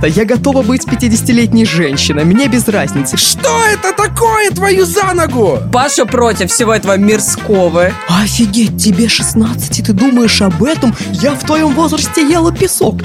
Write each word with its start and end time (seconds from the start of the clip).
Да 0.00 0.06
я 0.06 0.26
готова 0.26 0.62
быть 0.62 0.84
50-летней 0.84 1.64
женщиной, 1.64 2.24
мне 2.24 2.48
без 2.48 2.68
разницы. 2.68 3.16
Что 3.16 3.48
это 3.72 3.92
такое, 3.96 4.50
твою 4.50 4.84
за 4.84 5.14
ногу? 5.14 5.58
Паша 5.72 6.04
против 6.04 6.50
всего 6.50 6.74
этого 6.74 6.98
мирского. 6.98 7.92
Офигеть, 8.08 8.76
тебе 8.76 9.08
16, 9.08 9.78
и 9.78 9.82
ты 9.82 9.92
думаешь 9.94 10.42
об 10.42 10.62
этом? 10.62 10.94
Я 11.12 11.34
в 11.34 11.44
твоем 11.44 11.72
возрасте 11.74 12.28
ела 12.28 12.52
песок. 12.52 12.96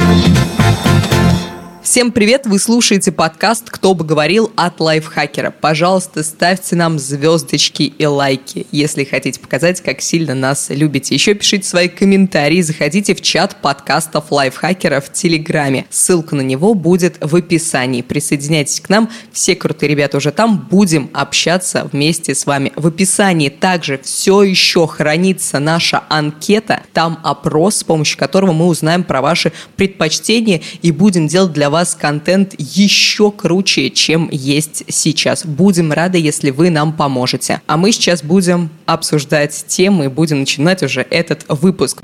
Всем 1.92 2.14
привет! 2.14 2.46
Вы 2.46 2.58
слушаете 2.58 3.12
подкаст 3.12 3.70
«Кто 3.70 3.94
бы 3.94 4.06
говорил» 4.06 4.50
от 4.56 4.80
Лайфхакера. 4.80 5.52
Пожалуйста, 5.52 6.24
ставьте 6.24 6.78
нам 6.78 6.98
звездочки 6.98 7.84
и 7.84 8.06
лайки, 8.06 8.66
если 8.72 9.04
хотите 9.04 9.42
показать, 9.42 9.82
как 9.82 10.00
сильно 10.00 10.34
нас 10.34 10.68
любите. 10.70 11.14
Еще 11.14 11.34
пишите 11.34 11.68
свои 11.68 11.90
комментарии, 11.90 12.62
заходите 12.62 13.14
в 13.14 13.20
чат 13.20 13.58
подкастов 13.62 14.32
Лайфхакера 14.32 15.02
в 15.02 15.12
Телеграме. 15.12 15.86
Ссылка 15.90 16.34
на 16.34 16.40
него 16.40 16.76
будет 16.76 17.18
в 17.20 17.36
описании. 17.36 18.04
Присоединяйтесь 18.04 18.80
к 18.80 18.88
нам, 18.88 19.10
все 19.34 19.58
крутые 19.58 19.90
ребята 19.90 20.16
уже 20.16 20.32
там. 20.32 20.66
Будем 20.72 21.10
общаться 21.12 21.90
вместе 21.92 22.36
с 22.36 22.46
вами. 22.46 22.72
В 22.78 22.88
описании 22.88 23.50
также 23.50 24.00
все 24.02 24.44
еще 24.44 24.88
хранится 24.88 25.60
наша 25.60 26.04
анкета. 26.08 26.84
Там 26.94 27.20
опрос, 27.22 27.80
с 27.80 27.84
помощью 27.84 28.18
которого 28.18 28.54
мы 28.54 28.68
узнаем 28.68 29.04
про 29.04 29.22
ваши 29.22 29.52
предпочтения 29.76 30.62
и 30.82 30.94
будем 30.94 31.28
делать 31.28 31.52
для 31.52 31.70
вас 31.70 31.81
контент 32.00 32.56
еще 32.58 33.32
круче, 33.32 33.90
чем 33.90 34.30
есть 34.32 34.84
сейчас. 34.88 35.46
Будем 35.46 35.92
рады, 35.92 36.18
если 36.18 36.52
вы 36.52 36.70
нам 36.70 36.94
поможете. 36.94 37.62
А 37.68 37.78
мы 37.78 37.92
сейчас 37.92 38.24
будем 38.24 38.70
обсуждать 38.86 39.66
темы 39.68 40.06
и 40.06 40.08
будем 40.08 40.40
начинать 40.40 40.84
уже 40.84 41.06
этот 41.10 41.46
выпуск. 41.48 42.02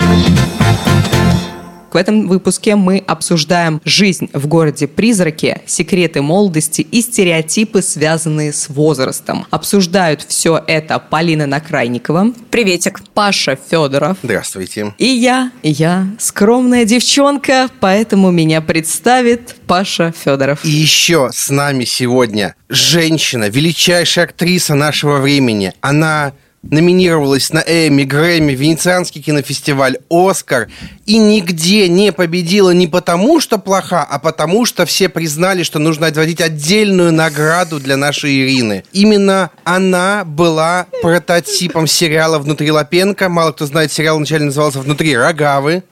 В 1.91 1.95
этом 1.95 2.27
выпуске 2.27 2.75
мы 2.75 3.03
обсуждаем 3.05 3.81
жизнь 3.85 4.29
в 4.33 4.47
городе-призраке, 4.47 5.61
секреты 5.65 6.21
молодости 6.21 6.81
и 6.81 7.01
стереотипы, 7.01 7.81
связанные 7.81 8.51
с 8.51 8.69
возрастом. 8.69 9.45
Обсуждают 9.49 10.21
все 10.21 10.61
это 10.67 10.99
Полина 10.99 11.45
Накрайникова. 11.45 12.33
Приветик. 12.51 13.01
Паша 13.13 13.57
Федоров. 13.69 14.17
Здравствуйте. 14.21 14.93
И 14.97 15.07
я, 15.07 15.51
я 15.63 16.07
скромная 16.19 16.85
девчонка, 16.85 17.69
поэтому 17.79 18.31
меня 18.31 18.61
представит 18.61 19.55
Паша 19.65 20.11
Федоров. 20.11 20.63
И 20.63 20.69
еще 20.69 21.29
с 21.33 21.49
нами 21.49 21.85
сегодня 21.85 22.55
женщина, 22.69 23.49
величайшая 23.49 24.25
актриса 24.25 24.75
нашего 24.75 25.19
времени. 25.19 25.73
Она 25.81 26.33
номинировалась 26.63 27.51
на 27.51 27.59
Эми, 27.59 28.03
Грэмми, 28.03 28.53
Венецианский 28.53 29.21
кинофестиваль, 29.21 29.97
Оскар 30.09 30.67
и 31.05 31.17
нигде 31.17 31.87
не 31.87 32.11
победила 32.11 32.71
не 32.71 32.87
потому, 32.87 33.39
что 33.39 33.57
плоха, 33.57 34.03
а 34.03 34.19
потому, 34.19 34.65
что 34.65 34.85
все 34.85 35.09
признали, 35.09 35.63
что 35.63 35.79
нужно 35.79 36.07
отводить 36.07 36.41
отдельную 36.41 37.13
награду 37.13 37.79
для 37.79 37.95
нашей 37.97 38.41
Ирины. 38.41 38.83
Именно 38.91 39.51
она 39.63 40.23
была 40.25 40.87
прототипом 41.01 41.87
сериала 41.87 42.39
«Внутри 42.39 42.71
Лапенко». 42.71 43.29
Мало 43.29 43.51
кто 43.51 43.65
знает, 43.65 43.91
сериал 43.91 44.17
вначале 44.17 44.45
назывался 44.45 44.79
«Внутри 44.79 45.15
Рогавы». 45.15 45.83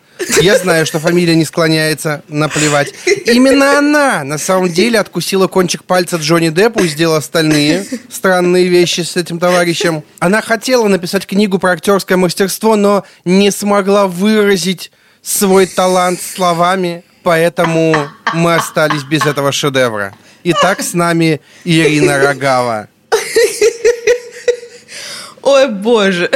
Я 0.42 0.58
знаю, 0.58 0.86
что 0.86 1.00
фамилия 1.00 1.36
не 1.36 1.46
склоняется, 1.46 2.24
наплевать. 2.28 2.94
Именно 3.26 3.78
она 3.78 4.24
на 4.24 4.38
самом 4.38 4.72
деле 4.72 5.00
откусила 5.00 5.48
кончик 5.48 5.84
пальца 5.84 6.18
Джонни 6.18 6.50
Деппу 6.50 6.84
и 6.84 6.88
сделала 6.88 7.18
остальные 7.18 7.86
странные 8.10 8.68
вещи 8.68 9.02
с 9.02 9.16
этим 9.16 9.40
товарищем. 9.40 10.04
Она 10.20 10.42
хотела 10.42 10.88
написать 10.88 11.26
книгу 11.26 11.60
про 11.60 11.72
актерское 11.72 12.18
мастерство, 12.18 12.76
но 12.76 13.04
не 13.24 13.52
смогла 13.52 14.08
выразить 14.08 14.92
свой 15.22 15.66
талант 15.66 16.22
словами, 16.22 17.04
поэтому 17.24 18.10
мы 18.34 18.56
остались 18.56 19.04
без 19.04 19.26
этого 19.26 19.52
шедевра. 19.52 20.14
Итак, 20.44 20.82
с 20.82 20.94
нами 20.94 21.42
Ирина 21.64 22.20
Рогава. 22.20 22.88
Ой, 25.42 25.68
боже. 25.70 26.30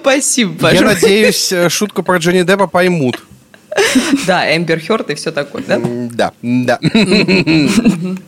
Спасибо, 0.00 0.54
Паша. 0.58 0.76
Я 0.76 0.82
надеюсь, 0.82 1.52
э, 1.52 1.68
шутку 1.68 2.02
про 2.02 2.18
Джонни 2.18 2.42
Деппа 2.42 2.66
поймут. 2.66 3.20
Да, 4.26 4.56
Эмбер 4.56 4.80
Хёрд 4.80 5.10
и 5.10 5.14
все 5.14 5.30
такое, 5.30 5.62
да? 5.62 5.80
Да, 5.80 6.32
да. 6.42 6.78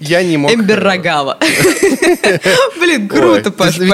Я 0.00 0.22
не 0.22 0.36
мог... 0.36 0.52
Эмбер 0.52 0.80
Рогава. 0.80 1.38
Блин, 2.80 3.08
круто, 3.08 3.50
ты, 3.50 3.84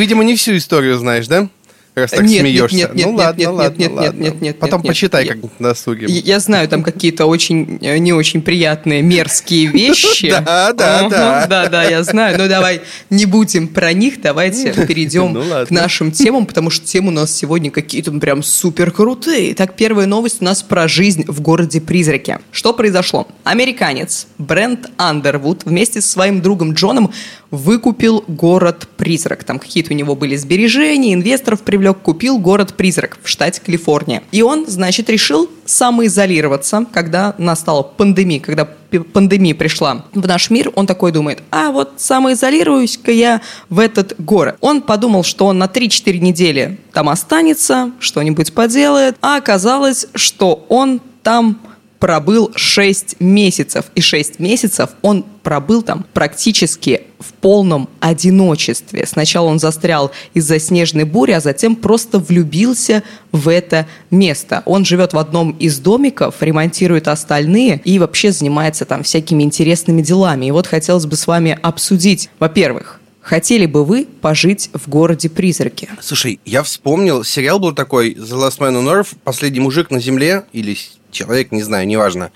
видимо, 0.00 0.24
не 0.24 0.36
всю 0.36 0.56
историю 0.56 0.98
знаешь, 0.98 1.26
да? 1.28 1.48
Раз 1.94 2.12
так 2.12 2.20
Нет, 2.22 2.30
нет, 2.30 2.40
смеешься. 2.42 2.76
нет, 2.76 2.94
нет, 2.94 3.06
ну 3.06 3.12
нет, 3.12 3.18
ладно, 3.20 3.40
нет, 3.40 3.50
ладно, 3.50 3.62
нет, 3.70 3.78
нет, 3.78 3.92
ладно. 3.92 4.22
нет, 4.22 4.40
нет, 4.40 4.58
Потом 4.60 4.80
нет, 4.82 4.88
почитай, 4.88 5.24
нет. 5.24 5.40
как 5.40 5.60
на 5.60 5.68
досуге. 5.70 6.06
Я 6.06 6.38
знаю 6.38 6.68
там 6.68 6.84
какие-то 6.84 7.26
очень 7.26 7.78
э, 7.80 7.98
не 7.98 8.12
очень 8.12 8.42
приятные 8.42 9.02
мерзкие 9.02 9.66
вещи. 9.72 10.30
Да, 10.30 10.72
да, 10.72 11.08
да. 11.08 11.46
Да, 11.48 11.66
да, 11.68 11.84
я 11.84 12.04
знаю. 12.04 12.38
Но 12.38 12.46
давай 12.48 12.82
не 13.10 13.26
будем 13.26 13.66
про 13.66 13.92
них, 13.92 14.20
давайте 14.20 14.72
перейдем 14.86 15.32
Ну 15.32 15.42
к 15.66 15.70
нашим 15.70 16.12
темам, 16.12 16.46
потому 16.46 16.70
что 16.70 16.86
темы 16.86 17.08
у 17.08 17.12
нас 17.12 17.34
сегодня 17.34 17.70
какие-то 17.72 18.12
прям 18.12 18.42
супер 18.42 18.92
крутые. 18.92 19.54
Так, 19.54 19.74
первая 19.74 20.06
новость 20.06 20.40
у 20.40 20.44
нас 20.44 20.62
про 20.62 20.86
жизнь 20.86 21.24
в 21.26 21.40
городе-призраке. 21.40 22.38
Что 22.52 22.72
произошло? 22.72 23.26
Американец 23.42 24.28
Брент 24.38 24.90
Андервуд 24.96 25.64
вместе 25.64 26.00
со 26.00 26.08
своим 26.08 26.40
другом 26.40 26.74
Джоном 26.74 27.12
выкупил 27.50 28.24
город-призрак. 28.26 29.44
Там 29.44 29.58
какие-то 29.58 29.92
у 29.92 29.96
него 29.96 30.14
были 30.14 30.36
сбережения, 30.36 31.14
инвесторов 31.14 31.62
привлек, 31.62 31.98
купил 31.98 32.38
город-призрак 32.38 33.18
в 33.22 33.28
штате 33.28 33.60
Калифорния. 33.64 34.22
И 34.32 34.42
он, 34.42 34.66
значит, 34.66 35.10
решил 35.10 35.50
самоизолироваться, 35.64 36.86
когда 36.92 37.34
настала 37.38 37.82
пандемия, 37.82 38.40
когда 38.40 38.68
пандемия 39.12 39.54
пришла 39.54 40.04
в 40.12 40.26
наш 40.26 40.50
мир, 40.50 40.72
он 40.74 40.86
такой 40.86 41.12
думает, 41.12 41.42
а 41.50 41.70
вот 41.70 41.94
самоизолируюсь-ка 41.98 43.12
я 43.12 43.40
в 43.68 43.78
этот 43.78 44.14
город. 44.18 44.56
Он 44.60 44.82
подумал, 44.82 45.22
что 45.22 45.46
он 45.46 45.58
на 45.58 45.66
3-4 45.66 46.18
недели 46.18 46.78
там 46.92 47.08
останется, 47.08 47.92
что-нибудь 48.00 48.52
поделает, 48.52 49.16
а 49.20 49.36
оказалось, 49.36 50.06
что 50.14 50.64
он 50.68 51.00
там 51.22 51.60
пробыл 52.00 52.50
6 52.56 53.20
месяцев. 53.20 53.84
И 53.94 54.00
6 54.00 54.40
месяцев 54.40 54.90
он 55.02 55.24
пробыл 55.42 55.82
там 55.82 56.04
практически 56.12 57.02
в 57.20 57.32
полном 57.34 57.88
одиночестве. 58.00 59.06
Сначала 59.06 59.46
он 59.46 59.58
застрял 59.58 60.10
из-за 60.34 60.58
снежной 60.58 61.04
бури, 61.04 61.32
а 61.32 61.40
затем 61.40 61.76
просто 61.76 62.18
влюбился 62.18 63.02
в 63.30 63.48
это 63.48 63.86
место. 64.10 64.62
Он 64.64 64.84
живет 64.84 65.12
в 65.12 65.18
одном 65.18 65.52
из 65.52 65.78
домиков, 65.78 66.36
ремонтирует 66.40 67.06
остальные 67.06 67.82
и 67.84 67.98
вообще 67.98 68.32
занимается 68.32 68.86
там 68.86 69.02
всякими 69.02 69.42
интересными 69.42 70.02
делами. 70.02 70.46
И 70.46 70.50
вот 70.50 70.66
хотелось 70.66 71.06
бы 71.06 71.16
с 71.16 71.26
вами 71.26 71.58
обсудить, 71.62 72.30
во-первых, 72.40 72.96
Хотели 73.22 73.66
бы 73.66 73.84
вы 73.84 74.06
пожить 74.06 74.70
в 74.72 74.88
городе-призраке? 74.88 75.90
Слушай, 76.00 76.40
я 76.46 76.62
вспомнил, 76.62 77.22
сериал 77.22 77.60
был 77.60 77.72
такой 77.72 78.14
The 78.14 78.32
Last 78.32 78.58
Man 78.58 78.74
on 78.74 78.86
Earth, 78.86 79.14
последний 79.22 79.60
мужик 79.60 79.90
на 79.90 80.00
земле, 80.00 80.46
или 80.52 80.76
человек, 81.10 81.52
не 81.52 81.62
знаю, 81.62 81.86
неважно. 81.86 82.30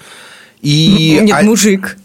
И 0.61 1.19
Нет, 1.23 1.37
а- 1.39 1.43
мужик. 1.43 1.97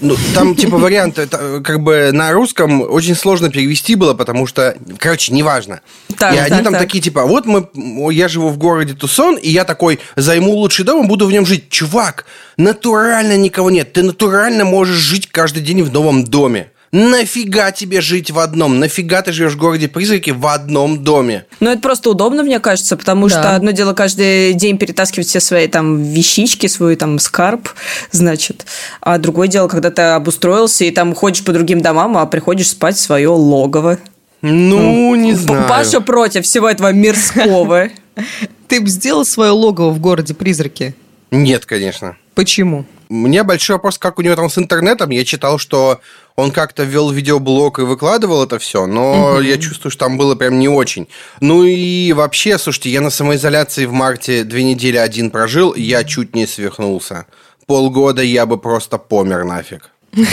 Ну, 0.00 0.16
там, 0.32 0.54
типа, 0.54 0.78
вариант, 0.78 1.18
это, 1.18 1.60
как 1.60 1.80
бы 1.82 2.10
на 2.12 2.30
русском 2.32 2.82
очень 2.82 3.16
сложно 3.16 3.50
перевести 3.50 3.96
было, 3.96 4.14
потому 4.14 4.46
что, 4.46 4.76
короче, 4.98 5.32
неважно. 5.32 5.80
Так, 6.16 6.34
и 6.34 6.38
они 6.38 6.50
так, 6.50 6.64
там 6.64 6.72
так. 6.74 6.82
такие, 6.82 7.02
типа, 7.02 7.24
вот 7.24 7.46
мы, 7.46 7.68
я 8.12 8.28
живу 8.28 8.50
в 8.50 8.58
городе 8.58 8.94
Тусон, 8.94 9.36
и 9.36 9.48
я 9.48 9.64
такой 9.64 9.98
займу 10.14 10.52
лучший 10.52 10.84
дом 10.84 11.04
и 11.04 11.08
буду 11.08 11.26
в 11.26 11.32
нем 11.32 11.44
жить. 11.44 11.68
Чувак, 11.68 12.26
натурально 12.56 13.36
никого 13.36 13.70
нет. 13.70 13.92
Ты 13.92 14.04
натурально 14.04 14.64
можешь 14.64 14.96
жить 14.96 15.26
каждый 15.26 15.64
день 15.64 15.82
в 15.82 15.92
новом 15.92 16.22
доме. 16.22 16.70
Нафига 16.90 17.70
тебе 17.70 18.00
жить 18.00 18.30
в 18.30 18.38
одном? 18.38 18.78
Нафига 18.78 19.20
ты 19.22 19.32
живешь 19.32 19.52
в 19.52 19.58
городе 19.58 19.88
призраки 19.88 20.30
в 20.30 20.46
одном 20.46 21.04
доме? 21.04 21.44
Ну, 21.60 21.70
это 21.70 21.80
просто 21.82 22.10
удобно, 22.10 22.42
мне 22.42 22.60
кажется, 22.60 22.96
потому 22.96 23.28
Да. 23.28 23.40
что 23.42 23.56
одно 23.56 23.72
дело 23.72 23.92
каждый 23.92 24.54
день 24.54 24.78
перетаскивать 24.78 25.26
все 25.28 25.40
свои 25.40 25.68
там 25.68 26.02
вещички, 26.02 26.66
свой 26.66 26.96
там 26.96 27.18
скарб, 27.18 27.68
значит, 28.10 28.64
а 29.02 29.18
другое 29.18 29.48
дело, 29.48 29.68
когда 29.68 29.90
ты 29.90 30.00
обустроился 30.02 30.84
и 30.84 30.90
там 30.90 31.14
ходишь 31.14 31.44
по 31.44 31.52
другим 31.52 31.80
домам, 31.82 32.16
а 32.16 32.24
приходишь 32.26 32.68
спать 32.70 32.96
в 32.96 33.00
свое 33.00 33.28
логово. 33.28 33.98
Ну, 34.40 35.14
не 35.14 35.32
П- 35.32 35.38
знаю. 35.38 35.68
Паша 35.68 36.00
против 36.00 36.44
всего 36.44 36.70
этого 36.70 36.92
мирского. 36.92 37.88
Ты 38.68 38.80
бы 38.80 38.88
сделал 38.88 39.24
свое 39.24 39.50
логово 39.50 39.90
в 39.90 39.98
городе-призраке? 40.00 40.94
Нет, 41.30 41.66
конечно. 41.66 42.16
Почему? 42.34 42.84
Меня 43.08 43.42
большой 43.42 43.76
вопрос, 43.76 43.98
как 43.98 44.18
у 44.18 44.22
него 44.22 44.36
там 44.36 44.50
с 44.50 44.58
интернетом. 44.58 45.10
Я 45.10 45.24
читал, 45.24 45.58
что 45.58 46.00
он 46.36 46.52
как-то 46.52 46.84
вел 46.84 47.10
видеоблог 47.10 47.78
и 47.78 47.82
выкладывал 47.82 48.44
это 48.44 48.58
все, 48.58 48.86
но 48.86 49.40
я 49.40 49.58
чувствую, 49.58 49.90
что 49.90 50.06
там 50.06 50.18
было 50.18 50.34
прям 50.34 50.58
не 50.58 50.68
очень. 50.68 51.08
Ну 51.40 51.64
и 51.64 52.12
вообще, 52.12 52.58
слушайте, 52.58 52.90
я 52.90 53.00
на 53.00 53.10
самоизоляции 53.10 53.86
в 53.86 53.92
марте 53.92 54.44
две 54.44 54.62
недели 54.62 54.96
один 54.96 55.30
прожил, 55.30 55.70
и 55.70 55.82
я 55.82 56.04
чуть 56.04 56.34
не 56.34 56.46
свихнулся. 56.46 57.26
Полгода 57.66 58.22
я 58.22 58.46
бы 58.46 58.58
просто 58.58 58.98
помер 58.98 59.44
нафиг. 59.44 59.90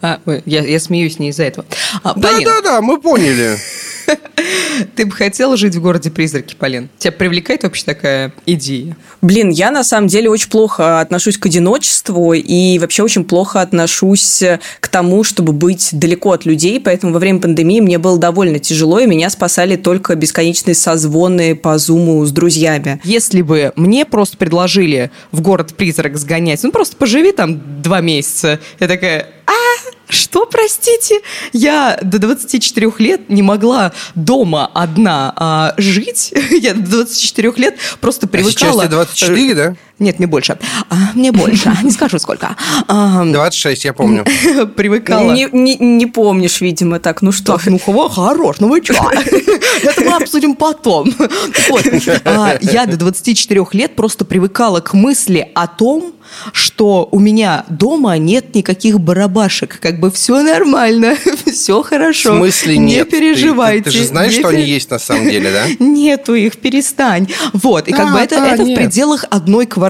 А, 0.00 0.20
я, 0.46 0.64
я 0.64 0.80
смеюсь 0.80 1.18
не 1.18 1.28
из-за 1.28 1.44
этого. 1.44 1.66
А, 2.02 2.14
Полина, 2.14 2.44
Да-да-да, 2.44 2.80
мы 2.80 2.98
поняли. 2.98 3.58
Ты 4.96 5.06
бы 5.06 5.12
хотела 5.12 5.56
жить 5.56 5.74
в 5.74 5.82
городе 5.82 6.10
призраки, 6.10 6.54
Полин? 6.54 6.88
Тебя 6.98 7.12
привлекает 7.12 7.62
вообще 7.62 7.84
такая 7.84 8.32
идея? 8.46 8.96
Блин, 9.20 9.50
я 9.50 9.70
на 9.70 9.84
самом 9.84 10.08
деле 10.08 10.30
очень 10.30 10.48
плохо 10.48 11.00
отношусь 11.00 11.36
к 11.36 11.46
одиночеству 11.46 12.32
и 12.32 12.78
вообще 12.78 13.02
очень 13.02 13.24
плохо 13.24 13.60
отношусь 13.60 14.42
к 14.80 14.88
тому, 14.88 15.24
чтобы 15.24 15.52
быть 15.52 15.90
далеко 15.92 16.32
от 16.32 16.46
людей, 16.46 16.80
поэтому 16.80 17.12
во 17.12 17.18
время 17.18 17.40
пандемии 17.40 17.80
мне 17.80 17.98
было 17.98 18.18
довольно 18.18 18.58
тяжело, 18.58 18.98
и 18.98 19.06
меня 19.06 19.28
спасали 19.30 19.76
только 19.76 20.14
бесконечные 20.14 20.74
созвоны 20.74 21.54
по 21.54 21.76
зуму 21.78 22.24
с 22.24 22.30
друзьями. 22.30 23.00
Если 23.04 23.42
бы 23.42 23.72
мне 23.76 24.04
просто 24.04 24.36
предложили 24.36 25.10
в 25.32 25.42
город-призрак 25.42 26.16
сгонять, 26.16 26.62
ну 26.62 26.72
просто 26.72 26.96
поживи 26.96 27.32
там 27.32 27.82
два 27.82 28.00
месяца, 28.00 28.58
я 28.78 28.88
такая, 28.88 29.26
что, 30.10 30.46
простите? 30.46 31.20
Я 31.52 31.98
до 32.02 32.18
24 32.18 32.92
лет 32.98 33.28
не 33.28 33.42
могла 33.42 33.92
дома 34.14 34.70
одна 34.74 35.32
а, 35.36 35.74
жить. 35.76 36.32
Я 36.50 36.74
до 36.74 36.82
24 36.82 37.52
лет 37.56 37.76
просто 38.00 38.26
привыкала... 38.26 38.82
А 38.82 38.86
сейчас 38.86 38.88
тебе 38.88 38.88
24, 38.88 39.54
да? 39.54 39.76
Нет, 40.00 40.18
мне 40.18 40.26
больше. 40.26 40.58
А, 40.88 40.96
мне 41.14 41.30
больше. 41.30 41.72
Не 41.84 41.90
скажу 41.90 42.18
сколько. 42.18 42.56
А, 42.88 43.24
26, 43.24 43.84
я 43.84 43.92
помню. 43.92 44.24
привыкала. 44.76 45.32
Не, 45.32 45.46
не, 45.52 45.76
не 45.76 46.06
помнишь, 46.06 46.60
видимо, 46.60 46.98
так. 46.98 47.22
Ну 47.22 47.30
что? 47.32 47.56
Так, 47.58 47.66
ну 47.66 47.78
хо- 47.78 48.08
хорош, 48.08 48.56
ну 48.60 48.68
вы 48.68 48.80
что? 48.82 48.94
Это 49.82 50.00
мы 50.02 50.16
обсудим 50.16 50.54
потом. 50.54 51.12
Вот. 51.68 51.84
А, 52.24 52.58
Я 52.60 52.86
до 52.86 52.96
24 52.96 53.64
лет 53.72 53.94
просто 53.94 54.24
привыкала 54.24 54.80
к 54.80 54.94
мысли 54.94 55.48
о 55.54 55.66
том, 55.66 56.12
что 56.52 57.08
у 57.10 57.18
меня 57.18 57.64
дома 57.68 58.16
нет 58.16 58.54
никаких 58.54 59.00
барабашек. 59.00 59.78
Как 59.80 59.98
бы 60.00 60.10
все 60.12 60.42
нормально, 60.42 61.16
все 61.52 61.82
В 61.82 61.86
хорошо. 61.86 62.36
смысле 62.36 62.78
Не 62.78 62.94
нет? 62.96 63.10
Ты- 63.10 63.18
переживайте. 63.18 63.84
Ты, 63.84 63.90
ты 63.90 63.98
же 63.98 64.04
знаешь, 64.06 64.32
не 64.34 64.38
что 64.38 64.48
они 64.48 64.62
есть 64.62 64.90
на 64.90 64.98
самом 64.98 65.28
деле, 65.28 65.50
да? 65.52 65.66
Нету 65.84 66.34
их, 66.34 66.56
перестань. 66.58 67.26
Вот, 67.52 67.88
и 67.88 67.92
как 67.92 68.10
А, 68.10 68.12
бы 68.12 68.18
это, 68.20 68.42
а, 68.42 68.46
это 68.46 68.64
в 68.64 68.74
пределах 68.74 69.24
одной 69.30 69.66
квартиры. 69.66 69.89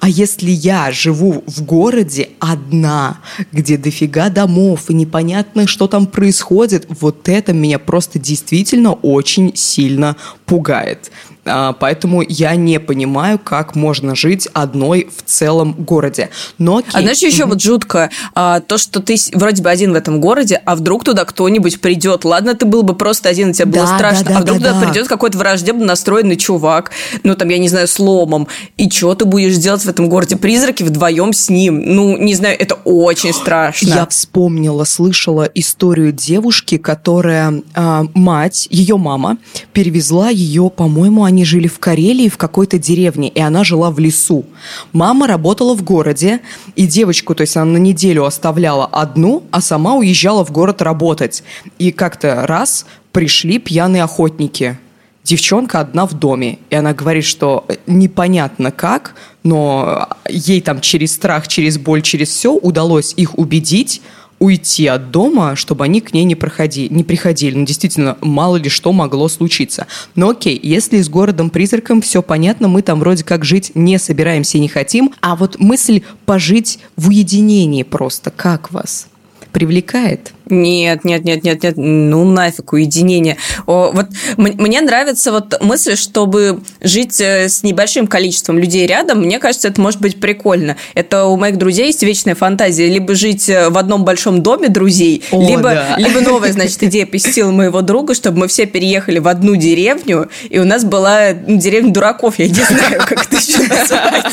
А 0.00 0.08
если 0.08 0.50
я 0.50 0.90
живу 0.92 1.44
в 1.46 1.62
городе 1.64 2.30
одна, 2.38 3.20
где 3.52 3.76
дофига 3.76 4.28
домов, 4.28 4.90
и 4.90 4.94
непонятно, 4.94 5.66
что 5.66 5.86
там 5.86 6.06
происходит, 6.06 6.86
вот 7.00 7.28
это 7.28 7.52
меня 7.52 7.78
просто 7.78 8.18
действительно 8.18 8.92
очень 8.92 9.52
сильно 9.54 10.16
пугает. 10.46 11.10
А, 11.44 11.72
Поэтому 11.72 12.22
я 12.26 12.54
не 12.56 12.78
понимаю, 12.80 13.38
как 13.38 13.74
можно 13.74 14.14
жить 14.14 14.48
одной 14.52 15.08
в 15.14 15.22
целом 15.28 15.72
городе. 15.72 16.30
Но 16.58 16.78
окей. 16.78 16.90
А 16.92 17.00
знаешь, 17.00 17.18
еще 17.18 17.46
вот 17.46 17.62
жутко 17.62 18.10
а, 18.34 18.60
то, 18.60 18.78
что 18.78 19.00
ты 19.00 19.16
вроде 19.32 19.62
бы 19.62 19.70
один 19.70 19.92
в 19.92 19.94
этом 19.94 20.20
городе, 20.20 20.60
а 20.64 20.76
вдруг 20.76 21.04
туда 21.04 21.24
кто-нибудь 21.24 21.80
придет. 21.80 22.24
Ладно, 22.24 22.54
ты 22.54 22.66
был 22.66 22.82
бы 22.82 22.94
просто 22.94 23.28
один, 23.28 23.50
и 23.50 23.54
тебе 23.54 23.66
было 23.66 23.86
Да, 23.86 23.96
страшно, 23.96 24.24
да, 24.24 24.30
да, 24.30 24.38
а 24.38 24.40
вдруг 24.42 24.58
да, 24.58 24.68
туда 24.68 24.80
да. 24.80 24.86
придет 24.86 25.08
какой-то 25.08 25.38
враждебно 25.38 25.86
настроенный 25.86 26.36
чувак, 26.36 26.90
ну 27.22 27.34
там, 27.34 27.48
я 27.48 27.58
не 27.58 27.68
знаю, 27.68 27.88
с 27.88 27.98
ломом. 27.98 28.48
И 28.76 28.90
что 28.90 29.14
ты 29.14 29.24
будешь 29.24 29.56
делать 29.56 29.82
в 29.82 29.88
этом 29.88 30.08
городе? 30.08 30.36
Призраки 30.36 30.82
вдвоем 30.82 31.32
с 31.32 31.48
ним. 31.48 31.82
Ну, 31.84 32.16
не 32.16 32.34
знаю, 32.34 32.56
это 32.58 32.74
очень 32.84 33.32
страшно. 33.32 33.88
Я 33.88 34.06
вспомнила, 34.06 34.84
слышала 34.84 35.44
историю 35.54 36.12
девушки, 36.12 36.76
которая 36.78 37.62
а, 37.74 38.04
мать, 38.14 38.68
ее 38.70 38.96
мама, 38.96 39.38
перевезла 39.72 40.30
ее, 40.30 40.70
по-моему, 40.70 41.24
они 41.24 41.39
жили 41.44 41.68
в 41.68 41.78
Карелии, 41.78 42.28
в 42.28 42.36
какой-то 42.36 42.78
деревне, 42.78 43.28
и 43.28 43.40
она 43.40 43.64
жила 43.64 43.90
в 43.90 43.98
лесу. 43.98 44.44
Мама 44.92 45.26
работала 45.26 45.74
в 45.74 45.82
городе, 45.82 46.40
и 46.76 46.86
девочку, 46.86 47.34
то 47.34 47.42
есть 47.42 47.56
она 47.56 47.72
на 47.72 47.78
неделю 47.78 48.24
оставляла 48.24 48.86
одну, 48.86 49.44
а 49.50 49.60
сама 49.60 49.94
уезжала 49.94 50.44
в 50.44 50.50
город 50.50 50.82
работать. 50.82 51.42
И 51.78 51.92
как-то 51.92 52.46
раз 52.46 52.86
пришли 53.12 53.58
пьяные 53.58 54.04
охотники. 54.04 54.78
Девчонка 55.22 55.80
одна 55.80 56.06
в 56.06 56.14
доме, 56.14 56.58
и 56.70 56.74
она 56.74 56.94
говорит, 56.94 57.24
что 57.24 57.66
непонятно 57.86 58.70
как, 58.70 59.14
но 59.42 60.08
ей 60.28 60.60
там 60.62 60.80
через 60.80 61.12
страх, 61.12 61.46
через 61.46 61.76
боль, 61.78 62.02
через 62.02 62.30
все 62.30 62.52
удалось 62.52 63.12
их 63.16 63.38
убедить 63.38 64.00
уйти 64.40 64.86
от 64.86 65.12
дома, 65.12 65.54
чтобы 65.54 65.84
они 65.84 66.00
к 66.00 66.12
ней 66.12 66.24
не, 66.24 66.34
проходи, 66.34 66.88
не 66.88 67.04
приходили. 67.04 67.54
Ну, 67.54 67.64
действительно, 67.64 68.18
мало 68.22 68.56
ли 68.56 68.68
что 68.68 68.92
могло 68.92 69.28
случиться. 69.28 69.86
Но 70.16 70.30
окей, 70.30 70.58
если 70.60 71.00
с 71.00 71.08
городом-призраком 71.08 72.00
все 72.00 72.22
понятно, 72.22 72.66
мы 72.66 72.82
там 72.82 72.98
вроде 72.98 73.22
как 73.22 73.44
жить 73.44 73.72
не 73.74 73.98
собираемся 73.98 74.58
и 74.58 74.60
не 74.60 74.68
хотим, 74.68 75.12
а 75.20 75.36
вот 75.36 75.60
мысль 75.60 76.02
пожить 76.24 76.80
в 76.96 77.08
уединении 77.08 77.82
просто, 77.82 78.30
как 78.30 78.72
вас? 78.72 79.08
Привлекает? 79.52 80.32
Нет, 80.50 81.04
нет, 81.04 81.24
нет, 81.24 81.44
нет, 81.44 81.62
нет, 81.62 81.74
ну 81.76 82.24
нафиг, 82.24 82.72
уединение. 82.72 83.36
О, 83.66 83.90
вот 83.92 84.06
мне 84.36 84.80
нравится 84.80 85.32
вот 85.32 85.62
мысль, 85.62 85.96
чтобы 85.96 86.60
жить 86.80 87.20
э, 87.20 87.48
с 87.48 87.62
небольшим 87.62 88.06
количеством 88.06 88.58
людей 88.58 88.86
рядом, 88.86 89.20
мне 89.20 89.38
кажется, 89.38 89.68
это 89.68 89.80
может 89.80 90.00
быть 90.00 90.20
прикольно. 90.20 90.76
Это 90.94 91.26
у 91.26 91.36
моих 91.36 91.58
друзей 91.58 91.86
есть 91.86 92.02
вечная 92.02 92.34
фантазия, 92.34 92.88
либо 92.88 93.14
жить 93.14 93.48
э, 93.48 93.68
в 93.68 93.78
одном 93.78 94.04
большом 94.04 94.42
доме 94.42 94.68
друзей, 94.68 95.22
О, 95.30 95.40
либо, 95.40 95.62
да. 95.62 95.94
либо 95.98 96.20
новая, 96.20 96.52
значит, 96.52 96.82
идея 96.82 97.06
посетила 97.06 97.50
моего 97.50 97.82
друга, 97.82 98.14
чтобы 98.14 98.38
мы 98.38 98.48
все 98.48 98.66
переехали 98.66 99.18
в 99.18 99.28
одну 99.28 99.56
деревню, 99.56 100.30
и 100.48 100.58
у 100.58 100.64
нас 100.64 100.84
была 100.84 101.28
ну, 101.46 101.58
деревня 101.58 101.92
дураков, 101.92 102.38
я 102.38 102.48
не 102.48 102.54
знаю, 102.54 103.00
как 103.06 103.26
это 103.26 103.36
еще 103.36 103.58
назвать. 103.68 104.24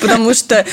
Потому 0.00 0.34
что 0.34 0.64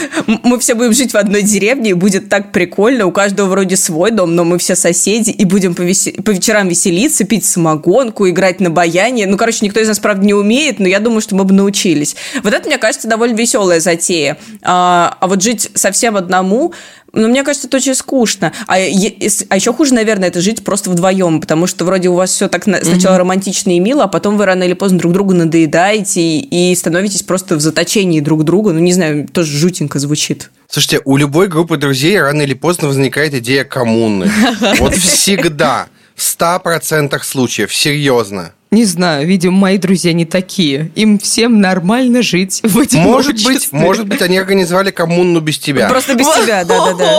мы 0.44 0.60
все 0.60 0.75
будем 0.75 0.94
жить 0.94 1.13
в 1.13 1.18
одной 1.18 1.42
деревне, 1.42 1.92
и 1.92 1.94
будет 1.94 2.30
так 2.30 2.51
прикольно, 2.51 3.06
у 3.06 3.12
каждого 3.12 3.48
вроде 3.48 3.77
свой 3.77 4.12
дом, 4.12 4.21
но 4.28 4.44
мы 4.44 4.58
все 4.58 4.76
соседи, 4.76 5.30
и 5.32 5.46
будем 5.46 5.76
по, 5.76 5.82
весе- 5.82 6.22
по 6.22 6.32
вечерам 6.32 6.68
веселиться, 6.68 7.24
пить 7.24 7.46
самогонку, 7.46 8.28
играть 8.30 8.60
на 8.60 8.70
баяне. 8.70 9.26
Ну, 9.28 9.38
короче, 9.38 9.60
никто 9.66 9.80
из 9.80 9.88
нас, 9.88 10.00
правда, 10.00 10.26
не 10.26 10.34
умеет, 10.34 10.80
но 10.80 10.88
я 10.88 11.00
думаю, 11.00 11.22
что 11.22 11.36
мы 11.36 11.44
бы 11.44 11.54
научились. 11.54 12.16
Вот 12.44 12.54
это, 12.54 12.68
мне 12.68 12.78
кажется, 12.78 13.08
довольно 13.08 13.36
веселая 13.36 13.80
затея. 13.80 14.38
А, 14.62 15.18
а 15.20 15.28
вот 15.28 15.42
жить 15.42 15.70
совсем 15.76 16.16
одному, 16.18 16.74
ну, 17.14 17.28
мне 17.28 17.44
кажется, 17.44 17.68
это 17.68 17.78
очень 17.78 17.94
скучно. 17.96 18.54
А, 18.68 18.80
е- 18.80 19.16
а 19.50 19.56
еще 19.56 19.74
хуже, 19.74 19.94
наверное, 19.94 20.30
это 20.30 20.40
жить 20.42 20.64
просто 20.64 20.90
вдвоем, 20.90 21.42
потому 21.42 21.68
что 21.68 21.84
вроде 21.86 22.08
у 22.10 22.14
вас 22.16 22.32
все 22.32 22.48
так 22.48 22.68
на- 22.68 22.84
сначала 22.84 23.18
романтично 23.18 23.72
и 23.76 23.80
мило, 23.80 24.04
а 24.06 24.08
потом 24.08 24.38
вы 24.38 24.46
рано 24.46 24.64
или 24.64 24.74
поздно 24.74 24.98
друг 25.00 25.12
другу 25.14 25.34
надоедаете 25.34 26.22
и, 26.22 26.72
и 26.72 26.76
становитесь 26.76 27.24
просто 27.24 27.56
в 27.56 27.62
заточении 27.62 28.20
друг 28.22 28.44
друга. 28.44 28.72
Ну, 28.72 28.80
не 28.80 28.94
знаю, 28.94 29.28
тоже 29.28 29.58
жутенько 29.58 30.00
звучит. 30.00 30.50
Слушайте, 30.72 31.02
у 31.04 31.18
любой 31.18 31.50
группы 31.50 31.76
друзей 31.76 32.18
рано 32.22 32.44
или 32.44 32.54
поздно 32.54 32.88
возникает 32.88 33.34
идея 33.34 33.66
коммуны. 33.66 34.32
Вот 34.80 34.96
всегда. 34.96 35.88
В 36.16 36.22
100% 36.22 37.22
случаев. 37.24 37.76
Серьезно. 37.76 38.54
Не 38.72 38.86
знаю, 38.86 39.28
видимо, 39.28 39.58
мои 39.58 39.78
друзья 39.78 40.14
не 40.14 40.24
такие. 40.24 40.90
Им 40.96 41.20
всем 41.20 41.60
нормально 41.60 42.22
жить 42.22 42.62
в 42.64 42.80
одиночестве. 42.80 43.02
Может 43.02 43.44
быть, 43.44 43.72
может 43.74 44.08
быть, 44.08 44.22
они 44.22 44.38
организовали 44.38 44.92
коммуну 44.92 45.42
без 45.42 45.60
тебя. 45.60 45.90
Просто 45.90 46.16
без 46.16 46.28
тебя, 46.28 46.63
да-да-да. 46.63 47.18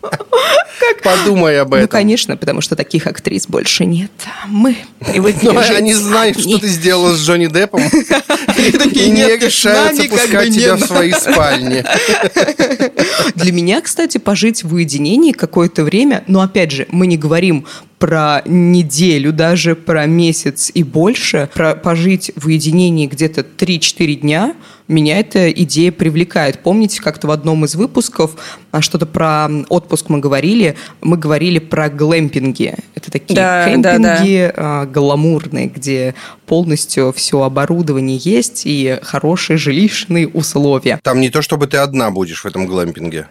Подумай 1.03 1.61
об 1.61 1.71
Ну, 1.71 1.77
этом. 1.77 1.89
конечно, 1.89 2.37
потому 2.37 2.61
что 2.61 2.77
таких 2.77 3.07
актрис 3.07 3.47
больше 3.47 3.85
нет. 3.85 4.11
Мы 4.47 4.77
привыкли 5.01 5.49
Но 5.49 5.63
жить 5.63 5.77
они 5.77 5.95
знают, 5.95 6.39
что 6.41 6.59
ты 6.59 6.69
сделала 6.69 7.15
с 7.15 7.21
Джонни 7.25 7.47
Деппом, 7.47 7.81
и 7.83 9.11
не 9.11 9.11
«Нет, 9.11 9.41
ты 9.41 9.51
с 9.51 9.55
решаются 9.55 10.03
как 10.09 10.11
пускать 10.11 10.55
тебя 10.55 10.77
в 10.77 10.81
надо». 10.81 10.87
свои 10.93 11.13
спальни. 11.13 11.85
Для 13.35 13.53
меня, 13.53 13.81
кстати, 13.81 14.19
пожить 14.19 14.65
в 14.65 14.75
уединении 14.75 15.33
какое-то 15.33 15.85
время, 15.85 16.25
но 16.27 16.41
опять 16.41 16.73
же, 16.73 16.87
мы 16.91 17.07
не 17.07 17.17
говорим 17.17 17.67
про 17.99 18.43
неделю, 18.45 19.33
даже 19.33 19.75
про 19.75 20.05
месяц 20.07 20.71
и 20.75 20.83
больше, 20.83 21.49
про 21.55 21.75
пожить 21.75 22.31
в 22.37 22.47
уединении 22.47 23.07
где-то 23.07 23.41
3-4 23.41 24.15
дня, 24.17 24.55
меня 24.87 25.19
эта 25.19 25.51
идея 25.51 25.91
привлекает. 25.93 26.63
Помните, 26.63 27.01
как-то 27.01 27.27
в 27.27 27.31
одном 27.31 27.65
из 27.65 27.75
выпусков 27.75 28.33
а, 28.71 28.83
что-то 28.83 29.07
про 29.07 29.49
отпуск 29.71 30.11
мы 30.11 30.19
говорили, 30.19 30.66
мы 31.01 31.17
говорили 31.17 31.59
про 31.59 31.89
глэмпинги. 31.89 32.75
Это 32.95 33.11
такие 33.11 33.35
Да, 33.35 33.65
да, 33.77 33.93
кемпинги 33.93 34.53
а, 34.57 34.87
гламурные, 34.87 35.67
где 35.67 36.15
полностью 36.47 37.13
все 37.13 37.43
оборудование 37.43 38.17
есть 38.17 38.63
и 38.65 38.99
хорошие 39.03 39.57
жилищные 39.59 40.27
условия. 40.27 40.99
Там 41.03 41.21
не 41.21 41.31
то, 41.31 41.43
чтобы 41.43 41.67
ты 41.67 41.77
одна 41.77 42.11
будешь 42.11 42.43
в 42.43 42.47
этом 42.47 42.67
глэмпинге. 42.67 43.29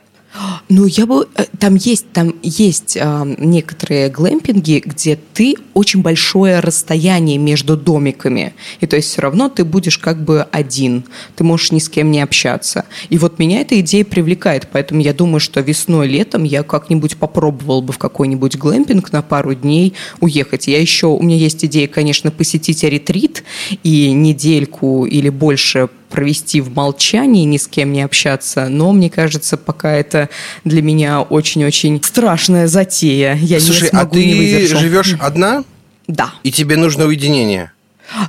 Ну, 0.69 0.85
я 0.85 1.05
бы... 1.05 1.27
э, 1.35 1.45
Там 1.59 1.75
есть, 1.75 2.11
там 2.11 2.33
есть 2.43 2.97
а, 2.99 3.25
некоторые 3.37 4.09
глэмпинги, 4.09 4.81
где 4.85 5.17
ты 5.33 5.55
очень 5.73 6.01
большое 6.01 6.59
расстояние 6.59 7.37
между 7.37 7.77
домиками. 7.77 8.53
И 8.81 8.87
то 8.87 8.95
есть 8.95 9.09
все 9.09 9.21
равно 9.21 9.49
ты 9.49 9.63
будешь 9.63 9.97
как 9.97 10.23
бы 10.23 10.47
один. 10.51 11.05
Ты 11.35 11.43
можешь 11.43 11.71
ни 11.71 11.79
с 11.79 11.89
кем 11.89 12.11
не 12.11 12.21
общаться. 12.21 12.85
И 13.09 13.17
вот 13.17 13.39
меня 13.39 13.61
эта 13.61 13.79
идея 13.79 14.05
привлекает. 14.05 14.67
Поэтому 14.71 15.01
я 15.01 15.13
думаю, 15.13 15.39
что 15.39 15.61
весной, 15.61 16.07
летом 16.07 16.43
я 16.43 16.63
как-нибудь 16.63 17.17
попробовал 17.17 17.81
бы 17.81 17.93
в 17.93 17.97
какой-нибудь 17.97 18.57
глэмпинг 18.57 19.11
на 19.11 19.21
пару 19.21 19.53
дней 19.53 19.93
уехать. 20.19 20.67
Я 20.67 20.81
еще... 20.81 21.07
У 21.07 21.21
меня 21.23 21.37
есть 21.37 21.63
идея, 21.65 21.87
конечно, 21.87 22.31
посетить 22.31 22.83
ретрит 22.83 23.43
и 23.83 24.11
недельку 24.11 25.05
или 25.05 25.29
больше 25.29 25.89
провести 26.09 26.61
в 26.61 26.73
молчании, 26.75 27.43
ни 27.45 27.57
с 27.57 27.67
кем 27.67 27.91
не 27.93 28.01
общаться, 28.01 28.67
но 28.69 28.91
мне 28.93 29.09
кажется, 29.09 29.57
пока 29.57 29.93
это 29.93 30.29
для 30.63 30.81
меня 30.81 31.21
очень-очень 31.21 32.01
страшная 32.03 32.67
затея. 32.67 33.35
Я 33.41 33.59
Слушай, 33.59 33.83
не 33.83 33.89
смогу, 33.89 34.05
а 34.05 34.09
ты 34.13 34.25
не 34.25 34.33
выдержу. 34.35 34.77
живешь 34.77 35.15
одна, 35.19 35.63
Да. 36.07 36.33
и 36.43 36.51
тебе 36.51 36.77
нужно 36.77 37.05
уединение? 37.05 37.71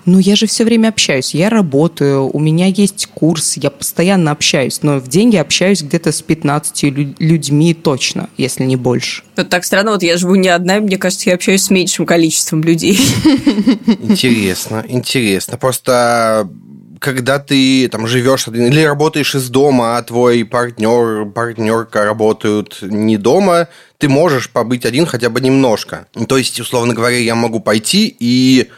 Ну, 0.06 0.18
я 0.18 0.36
же 0.36 0.46
все 0.46 0.64
время 0.64 0.88
общаюсь, 0.88 1.34
я 1.34 1.50
работаю, 1.50 2.30
у 2.34 2.38
меня 2.40 2.64
есть 2.64 3.08
курс, 3.12 3.58
я 3.58 3.68
постоянно 3.68 4.30
общаюсь, 4.30 4.80
но 4.82 4.98
в 4.98 5.06
день 5.08 5.28
я 5.34 5.42
общаюсь 5.42 5.82
где-то 5.82 6.12
с 6.12 6.22
15 6.22 6.88
лю- 6.90 7.14
людьми 7.18 7.74
точно, 7.74 8.30
если 8.38 8.64
не 8.64 8.76
больше. 8.76 9.22
Вот 9.36 9.50
так 9.50 9.66
странно, 9.66 9.90
вот 9.90 10.02
я 10.02 10.16
живу 10.16 10.34
не 10.36 10.48
одна, 10.48 10.78
и 10.78 10.80
мне 10.80 10.96
кажется, 10.96 11.28
я 11.28 11.34
общаюсь 11.34 11.64
с 11.64 11.68
меньшим 11.70 12.06
количеством 12.06 12.62
людей. 12.62 12.98
Интересно, 14.02 14.84
интересно. 14.88 15.58
Просто 15.58 16.48
когда 16.98 17.38
ты 17.38 17.88
там 17.88 18.06
живешь 18.06 18.46
или 18.48 18.82
работаешь 18.82 19.34
из 19.34 19.48
дома, 19.48 19.96
а 19.96 20.02
твой 20.02 20.44
партнер, 20.44 21.26
партнерка 21.26 22.04
работают 22.04 22.78
не 22.82 23.16
дома, 23.16 23.68
ты 23.98 24.08
можешь 24.08 24.50
побыть 24.50 24.84
один 24.84 25.06
хотя 25.06 25.30
бы 25.30 25.40
немножко. 25.40 26.06
То 26.28 26.36
есть, 26.36 26.60
условно 26.60 26.94
говоря, 26.94 27.18
я 27.18 27.34
могу 27.34 27.60
пойти 27.60 28.14
и 28.18 28.70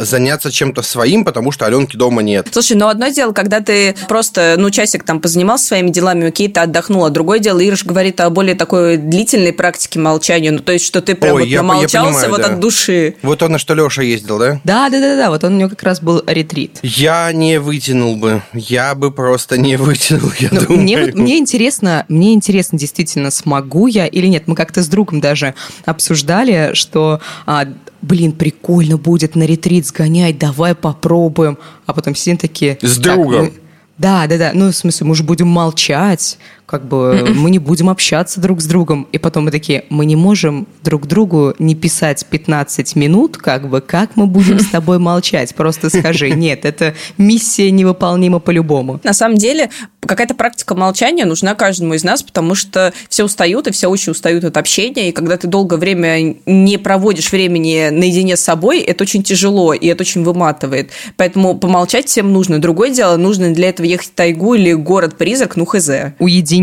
заняться 0.00 0.50
чем-то 0.50 0.82
своим, 0.82 1.24
потому 1.24 1.52
что 1.52 1.66
Аленки 1.66 1.96
дома 1.96 2.22
нет. 2.22 2.48
Слушай, 2.52 2.76
ну 2.76 2.88
одно 2.88 3.08
дело, 3.08 3.32
когда 3.32 3.60
ты 3.60 3.94
просто, 4.08 4.54
ну, 4.58 4.70
часик 4.70 5.04
там 5.04 5.20
позанимался 5.20 5.66
своими 5.66 5.90
делами, 5.90 6.28
окей, 6.28 6.48
ты 6.48 6.60
отдохнула. 6.60 7.10
Другое 7.10 7.38
дело, 7.38 7.60
Ириш 7.64 7.84
говорит 7.84 8.20
о 8.20 8.30
более 8.30 8.54
такой 8.54 8.96
длительной 8.96 9.52
практике 9.52 9.98
молчания. 9.98 10.50
Ну, 10.50 10.58
то 10.60 10.72
есть, 10.72 10.84
что 10.84 11.00
ты 11.00 11.14
прям 11.14 11.36
Ой, 11.36 11.42
вот 11.42 11.48
я 11.48 11.58
по- 11.60 11.62
я 11.64 11.68
намолчался 11.74 12.04
понимаю, 12.12 12.30
вот 12.30 12.40
да. 12.40 12.46
от 12.48 12.60
души. 12.60 13.16
Вот 13.22 13.38
то, 13.38 13.48
на 13.48 13.58
что 13.58 13.74
Леша 13.74 14.02
ездил, 14.02 14.38
да? 14.38 14.60
Да, 14.64 14.88
да, 14.88 15.00
да, 15.00 15.16
да, 15.16 15.30
вот 15.30 15.42
он 15.44 15.54
у 15.54 15.56
него 15.58 15.68
как 15.70 15.82
раз 15.82 16.00
был 16.00 16.22
ретрит. 16.26 16.78
Я 16.82 17.30
не 17.32 17.58
вытянул 17.60 18.16
бы. 18.16 18.42
Я 18.54 18.94
бы 18.94 19.10
просто 19.10 19.58
не 19.58 19.76
вытянул, 19.76 20.30
я 20.38 20.48
Ну, 20.52 20.60
думаю. 20.60 20.80
мне, 20.82 20.98
вот- 20.98 21.14
мне 21.14 21.38
интересно, 21.38 22.04
мне 22.08 22.32
интересно, 22.34 22.78
действительно, 22.78 23.30
смогу 23.30 23.86
я 23.86 24.06
или 24.06 24.26
нет. 24.26 24.44
Мы 24.46 24.54
как-то 24.54 24.82
с 24.82 24.86
другом 24.88 25.20
даже 25.20 25.54
обсуждали, 25.84 26.70
что, 26.74 27.20
а, 27.46 27.66
блин, 28.02 28.32
прикольно 28.32 28.98
будет 28.98 29.34
на 29.36 29.44
ретрит 29.44 29.86
сгонять, 29.86 30.38
давай 30.38 30.74
попробуем. 30.74 31.56
А 31.86 31.92
потом 31.92 32.14
сидим 32.14 32.36
такие... 32.36 32.78
С 32.82 32.96
«Так, 32.96 33.14
другом?» 33.14 33.44
мы- 33.46 33.52
Да, 33.98 34.26
да, 34.26 34.36
да. 34.38 34.50
Ну, 34.54 34.70
в 34.70 34.74
смысле, 34.76 35.06
мы 35.06 35.14
же 35.14 35.22
будем 35.22 35.46
молчать, 35.48 36.38
как 36.66 36.86
бы 36.86 37.28
мы 37.34 37.50
не 37.50 37.58
будем 37.58 37.90
общаться 37.90 38.40
друг 38.40 38.62
с 38.62 38.66
другом. 38.66 39.06
И 39.12 39.18
потом 39.18 39.44
мы 39.44 39.50
такие, 39.50 39.84
мы 39.90 40.06
не 40.06 40.16
можем 40.16 40.66
друг 40.82 41.06
другу 41.06 41.54
не 41.58 41.74
писать 41.74 42.24
15 42.24 42.96
минут, 42.96 43.36
как 43.36 43.68
бы, 43.68 43.80
как 43.80 44.16
мы 44.16 44.26
будем 44.26 44.58
с 44.58 44.68
тобой 44.68 44.98
молчать? 44.98 45.54
Просто 45.54 45.90
скажи. 45.90 46.30
Нет, 46.34 46.64
это 46.64 46.94
миссия 47.18 47.70
невыполнима 47.70 48.38
по-любому. 48.38 49.00
На 49.04 49.12
самом 49.12 49.36
деле, 49.36 49.68
какая-то 50.00 50.34
практика 50.34 50.74
молчания 50.74 51.26
нужна 51.26 51.54
каждому 51.54 51.92
из 51.92 52.04
нас, 52.04 52.22
потому 52.22 52.54
что 52.54 52.94
все 53.08 53.24
устают, 53.24 53.66
и 53.66 53.72
все 53.72 53.88
очень 53.88 54.12
устают 54.12 54.44
от 54.44 54.56
общения, 54.56 55.10
и 55.10 55.12
когда 55.12 55.36
ты 55.36 55.48
долгое 55.48 55.76
время 55.76 56.36
не 56.46 56.78
проводишь 56.78 57.32
времени 57.32 57.90
наедине 57.90 58.36
с 58.36 58.40
собой, 58.40 58.80
это 58.80 59.04
очень 59.04 59.22
тяжело, 59.22 59.74
и 59.74 59.86
это 59.88 60.02
очень 60.02 60.24
выматывает. 60.24 60.90
Поэтому 61.16 61.58
помолчать 61.58 62.06
всем 62.06 62.32
нужно. 62.32 62.60
Другое 62.60 62.90
дело, 62.90 63.16
нужно 63.16 63.52
для 63.52 63.68
этого 63.68 63.86
ехать 63.86 64.08
в 64.08 64.14
тайгу 64.14 64.54
или 64.54 64.72
город-призрак, 64.72 65.56
ну 65.56 65.66
хз. 65.66 65.90
уединение 66.18 66.61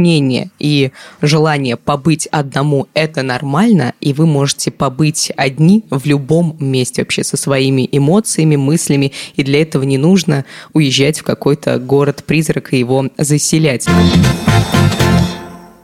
и 0.60 0.92
желание 1.22 1.78
побыть 1.78 2.28
одному– 2.28 2.88
это 2.94 3.22
нормально, 3.22 3.94
и 4.00 4.14
вы 4.14 4.26
можете 4.26 4.72
побыть 4.72 5.32
одни 5.36 5.86
в 5.90 6.06
любом 6.06 6.56
месте 6.60 7.02
вообще 7.02 7.24
со 7.24 7.38
своими 7.38 7.88
эмоциями, 7.92 8.56
мыслями, 8.56 9.12
и 9.36 9.44
для 9.44 9.62
этого 9.62 9.84
не 9.84 9.98
нужно 9.98 10.46
уезжать 10.74 11.20
в 11.20 11.24
какой-то 11.24 11.80
город-призрак 11.80 12.74
и 12.74 12.80
его 12.80 13.08
заселять. 13.18 13.88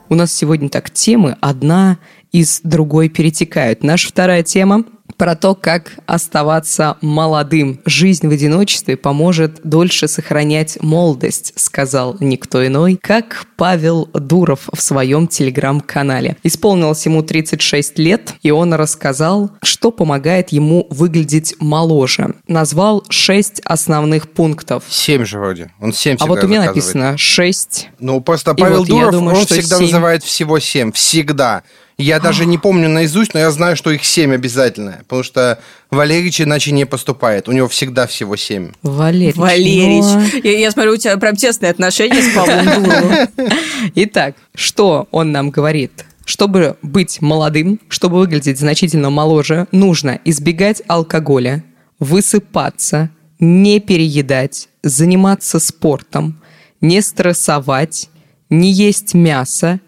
У 0.08 0.14
нас 0.14 0.32
сегодня 0.32 0.68
так 0.68 0.90
темы 0.90 1.36
одна 1.40 1.98
из 2.32 2.60
другой 2.62 3.08
перетекают. 3.08 3.82
Наша 3.82 4.08
вторая 4.08 4.42
тема 4.42 4.84
про 5.16 5.34
то, 5.34 5.54
как 5.54 5.92
оставаться 6.06 6.96
молодым. 7.00 7.80
Жизнь 7.84 8.28
в 8.28 8.30
одиночестве 8.30 8.96
поможет 8.96 9.60
дольше 9.64 10.08
сохранять 10.08 10.78
молодость, 10.82 11.52
сказал 11.56 12.16
никто 12.20 12.66
иной, 12.66 12.98
как 13.00 13.46
Павел 13.56 14.06
Дуров 14.12 14.68
в 14.72 14.80
своем 14.82 15.26
телеграм-канале. 15.26 16.36
Исполнилось 16.42 17.04
ему 17.06 17.22
36 17.22 17.98
лет, 17.98 18.34
и 18.42 18.50
он 18.50 18.74
рассказал, 18.74 19.50
что 19.62 19.90
помогает 19.90 20.50
ему 20.50 20.86
выглядеть 20.90 21.54
моложе. 21.60 22.34
Назвал 22.48 23.04
6 23.08 23.60
основных 23.64 24.30
пунктов. 24.30 24.84
Семь 24.88 25.24
же 25.24 25.38
вроде. 25.38 25.70
Он 25.80 25.92
семь 25.92 26.16
А 26.20 26.26
вот 26.26 26.44
у 26.44 26.46
меня 26.46 26.62
заказывает. 26.62 26.94
написано 26.94 27.18
6 27.18 27.88
Ну, 28.00 28.20
просто 28.20 28.52
И 28.52 28.60
Павел 28.60 28.78
вот 28.78 28.88
я 28.88 28.94
Дуров, 28.94 29.12
думаю, 29.12 29.36
он 29.36 29.46
всегда 29.46 29.76
семь. 29.76 29.86
называет 29.86 30.22
всего 30.22 30.58
семь. 30.58 30.92
Всегда. 30.92 31.62
Я 31.98 32.20
даже 32.20 32.44
не 32.44 32.58
помню 32.58 32.90
наизусть, 32.90 33.32
но 33.32 33.40
я 33.40 33.50
знаю, 33.50 33.74
что 33.74 33.90
их 33.90 34.04
семь 34.04 34.34
обязательно. 34.34 34.98
Потому 35.08 35.22
что 35.22 35.58
Валерич 35.90 36.42
иначе 36.42 36.72
не 36.72 36.84
поступает. 36.84 37.48
У 37.48 37.52
него 37.52 37.68
всегда 37.68 38.06
всего 38.06 38.36
семь. 38.36 38.72
Валерич. 38.82 39.36
Валерич. 39.36 40.04
ну, 40.04 40.40
Я, 40.44 40.58
я 40.58 40.70
смотрю, 40.70 40.92
у 40.92 40.96
тебя 40.98 41.16
прям 41.16 41.36
тесные 41.36 41.70
отношения 41.70 42.20
с 42.20 42.34
Павлом 42.34 42.84
Дуровым. 42.84 43.28
Итак, 43.94 44.34
что 44.54 45.08
он 45.10 45.32
нам 45.32 45.50
говорит? 45.50 46.04
Чтобы 46.26 46.76
быть 46.82 47.22
молодым, 47.22 47.80
чтобы 47.88 48.18
выглядеть 48.18 48.58
значительно 48.58 49.08
моложе, 49.08 49.66
нужно 49.72 50.20
избегать 50.24 50.82
алкоголя, 50.88 51.64
высыпаться, 51.98 53.10
не 53.38 53.80
переедать, 53.80 54.68
заниматься 54.82 55.60
спортом, 55.60 56.42
не 56.82 57.00
стрессовать, 57.00 58.10
не 58.50 58.70
есть 58.70 59.14
мясо 59.14 59.80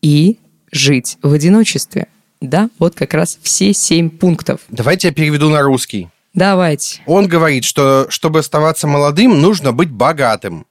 и 0.00 0.38
жить 0.76 1.18
в 1.22 1.32
одиночестве. 1.32 2.08
Да, 2.40 2.68
вот 2.78 2.94
как 2.94 3.14
раз 3.14 3.38
все 3.42 3.72
семь 3.72 4.10
пунктов. 4.10 4.60
Давайте 4.68 5.08
я 5.08 5.14
переведу 5.14 5.48
на 5.50 5.62
русский. 5.62 6.08
Давайте. 6.34 7.00
Он 7.06 7.26
говорит, 7.28 7.64
что 7.64 8.06
чтобы 8.10 8.40
оставаться 8.40 8.86
молодым, 8.86 9.40
нужно 9.40 9.72
быть 9.72 9.90
богатым. 9.90 10.66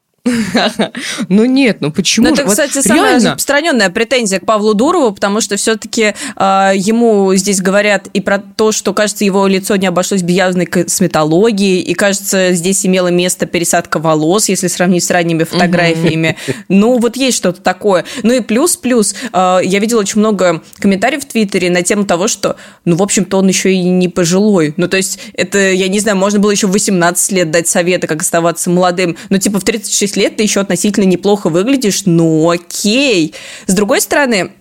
Ну 1.29 1.45
нет, 1.45 1.81
ну 1.81 1.91
почему? 1.91 2.27
Ну, 2.27 2.33
это, 2.33 2.45
кстати, 2.45 2.81
самая 2.81 3.15
распространенная 3.15 3.89
претензия 3.89 4.39
к 4.39 4.45
Павлу 4.45 4.73
Дурову, 4.73 5.13
потому 5.13 5.39
что 5.39 5.55
все-таки 5.55 6.15
ему 6.37 7.35
здесь 7.35 7.61
говорят 7.61 8.07
и 8.13 8.21
про 8.21 8.39
то, 8.39 8.71
что, 8.71 8.93
кажется, 8.93 9.23
его 9.23 9.45
лицо 9.47 9.75
не 9.75 9.87
обошлось 9.87 10.23
без 10.23 10.35
явной 10.35 10.65
косметологии, 10.65 11.79
и, 11.81 11.93
кажется, 11.93 12.53
здесь 12.53 12.85
имела 12.85 13.09
место 13.09 13.45
пересадка 13.45 13.99
волос, 13.99 14.49
если 14.49 14.67
сравнить 14.67 15.03
с 15.03 15.11
ранними 15.11 15.43
фотографиями. 15.43 16.37
Ну, 16.69 16.97
вот 16.97 17.15
есть 17.17 17.37
что-то 17.37 17.61
такое. 17.61 18.05
Ну 18.23 18.33
и 18.33 18.39
плюс-плюс, 18.39 19.15
я 19.33 19.79
видела 19.79 19.99
очень 19.99 20.19
много 20.19 20.63
комментариев 20.79 21.23
в 21.23 21.27
Твиттере 21.27 21.69
на 21.69 21.83
тему 21.83 22.05
того, 22.05 22.27
что, 22.27 22.55
ну, 22.83 22.95
в 22.95 23.03
общем-то, 23.03 23.37
он 23.37 23.47
еще 23.47 23.71
и 23.71 23.83
не 23.83 24.09
пожилой. 24.09 24.73
Ну, 24.77 24.87
то 24.87 24.97
есть, 24.97 25.19
это, 25.33 25.59
я 25.71 25.87
не 25.87 25.99
знаю, 25.99 26.17
можно 26.17 26.39
было 26.39 26.51
еще 26.51 26.67
в 26.67 26.71
18 26.71 27.31
лет 27.31 27.51
дать 27.51 27.67
советы, 27.67 28.07
как 28.07 28.21
оставаться 28.21 28.69
молодым, 28.69 29.17
но, 29.29 29.37
типа, 29.37 29.59
в 29.59 29.63
36 29.63 30.14
лет 30.15 30.37
ты 30.37 30.43
еще 30.43 30.61
относительно 30.61 31.05
неплохо 31.05 31.49
выглядишь, 31.49 32.03
ну, 32.05 32.49
окей. 32.49 33.33
С 33.67 33.73
другой 33.73 34.01
стороны, 34.01 34.51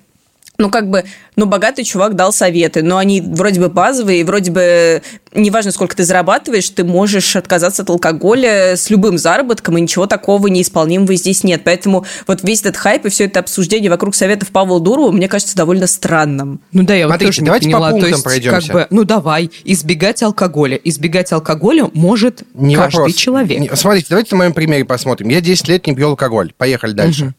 ну, 0.57 0.71
как 0.71 0.89
бы, 0.89 1.05
ну, 1.37 1.47
богатый 1.47 1.83
чувак 1.85 2.15
дал 2.15 2.33
советы, 2.33 2.83
но 2.83 2.97
они 2.99 3.21
вроде 3.21 3.61
бы 3.61 3.69
базовые, 3.69 4.21
и 4.21 4.25
вроде 4.25 4.53
бы, 4.53 5.03
неважно, 5.35 5.73
сколько 5.73 5.97
ты 5.97 6.05
зарабатываешь, 6.05 6.69
ты 6.71 6.85
можешь 6.85 7.35
отказаться 7.35 7.83
от 7.83 7.91
алкоголя 7.91 8.77
с 8.77 8.89
любым 8.89 9.19
заработком, 9.19 9.77
и 9.77 9.81
ничего 9.81 10.07
такого 10.07 10.47
неисполнимого 10.47 11.15
здесь 11.17 11.43
нет. 11.43 11.63
Поэтому 11.65 12.07
вот 12.29 12.43
весь 12.45 12.61
этот 12.61 12.77
хайп 12.77 13.07
и 13.07 13.09
все 13.09 13.25
это 13.25 13.41
обсуждение 13.41 13.91
вокруг 13.91 14.15
советов 14.15 14.51
Павла 14.51 14.79
Дурова 14.79 15.11
мне 15.11 15.29
кажется 15.29 15.57
довольно 15.57 15.89
странным. 15.89 16.61
Ну 16.73 16.85
да, 16.85 16.95
я 16.95 17.07
вот 17.09 17.13
Смотрите, 17.15 17.27
тоже 17.33 17.41
не 17.41 17.47
давайте 17.47 17.67
по 17.71 17.73
поняла. 17.73 17.91
пунктам 17.91 18.09
То 18.11 18.15
есть, 18.15 18.25
пройдемся. 18.25 18.61
как 18.69 18.73
бы, 18.73 18.87
ну 18.91 19.05
давай, 19.05 19.51
избегать 19.65 20.23
алкоголя. 20.23 20.77
Избегать 20.77 21.33
алкоголя 21.33 21.91
может 21.95 22.45
Не 22.55 22.77
каждый 22.77 22.97
вопрос. 22.99 23.15
человек. 23.17 23.59
Не- 23.61 23.75
смотрите, 23.77 24.07
давайте 24.09 24.35
на 24.35 24.39
моем 24.39 24.53
примере 24.53 24.85
посмотрим. 24.85 25.29
Я 25.31 25.41
10 25.41 25.67
лет 25.69 25.87
не 25.89 25.95
пью 25.97 26.09
алкоголь. 26.11 26.53
Поехали 26.57 26.93
дальше. 26.93 27.35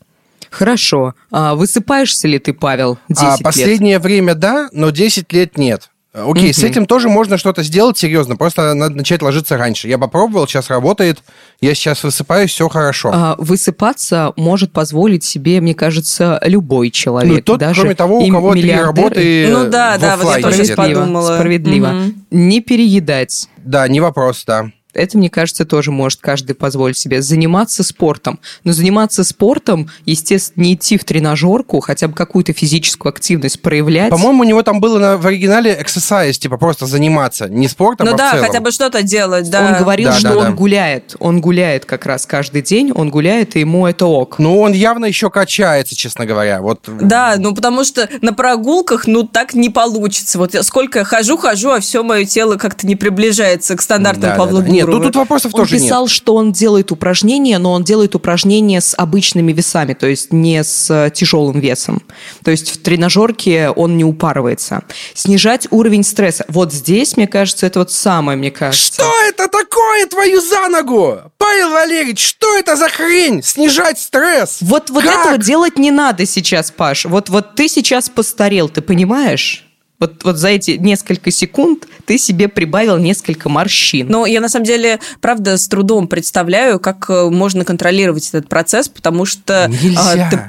Хорошо. 0.50 1.14
А 1.32 1.56
высыпаешься 1.56 2.28
ли 2.28 2.40
ты, 2.40 2.54
Павел, 2.54 2.98
10 3.10 3.22
А 3.24 3.32
лет? 3.32 3.44
последнее 3.44 4.00
время 4.00 4.36
да, 4.36 4.70
но 4.72 4.90
10 4.90 5.32
лет 5.34 5.58
нет. 5.58 5.90
Окей, 6.16 6.54
с 6.54 6.64
этим 6.64 6.86
тоже 6.86 7.10
можно 7.10 7.38
что-то 7.38 7.62
сделать 7.62 7.98
серьезно. 7.98 8.38
Просто 8.38 8.74
надо 8.74 8.96
начать 8.96 9.22
ложиться 9.22 9.58
раньше. 9.58 9.90
Я 9.90 9.98
попробовал, 9.98 10.48
сейчас 10.48 10.70
работает. 10.70 11.20
Я 11.60 11.76
сейчас 11.76 12.04
высыпаюсь, 12.04 12.52
все 12.52 12.70
хорошо. 12.70 13.12
А, 13.14 13.36
высыпаться 13.38 14.32
может 14.38 14.72
позволить 14.72 15.26
себе, 15.26 15.60
мне 15.60 15.76
кажется, 15.76 16.40
любой 16.46 16.90
человек. 16.90 17.34
Ну, 17.34 17.42
тот, 17.42 17.60
даже 17.60 17.82
кроме 17.82 17.96
того, 17.96 18.20
у 18.20 18.26
и 18.26 18.32
кого 18.32 18.54
три 18.54 18.72
работы 18.72 19.48
Ну 19.50 19.70
да, 19.70 19.98
в 19.98 20.02
да, 20.02 20.16
вот 20.16 20.38
я 20.38 20.42
тоже 20.42 20.76
подумала. 20.76 21.36
Справедливо. 21.36 21.88
Мгм. 21.88 22.26
Не 22.32 22.62
переедать. 22.62 23.50
Да, 23.58 23.86
не 23.90 24.00
вопрос, 24.00 24.44
да. 24.48 24.72
Это, 24.96 25.18
мне 25.18 25.30
кажется, 25.30 25.66
тоже 25.66 25.92
может 25.92 26.22
каждый 26.22 26.56
позволить 26.56 26.98
себе. 26.98 27.22
Заниматься 27.22 27.84
спортом. 27.84 28.40
Но 28.64 28.74
заниматься 28.74 29.24
спортом, 29.24 29.90
естественно, 30.06 30.64
не 30.64 30.74
идти 30.76 30.98
в 30.98 31.04
тренажерку, 31.04 31.80
хотя 31.80 32.08
бы 32.08 32.14
какую-то 32.14 32.54
физическую 32.54 33.10
активность 33.12 33.62
проявлять. 33.62 34.10
По-моему, 34.10 34.42
у 34.42 34.44
него 34.46 34.64
там 34.64 34.80
было 34.80 35.00
на, 35.00 35.18
в 35.18 35.26
оригинале 35.28 35.78
exercise, 35.80 36.34
типа 36.34 36.58
просто 36.58 36.86
заниматься. 36.86 37.48
Не 37.48 37.68
спортом, 37.68 38.08
Ну 38.08 38.14
а 38.14 38.16
в 38.16 38.18
да, 38.18 38.32
целом. 38.32 38.46
хотя 38.48 38.60
бы 38.60 38.72
что-то 38.72 39.04
делать, 39.04 39.50
да. 39.50 39.74
Он 39.74 39.80
говорил, 39.80 40.10
Да, 40.10 40.20
что 40.20 40.30
да, 40.30 40.38
он 40.38 40.46
да. 40.46 40.52
гуляет. 40.52 41.16
Он 41.20 41.42
гуляет 41.42 41.86
как 41.86 42.06
раз 42.06 42.26
каждый 42.26 42.62
день, 42.62 42.92
он 42.94 43.10
гуляет, 43.10 43.56
и 43.56 43.60
ему 43.60 43.88
это 43.88 44.06
ок. 44.06 44.40
Ну, 44.40 44.60
он 44.60 44.74
явно 44.74 45.06
еще 45.06 45.30
качается, 45.30 45.96
честно 45.96 46.26
говоря. 46.26 46.62
Вот. 46.62 46.82
Да, 46.88 47.36
ну 47.38 47.54
потому 47.54 47.84
что 47.84 48.10
на 48.22 48.34
прогулках, 48.34 49.08
ну 49.08 49.24
так 49.24 49.54
не 49.54 49.70
получится. 49.70 50.38
Вот 50.38 50.54
я 50.54 50.64
сколько 50.64 51.00
я 51.00 51.06
хожу, 51.06 51.38
хожу, 51.38 51.72
а 51.72 51.80
все 51.80 52.04
мое 52.04 52.26
тело 52.26 52.56
как-то 52.56 52.88
не 52.88 52.96
приближается 52.96 53.76
к 53.76 53.82
стандартам 53.82 54.22
Да, 54.22 54.30
да, 54.32 54.36
Павла 54.38 54.62
да. 54.62 54.70
Нет, 54.70 54.85
Дурова. 54.86 54.98
ну 55.00 55.06
тут 55.06 55.16
вопросов 55.16 55.54
Он 55.54 55.62
тоже 55.62 55.76
писал, 55.80 56.04
нет. 56.04 56.12
что 56.12 56.36
он 56.36 56.52
делает 56.52 56.92
упражнения, 56.92 57.58
но 57.60 57.72
он 57.74 57.84
делает 57.84 58.16
упражнения 58.16 58.82
с 58.82 58.96
обычными 58.98 59.52
весами, 59.52 59.94
то 59.94 60.08
есть 60.08 60.32
не 60.34 60.64
с 60.64 60.90
э, 60.90 61.12
тяжелым 61.14 61.60
весом. 61.60 62.02
То 62.44 62.52
есть 62.52 62.70
в 62.72 62.82
тренажерке 62.82 63.70
он 63.70 63.98
не 63.98 64.04
упарывается. 64.04 64.84
Снижать 65.14 65.68
уровень 65.72 66.04
стресса. 66.04 66.46
Вот 66.48 66.74
здесь, 66.74 67.18
мне 67.18 67.28
кажется, 67.28 67.66
это 67.66 67.80
вот 67.80 67.92
самое, 67.92 68.38
мне 68.38 68.52
кажется. 68.52 68.94
Что 69.02 69.12
это 69.30 69.48
такое, 69.48 70.06
твою 70.08 70.42
за 70.42 70.68
ногу? 70.70 71.20
Павел 71.38 71.72
Валерьевич, 71.72 72.26
что 72.26 72.56
это 72.58 72.76
за 72.76 72.90
хрень? 72.90 73.44
Снижать 73.44 74.00
стресс? 74.00 74.58
Вот, 74.62 74.90
вот 74.90 75.04
Как? 75.04 75.20
этого 75.22 75.38
делать 75.38 75.78
не 75.78 75.92
надо 75.92 76.26
сейчас, 76.26 76.72
Паш. 76.72 77.06
Вот, 77.06 77.30
вот 77.30 77.56
ты 77.56 77.68
сейчас 77.68 78.10
постарел, 78.10 78.70
ты 78.70 78.82
понимаешь? 78.82 79.65
Вот, 80.00 80.24
вот 80.24 80.38
за 80.38 80.50
эти 80.50 80.72
несколько 80.72 81.32
секунд 81.32 81.88
ты 82.06 82.18
себе 82.18 82.48
прибавил 82.48 82.98
несколько 82.98 83.48
морщин. 83.48 84.08
Ну, 84.10 84.26
я 84.26 84.42
на 84.42 84.50
самом 84.50 84.66
деле, 84.66 85.00
правда, 85.22 85.58
с 85.58 85.68
трудом 85.68 86.08
представляю, 86.08 86.80
как 86.80 87.10
э, 87.10 87.30
можно 87.30 87.64
контролировать 87.64 88.28
этот 88.30 88.50
процесс, 88.50 88.90
потому 88.90 89.26
что 89.26 89.68
Нельзя. 89.70 90.28
а, 90.28 90.32
ты, 90.32 90.48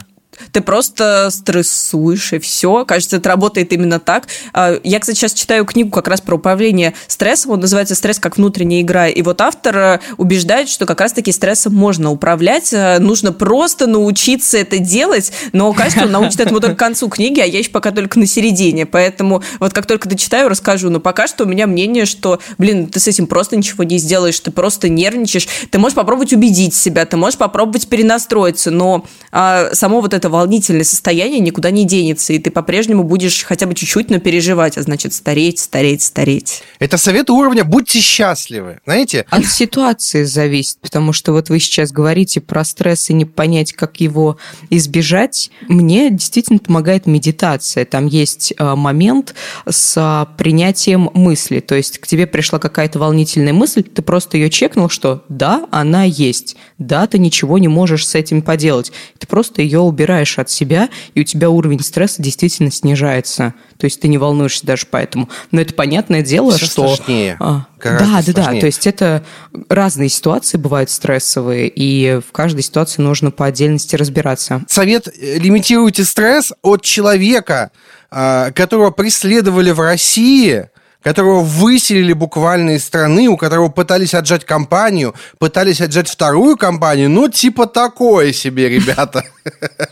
ты 0.52 0.60
просто 0.60 1.28
стрессуешь, 1.30 2.32
и 2.32 2.38
все. 2.38 2.84
Кажется, 2.84 3.16
это 3.16 3.28
работает 3.28 3.72
именно 3.72 3.98
так. 3.98 4.28
А, 4.52 4.78
Я, 4.84 5.00
кстати, 5.00 5.16
сейчас 5.18 5.32
читаю 5.32 5.64
книгу 5.64 5.90
как 5.90 6.08
раз 6.08 6.20
про 6.20 6.36
управление 6.36 6.94
стрессом. 7.06 7.52
Он 7.52 7.60
называется 7.60 7.94
«Стресс 7.94 8.18
как 8.18 8.36
внутренняя 8.36 8.82
игра». 8.82 9.08
И 9.08 9.22
вот 9.22 9.40
автор 9.40 9.76
э, 9.76 10.00
убеждает, 10.16 10.68
что 10.68 10.86
как 10.86 11.00
раз-таки 11.00 11.32
стрессом 11.32 11.74
можно 11.74 12.10
управлять. 12.10 12.72
Э, 12.72 12.98
Нужно 12.98 13.32
просто 13.32 13.86
научиться 13.86 14.58
это 14.58 14.78
делать. 14.78 15.32
Но, 15.52 15.72
кажется, 15.72 16.04
он 16.04 16.12
научит 16.12 16.40
этому 16.40 16.60
только 16.60 16.76
к 16.76 16.78
концу 16.78 17.08
книги, 17.08 17.40
а 17.40 17.44
я 17.44 17.58
еще 17.58 17.70
пока 17.70 17.90
только 17.90 18.18
на 18.18 18.26
середине. 18.26 18.86
Поэтому 18.86 19.42
вот 19.58 19.72
как 19.72 19.86
только 19.86 20.08
дочитаю, 20.08 20.48
расскажу. 20.48 20.90
Но 20.90 21.00
пока 21.00 21.26
что 21.26 21.44
у 21.44 21.46
меня 21.46 21.66
мнение, 21.66 22.04
что, 22.04 22.40
блин, 22.58 22.88
ты 22.88 23.00
с 23.00 23.06
этим 23.06 23.26
просто 23.26 23.56
ничего 23.56 23.84
не 23.84 23.98
сделаешь, 23.98 24.38
ты 24.40 24.50
просто 24.50 24.88
нервничаешь. 24.88 25.48
Ты 25.70 25.78
можешь 25.78 25.96
попробовать 25.96 26.32
убедить 26.32 26.74
себя, 26.74 27.06
ты 27.06 27.16
можешь 27.16 27.38
попробовать 27.38 27.88
перенастроиться, 27.88 28.70
но 28.70 29.04
а, 29.32 29.70
само 29.72 30.00
вот 30.00 30.14
это 30.14 30.25
волнительное 30.28 30.84
состояние 30.84 31.40
никуда 31.40 31.70
не 31.70 31.84
денется, 31.84 32.32
и 32.32 32.38
ты 32.38 32.50
по-прежнему 32.50 33.02
будешь 33.02 33.44
хотя 33.44 33.66
бы 33.66 33.74
чуть-чуть, 33.74 34.10
но 34.10 34.18
переживать, 34.18 34.78
а 34.78 34.82
значит 34.82 35.12
стареть, 35.12 35.58
стареть, 35.58 36.02
стареть. 36.02 36.62
Это 36.78 36.98
совет 36.98 37.30
уровня 37.30 37.64
«будьте 37.64 38.00
счастливы». 38.00 38.80
Знаете, 38.84 39.26
От 39.30 39.46
ситуации 39.46 40.24
зависит, 40.24 40.78
потому 40.80 41.12
что 41.12 41.32
вот 41.32 41.48
вы 41.48 41.60
сейчас 41.60 41.92
говорите 41.92 42.40
про 42.40 42.64
стресс 42.64 43.10
и 43.10 43.14
не 43.14 43.24
понять, 43.24 43.72
как 43.72 44.00
его 44.00 44.38
избежать. 44.70 45.50
Мне 45.68 46.10
действительно 46.10 46.58
помогает 46.58 47.06
медитация. 47.06 47.84
Там 47.84 48.06
есть 48.06 48.52
э, 48.56 48.74
момент 48.74 49.34
с 49.68 49.94
а, 49.96 50.26
принятием 50.36 51.10
мысли. 51.14 51.60
То 51.60 51.74
есть 51.74 51.98
к 51.98 52.06
тебе 52.06 52.26
пришла 52.26 52.58
какая-то 52.58 52.98
волнительная 52.98 53.52
мысль, 53.52 53.82
ты 53.82 54.02
просто 54.02 54.36
ее 54.36 54.50
чекнул, 54.50 54.88
что 54.88 55.24
да, 55.28 55.66
она 55.70 56.04
есть. 56.04 56.56
Да, 56.78 57.06
ты 57.06 57.18
ничего 57.18 57.56
не 57.58 57.68
можешь 57.68 58.06
с 58.06 58.14
этим 58.14 58.42
поделать. 58.42 58.92
Ты 59.18 59.26
просто 59.26 59.62
ее 59.62 59.80
убираешь 59.80 60.38
от 60.38 60.50
себя, 60.50 60.90
и 61.14 61.20
у 61.20 61.24
тебя 61.24 61.48
уровень 61.48 61.80
стресса 61.80 62.20
действительно 62.20 62.70
снижается. 62.70 63.54
То 63.78 63.86
есть 63.86 64.00
ты 64.00 64.08
не 64.08 64.18
волнуешься 64.18 64.66
даже 64.66 64.86
поэтому. 64.90 65.30
Но 65.50 65.60
это 65.62 65.72
понятное 65.72 66.22
дело, 66.22 66.52
Всё 66.52 66.66
что... 66.66 66.94
сложнее. 66.94 67.36
А, 67.40 67.66
да, 67.82 68.22
да, 68.26 68.32
да. 68.32 68.60
То 68.60 68.66
есть 68.66 68.86
это 68.86 69.24
разные 69.70 70.10
ситуации 70.10 70.58
бывают 70.58 70.90
стрессовые, 70.90 71.68
и 71.68 72.20
в 72.20 72.32
каждой 72.32 72.62
ситуации 72.62 73.00
нужно 73.00 73.30
по 73.30 73.46
отдельности 73.46 73.96
разбираться. 73.96 74.62
совет 74.68 75.08
э, 75.08 75.38
лимитируйте 75.38 76.04
стресс 76.04 76.52
от 76.62 76.82
человека, 76.82 77.70
а, 78.10 78.50
которого 78.52 78.90
преследовали 78.90 79.70
в 79.70 79.80
России, 79.80 80.68
которого 81.06 81.42
выселили 81.42 82.12
буквально 82.12 82.70
из 82.70 82.84
страны, 82.84 83.28
у 83.28 83.36
которого 83.36 83.68
пытались 83.68 84.12
отжать 84.12 84.44
компанию, 84.44 85.14
пытались 85.38 85.80
отжать 85.80 86.08
вторую 86.08 86.56
компанию. 86.56 87.08
Ну, 87.08 87.28
типа 87.28 87.68
такое 87.68 88.32
себе, 88.32 88.68
ребята. 88.68 89.24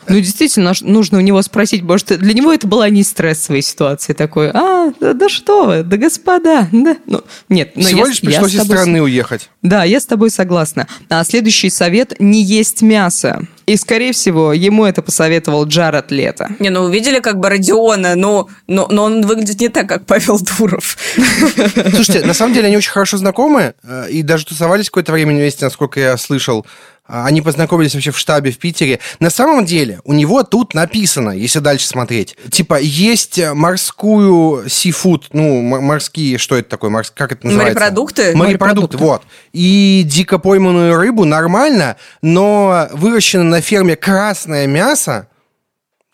Ну, 0.08 0.20
действительно, 0.20 0.72
нужно 0.82 1.18
у 1.18 1.20
него 1.20 1.40
спросить, 1.42 1.82
может, 1.82 2.18
для 2.18 2.34
него 2.34 2.52
это 2.52 2.66
была 2.66 2.88
не 2.90 3.02
стрессовая 3.02 3.62
ситуация 3.62 4.14
такой, 4.14 4.50
а, 4.52 4.92
да, 5.00 5.12
да 5.12 5.28
что 5.28 5.66
вы, 5.66 5.82
да 5.82 5.96
господа, 5.96 6.68
да. 6.72 6.96
Ну, 7.06 7.22
нет, 7.48 7.72
но 7.74 7.82
Всего 7.82 8.00
я, 8.00 8.06
лишь 8.06 8.20
я 8.20 8.30
пришлось 8.30 8.54
из 8.54 8.58
тобой 8.58 8.76
с- 8.76 8.80
страны 8.80 9.02
уехать. 9.02 9.50
Да, 9.62 9.84
я 9.84 10.00
с 10.00 10.06
тобой 10.06 10.30
согласна. 10.30 10.86
А 11.08 11.24
следующий 11.24 11.70
совет– 11.70 12.14
не 12.18 12.42
есть 12.42 12.82
мясо. 12.82 13.46
И, 13.66 13.76
скорее 13.76 14.12
всего, 14.12 14.52
ему 14.52 14.84
это 14.84 15.00
посоветовал 15.00 15.64
Джаред 15.66 16.10
Лето. 16.10 16.50
Не, 16.58 16.68
ну 16.68 16.82
увидели 16.82 17.20
как 17.20 17.38
бы 17.38 17.48
Родиона, 17.48 18.14
но, 18.14 18.48
но, 18.66 18.88
но 18.90 19.04
он 19.04 19.22
выглядит 19.26 19.58
не 19.60 19.70
так, 19.70 19.88
как 19.88 20.04
Павел 20.04 20.38
Дуров. 20.38 20.98
Слушайте, 21.94 22.26
на 22.26 22.34
самом 22.34 22.52
деле 22.52 22.66
они 22.66 22.76
очень 22.76 22.90
хорошо 22.90 23.16
знакомы 23.16 23.74
э, 23.82 24.10
и 24.10 24.22
даже 24.22 24.44
тусовались 24.46 24.86
какое-то 24.90 25.12
время 25.12 25.32
вместе, 25.32 25.64
насколько 25.64 25.98
я 25.98 26.16
слышал. 26.18 26.66
А, 27.06 27.26
Они 27.26 27.42
познакомились 27.42 27.92
вообще 27.94 28.12
в 28.12 28.18
штабе 28.18 28.50
в 28.50 28.58
Питере. 28.58 28.98
На 29.20 29.28
самом 29.28 29.66
деле 29.66 30.00
у 30.04 30.14
него 30.14 30.42
тут 30.42 30.72
написано, 30.72 31.30
если 31.30 31.58
дальше 31.58 31.86
смотреть, 31.86 32.34
типа 32.50 32.80
есть 32.80 33.38
э, 33.38 33.52
морскую 33.52 34.68
сифуд, 34.70 35.26
ну 35.32 35.60
морские, 35.60 36.38
что 36.38 36.56
это 36.56 36.70
такое, 36.70 36.90
морс- 36.90 37.12
как 37.14 37.32
это 37.32 37.46
называется? 37.46 37.78
Морепродукты? 37.78 38.34
Морепродукты, 38.34 38.96
Морепродукты. 38.96 38.96
вот. 38.96 39.22
И 39.52 40.02
дико 40.06 40.38
пойманную 40.38 40.96
рыбу 40.96 41.26
нормально, 41.26 41.96
но 42.22 42.88
выращено 42.92 43.44
на 43.44 43.60
ферме 43.60 43.96
красное 43.96 44.66
мясо, 44.66 45.28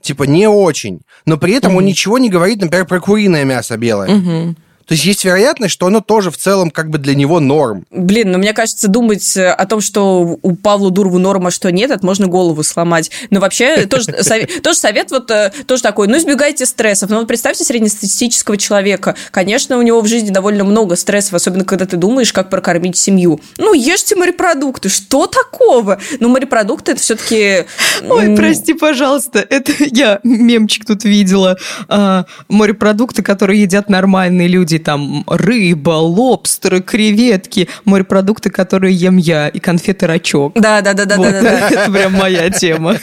типа 0.03 0.25
не 0.25 0.49
очень. 0.49 1.03
Но 1.25 1.37
при 1.37 1.53
этом 1.55 1.77
он 1.77 1.85
ничего 1.85 2.19
не 2.19 2.31
говорит, 2.31 2.61
например, 2.61 2.87
про 2.87 2.99
куриное 3.01 3.45
мясо 3.45 3.77
белое. 3.77 4.57
То 4.91 4.95
есть 4.95 5.05
есть 5.05 5.25
вероятность, 5.25 5.73
что 5.73 5.87
оно 5.87 6.01
тоже 6.01 6.33
в 6.33 6.37
целом 6.37 6.73
как 6.73 6.91
бы 6.91 6.99
для 6.99 7.15
него 7.15 7.39
норм. 7.39 7.85
Блин, 7.93 8.33
ну 8.33 8.39
мне 8.39 8.53
кажется, 8.53 8.89
думать 8.89 9.37
э, 9.37 9.49
о 9.49 9.65
том, 9.65 9.81
что 9.81 10.37
у 10.43 10.57
Павла 10.57 10.91
Дурову 10.91 11.21
норма, 11.21 11.53
что 11.53 11.71
нет, 11.71 11.93
это 11.93 12.05
можно 12.05 12.27
голову 12.27 12.65
сломать. 12.65 13.13
Но 13.31 13.39
вообще 13.39 13.87
тоже 13.87 14.07
совет, 14.23 14.63
тоже 14.63 14.77
совет 14.77 15.13
вот 15.13 15.31
э, 15.31 15.53
тоже 15.67 15.81
такой, 15.81 16.09
ну 16.09 16.19
избегайте 16.19 16.67
стрессов. 16.67 17.09
Ну 17.09 17.19
вот 17.19 17.29
представьте 17.29 17.63
среднестатистического 17.63 18.57
человека. 18.57 19.15
Конечно, 19.31 19.79
у 19.79 19.83
него 19.83 20.01
в 20.01 20.09
жизни 20.09 20.31
довольно 20.31 20.65
много 20.65 20.97
стрессов, 20.97 21.35
особенно 21.35 21.65
когда 21.65 21.87
ты 21.87 21.97
думаешь, 21.97 22.33
как 22.33 22.51
прокормить 22.51 22.97
семью. 22.97 23.41
Ну 23.59 23.75
ешьте 23.75 24.17
морепродукты, 24.17 24.89
что 24.89 25.29
такого? 25.29 26.01
Ну 26.19 26.31
морепродукты 26.31 26.91
это 26.91 27.01
все-таки... 27.01 27.67
Ой, 28.09 28.35
прости, 28.35 28.75
пожалуйста, 28.75 29.39
это 29.39 29.73
я 29.79 30.19
мемчик 30.25 30.85
тут 30.85 31.05
видела. 31.05 31.59
А, 31.87 32.25
морепродукты, 32.49 33.23
которые 33.23 33.63
едят 33.63 33.89
нормальные 33.89 34.49
люди, 34.49 34.80
там 34.81 35.25
рыба, 35.27 35.91
лобстеры, 35.91 36.81
креветки, 36.81 37.69
морепродукты, 37.85 38.51
которые 38.51 38.95
ем 38.95 39.17
я, 39.17 39.49
и 39.49 39.59
конфеты 39.59 40.07
рачок. 40.07 40.53
Да, 40.55 40.81
да, 40.81 40.95
да, 40.95 41.05
да, 41.05 41.17
Вот, 41.17 41.31
да, 41.31 41.43
да. 41.43 41.69
Это 41.69 41.93
прям 41.93 42.13
моя 42.15 42.51
тема. 42.51 42.97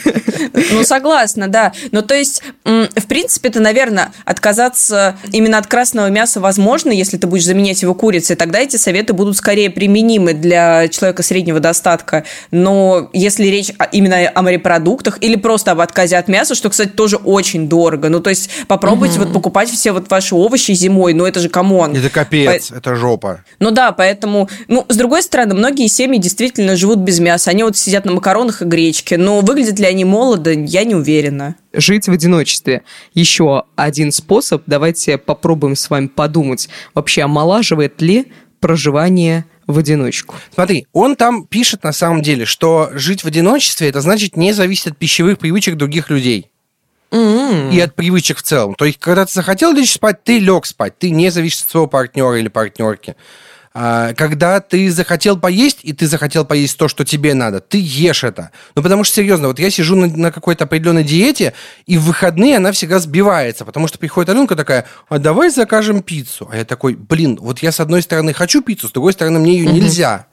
Ну, 0.70 0.82
согласна, 0.84 1.48
да. 1.48 1.72
Ну, 1.92 2.02
то 2.02 2.14
есть, 2.14 2.42
в 2.64 3.06
принципе-то, 3.06 3.60
наверное, 3.60 4.12
отказаться 4.24 5.16
именно 5.32 5.58
от 5.58 5.66
красного 5.66 6.08
мяса 6.08 6.40
возможно, 6.40 6.90
если 6.90 7.16
ты 7.16 7.26
будешь 7.26 7.44
заменять 7.44 7.82
его 7.82 7.94
курицей, 7.94 8.36
тогда 8.36 8.58
эти 8.60 8.76
советы 8.76 9.12
будут 9.12 9.36
скорее 9.36 9.70
применимы 9.70 10.34
для 10.34 10.88
человека 10.88 11.22
среднего 11.22 11.60
достатка. 11.60 12.24
Но 12.50 13.10
если 13.12 13.46
речь 13.46 13.72
именно 13.92 14.30
о 14.34 14.42
морепродуктах 14.42 15.18
или 15.20 15.36
просто 15.36 15.72
об 15.72 15.80
отказе 15.80 16.16
от 16.16 16.28
мяса, 16.28 16.54
что, 16.54 16.70
кстати, 16.70 16.90
тоже 16.90 17.16
очень 17.16 17.68
дорого. 17.68 18.08
Ну, 18.08 18.20
то 18.20 18.30
есть, 18.30 18.50
попробуйте 18.66 19.18
вот 19.18 19.32
покупать 19.32 19.70
все 19.70 19.92
вот 19.92 20.10
ваши 20.10 20.34
овощи 20.34 20.72
зимой, 20.72 21.14
ну, 21.14 21.24
это 21.24 21.40
же 21.40 21.48
come 21.58 21.80
on. 21.80 21.96
Это 21.96 22.08
капец, 22.10 22.70
это 22.70 22.94
жопа. 22.94 23.44
Ну 23.58 23.70
да, 23.70 23.92
поэтому, 23.92 24.48
ну, 24.68 24.86
с 24.88 24.96
другой 24.96 25.22
стороны, 25.22 25.54
многие 25.54 25.88
семьи 25.88 26.18
действительно 26.18 26.76
живут 26.76 26.98
без 26.98 27.18
мяса. 27.18 27.50
Они 27.50 27.64
вот 27.64 27.76
сидят 27.76 28.04
на 28.04 28.12
макаронах 28.12 28.62
и 28.62 28.64
гречке, 28.64 29.16
но 29.16 29.40
выглядят 29.40 29.78
ли 29.78 29.86
они 29.86 30.04
молодо, 30.04 30.52
я 30.52 30.84
не 30.84 30.94
уверена. 30.94 31.56
Жить 31.72 32.06
в 32.06 32.12
одиночестве. 32.12 32.82
Еще 33.14 33.64
один 33.76 34.12
способ. 34.12 34.62
Давайте 34.66 35.18
попробуем 35.18 35.74
с 35.76 35.90
вами 35.90 36.06
подумать, 36.06 36.68
вообще 36.94 37.22
омолаживает 37.22 38.00
ли 38.00 38.32
проживание 38.60 39.44
в 39.66 39.78
одиночку. 39.78 40.34
Смотри, 40.54 40.86
он 40.92 41.14
там 41.14 41.44
пишет 41.44 41.84
на 41.84 41.92
самом 41.92 42.22
деле, 42.22 42.44
что 42.44 42.90
жить 42.94 43.22
в 43.22 43.26
одиночестве, 43.26 43.88
это 43.88 44.00
значит 44.00 44.36
не 44.36 44.52
зависит 44.52 44.88
от 44.88 44.96
пищевых 44.96 45.38
привычек 45.38 45.76
других 45.76 46.08
людей. 46.08 46.50
И 47.10 47.80
от 47.80 47.94
привычек 47.94 48.38
в 48.38 48.42
целом. 48.42 48.74
То 48.74 48.84
есть, 48.84 48.98
когда 48.98 49.24
ты 49.24 49.32
захотел 49.32 49.72
лечь 49.72 49.92
спать, 49.92 50.22
ты 50.24 50.38
лег 50.38 50.66
спать. 50.66 50.98
Ты 50.98 51.10
не 51.10 51.30
зависишь 51.30 51.62
от 51.62 51.70
своего 51.70 51.86
партнера 51.86 52.38
или 52.38 52.48
партнерки. 52.48 53.16
А, 53.80 54.12
когда 54.14 54.60
ты 54.60 54.90
захотел 54.90 55.38
поесть, 55.38 55.80
и 55.82 55.92
ты 55.92 56.08
захотел 56.08 56.44
поесть 56.44 56.76
то, 56.76 56.88
что 56.88 57.04
тебе 57.04 57.34
надо, 57.34 57.60
ты 57.60 57.78
ешь 57.80 58.24
это. 58.24 58.50
Ну, 58.74 58.82
потому 58.82 59.04
что, 59.04 59.16
серьезно, 59.16 59.48
вот 59.48 59.60
я 59.60 59.70
сижу 59.70 59.94
на, 59.94 60.08
на 60.08 60.32
какой-то 60.32 60.64
определенной 60.64 61.04
диете, 61.04 61.54
и 61.86 61.96
в 61.96 62.02
выходные 62.02 62.56
она 62.56 62.72
всегда 62.72 62.98
сбивается, 62.98 63.64
потому 63.64 63.86
что 63.86 63.98
приходит 63.98 64.30
Аленка 64.30 64.56
такая, 64.56 64.86
а 65.08 65.18
давай 65.18 65.50
закажем 65.50 66.02
пиццу. 66.02 66.48
А 66.50 66.56
я 66.56 66.64
такой, 66.64 66.94
блин, 66.94 67.38
вот 67.40 67.60
я 67.60 67.70
с 67.70 67.78
одной 67.78 68.02
стороны 68.02 68.32
хочу 68.32 68.62
пиццу, 68.62 68.88
с 68.88 68.92
другой 68.92 69.12
стороны 69.12 69.38
мне 69.38 69.58
ее 69.58 69.68
угу. 69.68 69.76
нельзя. 69.76 70.26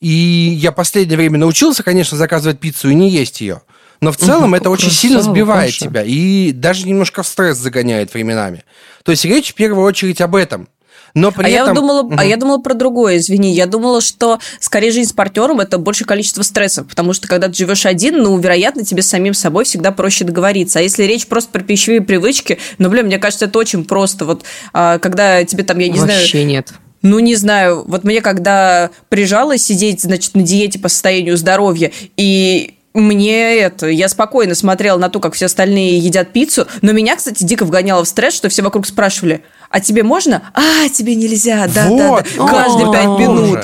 И 0.00 0.08
я 0.08 0.72
последнее 0.72 1.16
время 1.16 1.38
научился, 1.38 1.82
конечно, 1.82 2.18
заказывать 2.18 2.58
пиццу 2.58 2.90
и 2.90 2.94
не 2.94 3.08
есть 3.08 3.40
ее. 3.40 3.62
Но 4.00 4.12
в 4.12 4.16
целом 4.16 4.50
угу, 4.50 4.56
это 4.56 4.70
очень 4.70 4.90
сильно 4.90 5.22
сбивает 5.22 5.70
Паша. 5.70 5.84
тебя 5.86 6.02
и 6.02 6.52
даже 6.52 6.86
немножко 6.86 7.22
в 7.22 7.26
стресс 7.26 7.58
загоняет 7.58 8.12
временами. 8.12 8.64
То 9.02 9.12
есть 9.12 9.24
речь 9.24 9.52
в 9.52 9.54
первую 9.54 9.86
очередь 9.86 10.20
об 10.20 10.34
этом. 10.34 10.68
Но 11.14 11.30
при 11.30 11.44
а, 11.44 11.48
этом... 11.48 11.68
я 11.68 11.74
думала, 11.74 12.02
угу. 12.02 12.14
а 12.18 12.24
я 12.24 12.36
думала 12.36 12.58
про 12.58 12.74
другое, 12.74 13.18
извини. 13.18 13.52
Я 13.52 13.66
думала, 13.66 14.00
что 14.00 14.40
скорее 14.58 14.90
жизнь 14.90 15.10
с 15.10 15.12
партнером 15.12 15.60
это 15.60 15.78
большее 15.78 16.06
количество 16.06 16.42
стрессов, 16.42 16.88
потому 16.88 17.12
что 17.12 17.28
когда 17.28 17.46
ты 17.48 17.54
живешь 17.54 17.86
один, 17.86 18.20
ну, 18.22 18.36
вероятно, 18.36 18.84
тебе 18.84 19.02
с 19.02 19.06
самим 19.06 19.32
собой 19.32 19.64
всегда 19.64 19.92
проще 19.92 20.24
договориться. 20.24 20.80
А 20.80 20.82
если 20.82 21.04
речь 21.04 21.26
просто 21.28 21.50
про 21.50 21.62
пищевые 21.62 22.00
привычки, 22.00 22.58
ну, 22.78 22.88
блин, 22.88 23.06
мне 23.06 23.18
кажется, 23.18 23.44
это 23.44 23.58
очень 23.58 23.84
просто. 23.84 24.24
Вот 24.24 24.42
а, 24.72 24.98
когда 24.98 25.44
тебе 25.44 25.62
там, 25.62 25.78
я 25.78 25.86
не 25.86 25.92
Вообще 25.92 26.04
знаю... 26.04 26.20
Вообще 26.20 26.44
нет. 26.44 26.72
Ну, 27.02 27.18
не 27.18 27.36
знаю, 27.36 27.84
вот 27.86 28.02
мне 28.02 28.22
когда 28.22 28.90
прижалось 29.10 29.62
сидеть, 29.62 30.00
значит, 30.00 30.34
на 30.34 30.42
диете 30.42 30.78
по 30.78 30.88
состоянию 30.88 31.36
здоровья, 31.36 31.92
и 32.16 32.78
мне 32.94 33.56
это, 33.58 33.88
я 33.88 34.08
спокойно 34.08 34.54
смотрела 34.54 34.98
на 34.98 35.08
то, 35.08 35.18
как 35.20 35.34
все 35.34 35.46
остальные 35.46 35.98
едят 35.98 36.32
пиццу, 36.32 36.66
но 36.80 36.92
меня, 36.92 37.16
кстати, 37.16 37.42
дико 37.42 37.64
вгоняло 37.64 38.04
в 38.04 38.08
стресс, 38.08 38.34
что 38.34 38.48
все 38.48 38.62
вокруг 38.62 38.86
спрашивали, 38.86 39.42
а 39.68 39.80
тебе 39.80 40.04
можно? 40.04 40.42
А, 40.54 40.88
тебе 40.88 41.16
нельзя, 41.16 41.66
да, 41.74 41.88
вот. 41.88 42.24
да, 42.36 42.44
да, 42.44 42.48
каждые 42.48 42.92
пять 42.92 43.18
минут. 43.18 43.58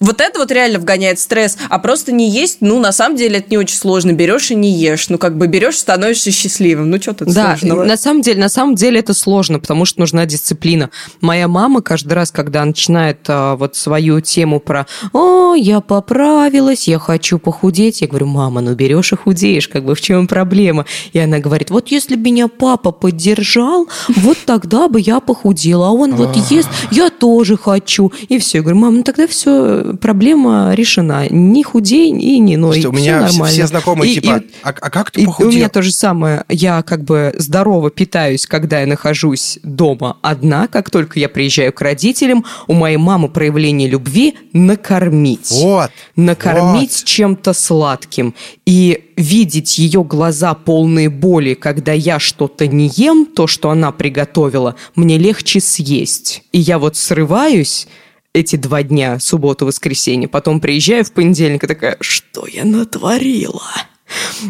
Вот 0.00 0.20
это 0.20 0.40
вот 0.40 0.50
реально 0.50 0.80
вгоняет 0.80 1.20
стресс. 1.20 1.56
А 1.68 1.78
просто 1.78 2.10
не 2.10 2.28
есть, 2.28 2.58
ну, 2.60 2.80
на 2.80 2.90
самом 2.90 3.16
деле, 3.16 3.38
это 3.38 3.46
не 3.50 3.58
очень 3.58 3.76
сложно. 3.76 4.12
Берешь 4.12 4.50
и 4.50 4.54
не 4.56 4.72
ешь. 4.72 5.08
Ну, 5.08 5.18
как 5.18 5.38
бы 5.38 5.46
берешь, 5.46 5.78
становишься 5.78 6.32
счастливым. 6.32 6.90
Ну, 6.90 7.00
что 7.00 7.14
тут 7.14 7.28
да, 7.28 7.56
сложного? 7.56 7.84
на 7.84 7.96
самом 7.96 8.22
деле, 8.22 8.40
на 8.40 8.48
самом 8.48 8.74
деле 8.74 9.00
это 9.00 9.14
сложно, 9.14 9.60
потому 9.60 9.84
что 9.84 10.00
нужна 10.00 10.26
дисциплина. 10.26 10.90
Моя 11.20 11.46
мама 11.46 11.80
каждый 11.80 12.14
раз, 12.14 12.32
когда 12.32 12.64
начинает 12.64 13.20
а, 13.28 13.54
вот 13.54 13.76
свою 13.76 14.20
тему 14.20 14.58
про 14.58 14.86
«О, 15.12 15.54
я 15.54 15.80
поправилась, 15.80 16.88
я 16.88 16.98
хочу 16.98 17.38
похудеть», 17.38 18.00
я 18.00 18.08
говорю, 18.08 18.26
мама, 18.26 18.60
ну 18.60 18.74
берешь 18.74 19.12
и 19.12 19.16
худеешь, 19.16 19.68
как 19.68 19.84
бы 19.84 19.94
в 19.94 20.00
чем 20.00 20.26
проблема? 20.26 20.86
И 21.12 21.18
она 21.20 21.38
говорит, 21.38 21.70
вот 21.70 21.88
если 21.88 22.16
бы 22.16 22.22
меня 22.22 22.48
папа 22.48 22.90
поддержал, 22.90 23.88
вот 24.08 24.38
тогда 24.44 24.88
бы 24.88 25.00
я 25.00 25.20
похудела, 25.20 25.88
а 25.88 25.90
он 25.92 26.16
вот 26.16 26.34
ест, 26.50 26.68
я 26.90 27.10
тоже 27.10 27.56
хочу. 27.56 28.12
И 28.28 28.38
все. 28.38 28.58
Я 28.58 28.62
говорю, 28.62 28.78
мама, 28.78 28.96
ну 28.98 29.02
тогда 29.02 29.26
все 29.26 29.83
проблема 30.00 30.72
решена. 30.74 31.26
Ни 31.28 31.62
худей 31.62 32.10
и 32.10 32.38
ни 32.38 32.56
ной. 32.56 32.84
У 32.84 32.92
меня 32.92 33.20
нормально. 33.20 33.46
все 33.46 33.66
знакомые 33.66 34.12
и, 34.12 34.14
типа, 34.14 34.36
и, 34.38 34.50
а, 34.62 34.68
а 34.68 34.90
как 34.90 35.10
ты 35.10 35.24
похудел? 35.24 35.50
у 35.50 35.52
меня 35.52 35.68
то 35.68 35.82
же 35.82 35.92
самое. 35.92 36.44
Я 36.48 36.82
как 36.82 37.04
бы 37.04 37.34
здорово 37.38 37.90
питаюсь, 37.90 38.46
когда 38.46 38.80
я 38.80 38.86
нахожусь 38.86 39.58
дома 39.62 40.16
одна. 40.22 40.66
Как 40.68 40.90
только 40.90 41.18
я 41.20 41.28
приезжаю 41.28 41.72
к 41.72 41.80
родителям, 41.80 42.44
у 42.66 42.74
моей 42.74 42.96
мамы 42.96 43.28
проявление 43.28 43.88
любви 43.88 44.34
накормить. 44.52 45.50
Вот. 45.50 45.90
Накормить 46.16 46.98
вот. 47.00 47.04
чем-то 47.04 47.52
сладким. 47.52 48.34
И 48.66 49.12
видеть 49.16 49.78
ее 49.78 50.02
глаза 50.04 50.54
полные 50.54 51.08
боли, 51.08 51.54
когда 51.54 51.92
я 51.92 52.18
что-то 52.18 52.66
не 52.66 52.90
ем, 52.94 53.26
то, 53.26 53.46
что 53.46 53.70
она 53.70 53.92
приготовила, 53.92 54.76
мне 54.94 55.18
легче 55.18 55.60
съесть. 55.60 56.42
И 56.52 56.58
я 56.58 56.78
вот 56.78 56.96
срываюсь 56.96 57.86
эти 58.34 58.56
два 58.56 58.82
дня, 58.82 59.18
субботу-воскресенье. 59.18 60.28
Потом 60.28 60.60
приезжаю 60.60 61.04
в 61.04 61.12
понедельник 61.12 61.64
и 61.64 61.66
такая, 61.66 61.96
что 62.00 62.46
я 62.46 62.64
натворила? 62.64 63.62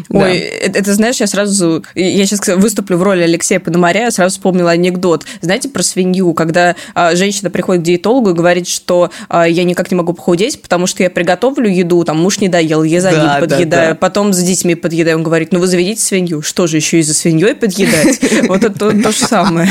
Ой, 0.09 0.37
это, 0.37 0.79
это 0.79 0.93
знаешь, 0.93 1.17
я 1.17 1.27
сразу, 1.27 1.83
я 1.95 2.25
сейчас 2.25 2.47
выступлю 2.47 2.97
в 2.97 3.03
роли 3.03 3.21
Алексея 3.23 3.59
Пономаря, 3.59 4.05
я 4.05 4.11
сразу 4.11 4.35
вспомнила 4.35 4.71
анекдот. 4.71 5.25
Знаете, 5.41 5.69
про 5.69 5.83
свинью, 5.83 6.33
когда 6.33 6.75
а, 6.93 7.15
женщина 7.15 7.49
приходит 7.49 7.83
к 7.83 7.85
диетологу 7.85 8.31
и 8.31 8.33
говорит, 8.33 8.67
что 8.67 9.11
а, 9.29 9.47
я 9.47 9.63
никак 9.63 9.91
не 9.91 9.97
могу 9.97 10.13
похудеть, 10.13 10.61
потому 10.61 10.87
что 10.87 11.03
я 11.03 11.09
приготовлю 11.09 11.69
еду, 11.69 12.03
там 12.03 12.19
муж 12.19 12.39
не 12.39 12.49
доел, 12.49 12.83
я 12.83 13.01
за 13.01 13.11
да, 13.11 13.21
ним 13.21 13.41
подъедаю, 13.41 13.69
да, 13.69 13.89
да. 13.89 13.95
потом 13.95 14.33
за 14.33 14.43
детьми 14.45 14.75
подъедаю. 14.75 15.17
Он 15.17 15.23
говорит, 15.23 15.51
ну 15.51 15.59
вы 15.59 15.67
заведите 15.67 16.01
свинью. 16.01 16.41
Что 16.41 16.67
же, 16.67 16.77
еще 16.77 16.99
и 16.99 17.03
за 17.03 17.13
свиньей 17.13 17.55
подъедать? 17.55 18.19
Вот 18.47 18.63
это 18.63 18.91
то 18.91 19.11
же 19.11 19.17
самое. 19.17 19.69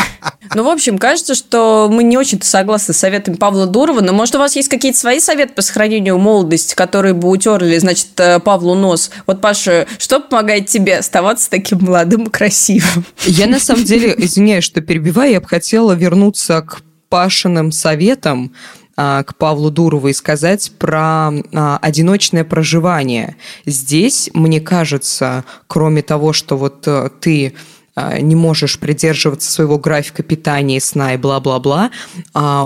Ну, 0.55 0.65
в 0.65 0.69
общем, 0.69 0.99
кажется, 0.99 1.35
что 1.35 1.89
мы 1.91 2.03
не 2.03 2.17
очень-то 2.17 2.47
согласны 2.47 2.93
с 2.95 2.99
советами 2.99 3.37
Павла 3.37 3.67
Дурова, 3.67 4.01
но 4.01 4.13
может 4.13 4.35
у 4.35 4.39
вас 4.39 4.57
есть 4.57 4.69
какие-то 4.69 4.99
свои 4.99 5.21
советы 5.21 5.53
по 5.55 5.63
сохранению 5.63 6.19
молодости, 6.19 6.75
которые 6.75 7.15
бы 7.15 7.29
утерли, 7.29 7.79
значит, 7.79 8.09
э, 8.19 8.41
Павлу 8.41 8.75
нос? 8.75 9.11
Вот, 9.27 9.41
Паша, 9.41 9.84
что 9.99 10.20
помогает 10.20 10.66
тебе 10.66 10.99
оставаться 10.99 11.51
таким 11.51 11.81
молодым 11.81 12.25
и 12.25 12.31
красивым? 12.31 13.05
Я 13.25 13.47
на 13.47 13.59
самом 13.59 13.85
деле, 13.85 14.14
извиняюсь, 14.16 14.64
что 14.64 14.81
перебиваю, 14.81 15.33
я 15.33 15.40
бы 15.40 15.49
хотела 15.49 15.92
вернуться 15.92 16.62
к 16.62 16.83
Пашиным 17.09 17.70
советам, 17.70 18.53
а, 18.97 19.25
к 19.25 19.37
Павлу 19.37 19.70
Дурову 19.70 20.09
и 20.09 20.12
сказать 20.12 20.70
про 20.79 21.29
а, 21.53 21.79
одиночное 21.83 22.44
проживание. 22.44 23.37
Здесь, 23.66 24.31
мне 24.35 24.61
кажется, 24.61 25.44
кроме 25.66 26.03
того, 26.03 26.33
что 26.33 26.57
вот 26.57 26.87
э, 26.87 27.11
ты 27.20 27.55
а, 27.97 28.20
не 28.20 28.37
можешь 28.37 28.79
придерживаться 28.79 29.51
своего 29.51 29.79
графика 29.79 30.23
питания, 30.23 30.81
сна 30.81 31.14
и 31.14 31.16
бла-бла-бла, 31.16 31.90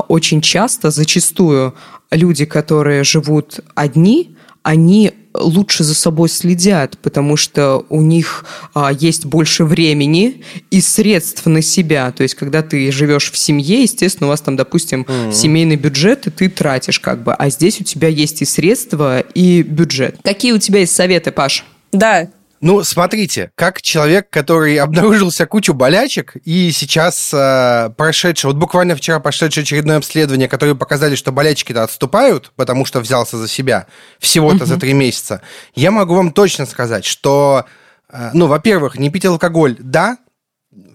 очень 0.09 0.43
часто, 0.43 0.91
зачастую, 0.91 1.75
люди, 2.11 2.45
которые 2.45 3.05
живут 3.05 3.61
одни, 3.75 4.37
они 4.63 5.13
лучше 5.35 5.85
за 5.85 5.95
собой 5.95 6.29
следят, 6.29 6.99
потому 6.99 7.37
что 7.37 7.85
у 7.89 8.01
них 8.01 8.45
а, 8.75 8.93
есть 8.93 9.27
больше 9.27 9.65
времени 9.65 10.43
и 10.71 10.81
средств 10.81 11.47
на 11.47 11.63
себя. 11.63 12.11
То 12.13 12.23
есть, 12.23 12.35
когда 12.35 12.63
ты 12.63 12.91
живешь 12.91 13.31
в 13.31 13.37
семье, 13.37 13.83
естественно, 13.83 14.27
у 14.27 14.31
вас 14.31 14.41
там, 14.41 14.57
допустим, 14.57 15.03
mm-hmm. 15.03 15.33
семейный 15.33 15.77
бюджет, 15.77 16.27
и 16.27 16.31
ты 16.31 16.49
тратишь 16.49 17.01
как 17.01 17.23
бы. 17.23 17.35
А 17.35 17.51
здесь 17.51 17.81
у 17.81 17.85
тебя 17.85 18.09
есть 18.09 18.43
и 18.43 18.45
средства, 18.45 19.21
и 19.21 19.63
бюджет. 19.63 20.17
Какие 20.23 20.53
у 20.53 20.59
тебя 20.59 20.81
есть 20.81 20.95
советы, 20.95 21.31
Паш? 21.31 21.65
Да, 21.93 22.29
ну, 22.61 22.83
смотрите, 22.83 23.51
как 23.55 23.83
человек, 23.83 24.31
который 24.31 24.77
обнаружился 24.77 25.47
кучу 25.47 25.75
болячек, 25.75 26.37
и 26.45 26.71
сейчас 26.73 27.31
э, 27.33 27.91
прошедший, 27.97 28.49
вот 28.49 28.57
буквально 28.57 28.97
вчера 28.97 29.21
прошедшее 29.21 29.63
очередное 29.63 29.99
обследование, 29.99 30.49
которое 30.49 30.75
показали, 30.75 31.15
что 31.15 31.33
болячки-то 31.33 31.83
отступают, 31.83 32.53
потому 32.57 32.85
что 32.85 33.01
взялся 33.01 33.37
за 33.37 33.49
себя 33.49 33.87
всего-то 34.19 34.59
угу. 34.59 34.67
за 34.67 34.77
три 34.79 34.93
месяца, 34.93 35.43
я 35.75 35.91
могу 35.91 36.15
вам 36.15 36.33
точно 36.33 36.67
сказать, 36.67 37.05
что, 37.05 37.67
э, 38.11 38.31
ну, 38.35 38.47
во-первых, 38.47 38.99
не 38.99 39.11
пить 39.11 39.25
алкоголь, 39.25 39.77
да, 39.79 40.19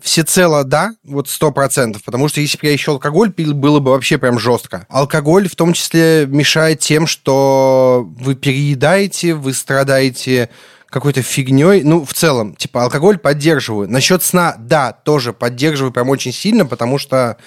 всецело 0.02 0.64
да, 0.64 0.94
вот 1.04 1.30
сто 1.30 1.52
процентов, 1.52 2.04
потому 2.04 2.28
что 2.28 2.42
если 2.42 2.58
бы 2.58 2.68
я 2.68 2.74
еще 2.74 2.92
алкоголь 2.92 3.32
пил, 3.32 3.54
было 3.54 3.80
бы 3.80 3.92
вообще 3.92 4.18
прям 4.18 4.40
жестко. 4.40 4.86
Алкоголь 4.90 5.48
в 5.50 5.56
том 5.56 5.74
числе 5.74 6.26
мешает 6.28 6.80
тем, 6.80 7.08
что 7.08 8.08
вы 8.20 8.36
переедаете, 8.36 9.34
вы 9.34 9.54
страдаете 9.54 10.50
какой-то 10.94 11.24
фигней. 11.24 11.82
Ну, 11.84 12.06
в 12.06 12.14
целом, 12.14 12.56
типа, 12.56 12.84
алкоголь 12.84 13.18
поддерживаю. 13.18 13.90
Насчет 13.90 14.22
сна, 14.22 14.56
да, 14.60 14.92
тоже 14.92 15.34
поддерживаю 15.34 15.92
прям 15.92 16.10
очень 16.10 16.32
сильно, 16.32 16.68
потому 16.68 17.00
что 17.00 17.38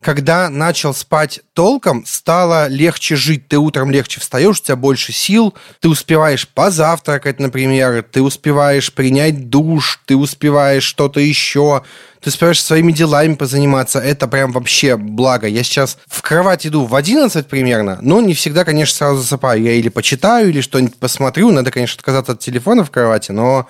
когда 0.00 0.48
начал 0.48 0.94
спать 0.94 1.40
толком, 1.52 2.04
стало 2.06 2.68
легче 2.68 3.16
жить. 3.16 3.48
Ты 3.48 3.58
утром 3.58 3.90
легче 3.90 4.20
встаешь, 4.20 4.60
у 4.60 4.62
тебя 4.62 4.76
больше 4.76 5.12
сил, 5.12 5.54
ты 5.80 5.88
успеваешь 5.88 6.48
позавтракать, 6.48 7.40
например, 7.40 8.04
ты 8.04 8.22
успеваешь 8.22 8.92
принять 8.92 9.48
душ, 9.48 10.00
ты 10.06 10.16
успеваешь 10.16 10.84
что-то 10.84 11.18
еще, 11.18 11.82
ты 12.20 12.30
успеваешь 12.30 12.62
своими 12.62 12.92
делами 12.92 13.34
позаниматься. 13.34 13.98
Это 13.98 14.28
прям 14.28 14.52
вообще 14.52 14.96
благо. 14.96 15.48
Я 15.48 15.64
сейчас 15.64 15.98
в 16.06 16.21
кровать 16.32 16.66
иду 16.66 16.86
в 16.86 16.94
11 16.94 17.46
примерно, 17.46 17.98
но 18.00 18.22
не 18.22 18.32
всегда, 18.32 18.64
конечно, 18.64 18.96
сразу 18.96 19.20
засыпаю. 19.20 19.60
Я 19.60 19.74
или 19.74 19.90
почитаю, 19.90 20.48
или 20.48 20.62
что-нибудь 20.62 20.96
посмотрю. 20.96 21.50
Надо, 21.50 21.70
конечно, 21.70 21.98
отказаться 21.98 22.32
от 22.32 22.38
телефона 22.38 22.86
в 22.86 22.90
кровати, 22.90 23.32
но 23.32 23.66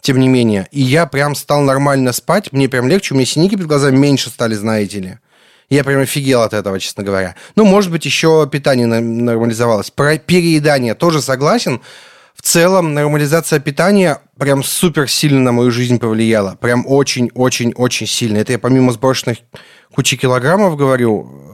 тем 0.00 0.20
не 0.20 0.28
менее. 0.28 0.68
И 0.70 0.80
я 0.80 1.06
прям 1.06 1.34
стал 1.34 1.62
нормально 1.62 2.12
спать, 2.12 2.52
мне 2.52 2.68
прям 2.68 2.86
легче, 2.86 3.14
у 3.14 3.16
меня 3.16 3.26
синяки 3.26 3.56
перед 3.56 3.66
глазами 3.66 3.96
меньше 3.96 4.30
стали, 4.30 4.54
знаете 4.54 5.00
ли. 5.00 5.18
Я 5.70 5.82
прям 5.82 6.02
офигел 6.02 6.42
от 6.42 6.54
этого, 6.54 6.78
честно 6.78 7.02
говоря. 7.02 7.34
Ну, 7.56 7.64
может 7.64 7.90
быть, 7.90 8.04
еще 8.04 8.48
питание 8.48 8.86
нормализовалось. 8.86 9.90
Про 9.90 10.16
переедание 10.18 10.94
тоже 10.94 11.20
согласен. 11.20 11.80
В 12.36 12.42
целом, 12.42 12.94
нормализация 12.94 13.58
питания 13.58 14.20
прям 14.38 14.62
супер 14.62 15.10
сильно 15.10 15.40
на 15.40 15.50
мою 15.50 15.72
жизнь 15.72 15.98
повлияла. 15.98 16.56
Прям 16.60 16.86
очень-очень-очень 16.86 18.06
сильно. 18.06 18.38
Это 18.38 18.52
я 18.52 18.60
помимо 18.60 18.92
сброшенных 18.92 19.38
кучи 19.92 20.16
килограммов 20.16 20.76
говорю, 20.76 21.44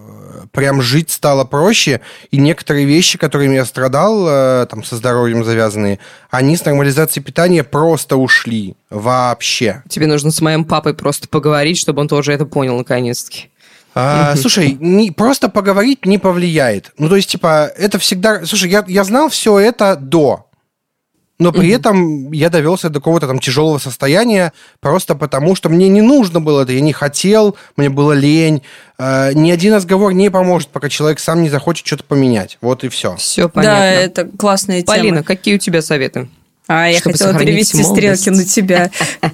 прям 0.53 0.83
жить 0.83 1.11
стало 1.11 1.45
проще, 1.45 2.01
и 2.31 2.39
некоторые 2.39 2.87
вещи, 2.87 3.19
которыми 3.19 3.55
я 3.55 3.65
страдал, 3.65 4.27
э, 4.29 4.67
там, 4.71 4.85
со 4.85 4.97
здоровьем 4.97 5.45
завязанные, 5.45 5.99
они 6.31 6.57
с 6.57 6.65
нормализацией 6.65 7.25
питания 7.25 7.65
просто 7.65 8.17
ушли 8.17 8.75
вообще. 8.91 9.83
Тебе 9.89 10.07
нужно 10.07 10.31
с 10.31 10.41
моим 10.41 10.65
папой 10.65 10.95
просто 10.95 11.29
поговорить, 11.29 11.79
чтобы 11.79 12.01
он 12.01 12.09
тоже 12.09 12.33
это 12.33 12.47
понял 12.47 12.77
наконец-таки. 12.77 13.51
А, 13.95 14.37
слушай, 14.37 14.77
не, 14.79 15.11
просто 15.11 15.49
поговорить 15.49 16.07
не 16.07 16.19
повлияет. 16.19 16.93
Ну, 16.99 17.09
то 17.09 17.17
есть, 17.17 17.29
типа, 17.29 17.71
это 17.77 17.99
всегда... 17.99 18.47
Слушай, 18.47 18.71
я, 18.71 18.85
я 18.87 19.03
знал 19.05 19.29
все 19.29 19.59
это 19.59 19.97
до. 19.97 20.47
Но 21.41 21.53
при 21.53 21.71
этом 21.71 22.31
я 22.33 22.51
довелся 22.51 22.91
до 22.91 23.01
какого-то 23.01 23.27
там 23.27 23.39
тяжелого 23.39 23.79
состояния 23.79 24.53
просто 24.81 25.15
потому, 25.15 25.57
что 25.57 25.71
мне 25.71 25.89
не 25.89 26.03
нужно 26.03 26.41
было 26.41 26.63
это, 26.63 26.73
я 26.73 26.83
не 26.83 26.93
хотел, 26.93 27.57
мне 27.77 27.89
было 27.89 28.13
лень. 28.13 28.63
Э, 28.99 29.33
ни 29.33 29.51
один 29.51 29.75
разговор 29.75 30.13
не 30.13 30.31
поможет, 30.31 30.69
пока 30.69 30.91
человек 30.91 31.19
сам 31.19 31.43
не 31.43 31.49
захочет 31.49 31.87
что-то 31.87 32.05
поменять. 32.05 32.59
Вот 32.61 32.85
и 32.85 32.89
все. 32.91 33.17
Все 33.17 33.49
понятно. 33.49 33.79
Да, 33.79 33.91
это 33.91 34.29
классная 34.39 34.83
тема. 34.83 34.97
Полина, 34.99 35.23
какие 35.23 35.55
у 35.57 35.59
тебя 35.59 35.81
советы? 35.81 36.29
А, 36.69 36.89
я 36.89 36.99
чтобы 36.99 37.15
хотела 37.15 37.33
сохранить 37.33 37.55
перевести 37.55 37.83
молодость. 37.83 38.21
стрелки 38.23 38.39
на 38.39 38.45
тебя. 38.45 38.91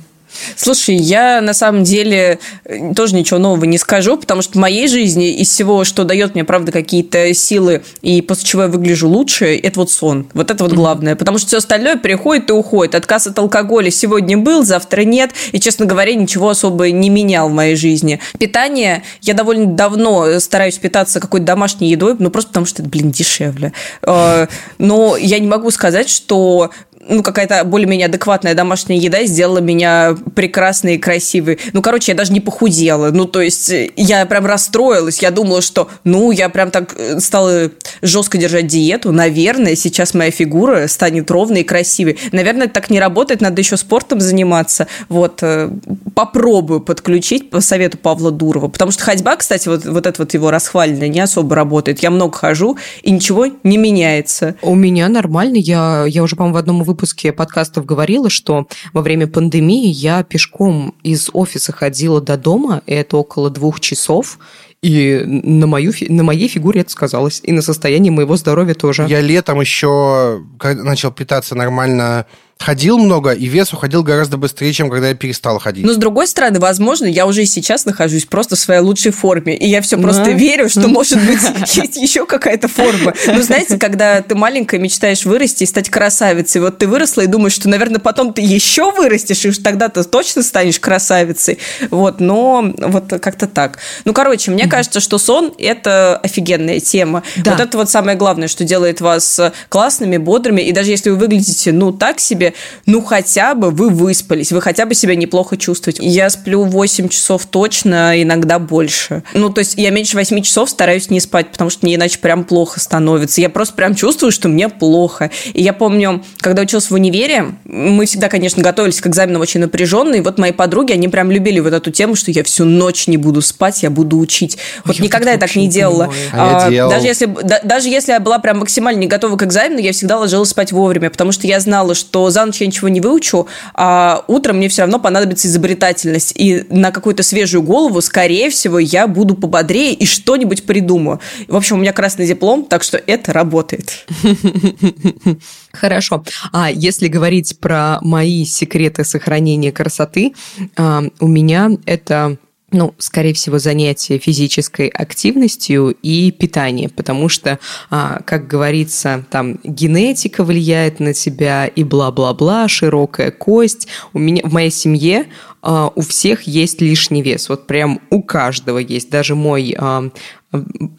Слушай, 0.56 0.96
я 0.96 1.40
на 1.40 1.54
самом 1.54 1.84
деле 1.84 2.38
э, 2.64 2.94
тоже 2.94 3.14
ничего 3.14 3.38
нового 3.38 3.64
не 3.64 3.78
скажу, 3.78 4.16
потому 4.16 4.42
что 4.42 4.54
в 4.54 4.60
моей 4.60 4.88
жизни 4.88 5.30
из 5.30 5.48
всего, 5.50 5.84
что 5.84 6.04
дает 6.04 6.34
мне, 6.34 6.44
правда, 6.44 6.72
какие-то 6.72 7.32
силы, 7.34 7.82
и 8.02 8.22
после 8.22 8.46
чего 8.46 8.62
я 8.62 8.68
выгляжу 8.68 9.08
лучше, 9.08 9.56
это 9.56 9.80
вот 9.80 9.90
сон. 9.90 10.26
Вот 10.34 10.50
это 10.50 10.64
вот 10.64 10.72
главное. 10.72 11.16
Потому 11.16 11.38
что 11.38 11.48
все 11.48 11.58
остальное 11.58 11.96
приходит 11.96 12.50
и 12.50 12.52
уходит. 12.52 12.94
Отказ 12.94 13.26
от 13.26 13.38
алкоголя 13.38 13.90
сегодня 13.90 14.38
был, 14.38 14.64
завтра 14.64 15.02
нет. 15.02 15.30
И, 15.52 15.60
честно 15.60 15.86
говоря, 15.86 16.14
ничего 16.14 16.50
особо 16.50 16.90
не 16.90 17.10
менял 17.10 17.48
в 17.48 17.52
моей 17.52 17.76
жизни. 17.76 18.20
Питание. 18.38 19.02
Я 19.22 19.34
довольно 19.34 19.66
давно 19.66 20.38
стараюсь 20.40 20.78
питаться 20.78 21.20
какой-то 21.20 21.46
домашней 21.46 21.90
едой, 21.90 22.16
ну 22.18 22.30
просто 22.30 22.50
потому 22.50 22.66
что 22.66 22.82
это, 22.82 22.90
блин, 22.90 23.10
дешевле. 23.10 23.72
Э, 24.02 24.46
Но 24.78 25.16
я 25.16 25.38
не 25.38 25.46
могу 25.46 25.70
сказать, 25.70 26.08
что 26.08 26.70
ну, 27.08 27.22
какая-то 27.22 27.64
более-менее 27.64 28.06
адекватная 28.06 28.54
домашняя 28.54 28.98
еда 28.98 29.24
сделала 29.24 29.58
меня 29.58 30.16
прекрасной 30.34 30.96
и 30.96 30.98
красивой. 30.98 31.58
Ну, 31.72 31.82
короче, 31.82 32.12
я 32.12 32.18
даже 32.18 32.32
не 32.32 32.40
похудела. 32.40 33.10
Ну, 33.10 33.26
то 33.26 33.40
есть, 33.40 33.70
э, 33.70 33.90
я 33.96 34.24
прям 34.26 34.46
расстроилась. 34.46 35.22
Я 35.22 35.30
думала, 35.30 35.62
что, 35.62 35.88
ну, 36.04 36.30
я 36.30 36.48
прям 36.48 36.70
так 36.70 36.94
э, 36.96 37.20
стала 37.20 37.70
жестко 38.02 38.38
держать 38.38 38.66
диету. 38.66 39.12
Наверное, 39.12 39.76
сейчас 39.76 40.14
моя 40.14 40.30
фигура 40.30 40.86
станет 40.88 41.30
ровной 41.30 41.60
и 41.60 41.64
красивой. 41.64 42.18
Наверное, 42.32 42.68
так 42.68 42.90
не 42.90 43.00
работает. 43.00 43.40
Надо 43.40 43.60
еще 43.60 43.76
спортом 43.76 44.20
заниматься. 44.20 44.86
Вот, 45.08 45.42
э, 45.42 45.70
попробую 46.14 46.80
подключить 46.80 47.50
по 47.50 47.60
совету 47.60 47.98
Павла 47.98 48.30
Дурова. 48.30 48.68
Потому 48.68 48.90
что 48.90 49.04
ходьба, 49.04 49.36
кстати, 49.36 49.68
вот, 49.68 49.84
вот 49.84 50.06
это 50.06 50.22
вот 50.22 50.34
его 50.34 50.50
расхваленное 50.50 51.08
не 51.08 51.20
особо 51.20 51.54
работает. 51.54 52.00
Я 52.00 52.10
много 52.10 52.36
хожу, 52.36 52.76
и 53.02 53.10
ничего 53.10 53.46
не 53.62 53.76
меняется. 53.76 54.56
У 54.62 54.74
меня 54.74 55.08
нормально. 55.08 55.56
Я, 55.56 56.04
я 56.06 56.22
уже, 56.22 56.36
по-моему, 56.36 56.54
в 56.54 56.58
одном 56.58 56.82
выпуске 56.82 56.95
подкастов 57.32 57.86
говорила, 57.86 58.30
что 58.30 58.66
во 58.92 59.02
время 59.02 59.26
пандемии 59.26 59.88
я 59.88 60.22
пешком 60.22 60.94
из 61.02 61.30
офиса 61.32 61.72
ходила 61.72 62.20
до 62.20 62.36
дома, 62.36 62.82
и 62.86 62.94
это 62.94 63.16
около 63.16 63.50
двух 63.50 63.80
часов. 63.80 64.38
И 64.82 65.22
на, 65.24 65.66
мою, 65.66 65.92
на 66.08 66.22
моей 66.22 66.48
фигуре 66.48 66.82
это 66.82 66.90
сказалось. 66.90 67.40
И 67.42 67.50
на 67.50 67.62
состоянии 67.62 68.10
моего 68.10 68.36
здоровья 68.36 68.74
тоже. 68.74 69.06
Я 69.08 69.20
летом 69.20 69.60
еще 69.60 70.44
начал 70.62 71.10
питаться 71.10 71.54
нормально, 71.54 72.26
ходил 72.58 72.98
много, 72.98 73.32
и 73.32 73.46
вес 73.46 73.72
уходил 73.72 74.02
гораздо 74.02 74.38
быстрее, 74.38 74.72
чем 74.72 74.88
когда 74.90 75.08
я 75.10 75.14
перестал 75.14 75.58
ходить. 75.58 75.84
Но 75.84 75.92
с 75.92 75.96
другой 75.96 76.26
стороны, 76.26 76.58
возможно, 76.58 77.04
я 77.06 77.26
уже 77.26 77.42
и 77.42 77.46
сейчас 77.46 77.84
нахожусь 77.84 78.24
просто 78.24 78.56
в 78.56 78.58
своей 78.58 78.80
лучшей 78.80 79.12
форме. 79.12 79.56
И 79.56 79.68
я 79.68 79.82
все 79.82 79.98
просто 79.98 80.24
Да. 80.24 80.30
верю, 80.30 80.68
что, 80.68 80.88
может 80.88 81.18
быть, 81.24 81.38
есть 81.74 81.96
еще 81.96 82.24
какая-то 82.24 82.66
форма. 82.68 83.12
Ну, 83.26 83.42
знаете, 83.42 83.78
когда 83.78 84.22
ты 84.22 84.34
маленькая, 84.34 84.78
мечтаешь 84.78 85.24
вырасти 85.26 85.64
и 85.64 85.66
стать 85.66 85.90
красавицей. 85.90 86.60
Вот 86.62 86.78
ты 86.78 86.88
выросла 86.88 87.22
и 87.22 87.26
думаешь, 87.26 87.52
что, 87.52 87.68
наверное, 87.68 88.00
потом 88.00 88.32
ты 88.32 88.40
еще 88.40 88.90
вырастешь, 88.90 89.44
и 89.44 89.48
уж 89.50 89.58
тогда 89.58 89.88
ты 89.88 90.02
точно 90.04 90.42
станешь 90.42 90.80
красавицей. 90.80 91.58
Вот, 91.90 92.20
но 92.20 92.72
вот 92.78 93.08
как-то 93.20 93.46
так. 93.46 93.78
Ну, 94.04 94.12
короче, 94.14 94.50
мне 94.50 94.66
кажется, 94.66 95.00
что 95.00 95.18
сон– 95.18 95.52
это 95.58 96.16
офигенная 96.16 96.80
тема. 96.80 97.22
Да. 97.36 97.52
Вот 97.52 97.60
это 97.60 97.76
вот 97.76 97.90
самое 97.90 98.16
главное, 98.16 98.48
что 98.48 98.64
делает 98.64 99.00
вас 99.02 99.38
классными, 99.68 100.16
бодрыми. 100.16 100.62
И 100.62 100.72
даже 100.72 100.90
если 100.90 101.10
вы 101.10 101.16
выглядите, 101.16 101.72
ну, 101.72 101.92
так 101.92 102.18
себе, 102.18 102.45
ну, 102.86 103.02
хотя 103.02 103.54
бы 103.54 103.70
вы 103.70 103.90
выспались, 103.90 104.52
вы 104.52 104.60
хотя 104.60 104.86
бы 104.86 104.94
себя 104.94 105.14
неплохо 105.14 105.56
чувствуете. 105.56 106.04
Я 106.06 106.30
сплю 106.30 106.64
8 106.64 107.08
часов 107.08 107.46
точно, 107.46 108.20
иногда 108.22 108.58
больше. 108.58 109.22
Ну, 109.34 109.50
то 109.50 109.60
есть 109.60 109.74
я 109.76 109.90
меньше 109.90 110.16
8 110.16 110.42
часов 110.42 110.70
стараюсь 110.70 111.10
не 111.10 111.20
спать, 111.20 111.50
потому 111.52 111.70
что 111.70 111.84
мне 111.86 111.94
иначе 111.96 112.18
прям 112.18 112.44
плохо 112.44 112.80
становится. 112.80 113.40
Я 113.40 113.48
просто 113.48 113.74
прям 113.74 113.94
чувствую, 113.94 114.32
что 114.32 114.48
мне 114.48 114.68
плохо. 114.68 115.30
И 115.52 115.62
я 115.62 115.72
помню, 115.72 116.24
когда 116.38 116.62
училась 116.62 116.90
в 116.90 116.94
универе, 116.94 117.54
мы 117.64 118.06
всегда, 118.06 118.28
конечно, 118.28 118.62
готовились 118.62 119.00
к 119.00 119.06
экзаменам 119.06 119.42
очень 119.42 119.60
напряженно, 119.60 120.14
и 120.14 120.20
вот 120.20 120.38
мои 120.38 120.52
подруги, 120.52 120.92
они 120.92 121.08
прям 121.08 121.30
любили 121.30 121.60
вот 121.60 121.72
эту 121.72 121.90
тему, 121.90 122.14
что 122.14 122.30
я 122.30 122.42
всю 122.44 122.64
ночь 122.64 123.06
не 123.06 123.16
буду 123.16 123.42
спать, 123.42 123.82
я 123.82 123.90
буду 123.90 124.18
учить. 124.18 124.58
Вот 124.84 124.96
я 124.96 125.04
никогда 125.04 125.32
я 125.32 125.38
так 125.38 125.54
не 125.56 125.68
делала. 125.68 126.06
понимаю. 126.06 126.56
А 126.56 126.64
я 126.64 126.70
делал. 126.70 126.90
Даже 126.90 127.06
если, 127.06 127.26
да- 127.26 127.60
даже 127.62 127.88
если 127.88 128.12
я 128.12 128.20
была 128.20 128.38
прям 128.38 128.58
максимально 128.58 129.00
не 129.00 129.06
готова 129.06 129.36
к 129.36 129.42
экзамену, 129.42 129.78
я 129.80 129.92
всегда 129.92 130.18
ложилась 130.18 130.50
спать 130.50 130.72
вовремя, 130.72 131.10
потому 131.10 131.32
что 131.32 131.46
я 131.46 131.60
знала, 131.60 131.94
что 131.94 132.30
за 132.36 132.44
ночь 132.44 132.60
я 132.60 132.66
ничего 132.66 132.90
не 132.90 133.00
выучу, 133.00 133.46
а 133.72 134.22
утром 134.28 134.58
мне 134.58 134.68
все 134.68 134.82
равно 134.82 134.98
понадобится 134.98 135.48
изобретательность. 135.48 136.34
И 136.36 136.66
на 136.68 136.90
какую-то 136.90 137.22
свежую 137.22 137.62
голову, 137.62 138.02
скорее 138.02 138.50
всего, 138.50 138.78
я 138.78 139.06
буду 139.06 139.34
пободрее 139.34 139.94
и 139.94 140.04
что-нибудь 140.04 140.64
придумаю. 140.64 141.18
В 141.48 141.56
общем, 141.56 141.76
у 141.76 141.78
меня 141.80 141.94
красный 141.94 142.26
диплом, 142.26 142.66
так 142.66 142.82
что 142.82 142.98
это 142.98 143.32
работает. 143.32 144.06
Хорошо. 145.72 146.24
А 146.52 146.70
если 146.70 147.08
говорить 147.08 147.58
про 147.58 148.00
мои 148.02 148.44
секреты 148.44 149.02
сохранения 149.04 149.72
красоты, 149.72 150.34
а, 150.76 151.04
у 151.20 151.28
меня 151.28 151.70
это 151.86 152.36
ну, 152.72 152.94
скорее 152.98 153.32
всего, 153.32 153.58
занятие 153.58 154.18
физической 154.18 154.88
активностью 154.88 155.96
и 156.02 156.32
питание, 156.32 156.88
потому 156.88 157.28
что, 157.28 157.60
а, 157.90 158.20
как 158.24 158.48
говорится, 158.48 159.24
там 159.30 159.60
генетика 159.62 160.42
влияет 160.42 160.98
на 160.98 161.14
тебя 161.14 161.66
и 161.66 161.84
бла-бла-бла, 161.84 162.66
широкая 162.66 163.30
кость. 163.30 163.86
У 164.12 164.18
меня 164.18 164.42
в 164.44 164.52
моей 164.52 164.70
семье 164.70 165.26
а, 165.68 165.90
у 165.96 166.00
всех 166.00 166.42
есть 166.42 166.80
лишний 166.80 167.22
вес, 167.22 167.48
вот 167.48 167.66
прям 167.66 168.00
у 168.10 168.22
каждого 168.22 168.78
есть. 168.78 169.10
Даже 169.10 169.34
мой 169.34 169.74
а, 169.76 170.10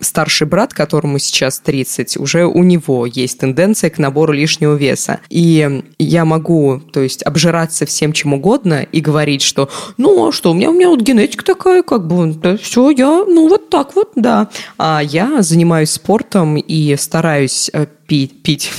старший 0.01 0.45
брат, 0.45 0.73
которому 0.73 1.19
сейчас 1.19 1.59
30, 1.59 2.17
уже 2.17 2.45
у 2.45 2.63
него 2.63 3.05
есть 3.05 3.39
тенденция 3.39 3.89
к 3.89 3.97
набору 3.97 4.33
лишнего 4.33 4.75
веса. 4.75 5.21
И 5.29 5.83
я 5.99 6.25
могу, 6.25 6.81
то 6.91 6.99
есть, 7.01 7.23
обжираться 7.23 7.85
всем 7.85 8.11
чем 8.11 8.33
угодно 8.33 8.85
и 8.91 8.99
говорить, 8.99 9.41
что, 9.41 9.69
ну, 9.95 10.27
а 10.27 10.31
что, 10.33 10.51
у 10.51 10.53
меня, 10.53 10.69
у 10.69 10.73
меня 10.73 10.89
вот 10.89 10.99
генетика 10.99 11.45
такая, 11.45 11.81
как 11.81 12.05
бы, 12.05 12.33
да, 12.33 12.57
все, 12.57 12.89
я, 12.89 13.23
ну, 13.25 13.47
вот 13.47 13.69
так 13.69 13.95
вот, 13.95 14.11
да. 14.15 14.49
А 14.77 14.99
я 15.01 15.43
занимаюсь 15.43 15.91
спортом 15.91 16.57
и 16.57 16.93
стараюсь 16.97 17.69
э, 17.71 17.85
пить, 18.05 18.43
пить. 18.43 18.69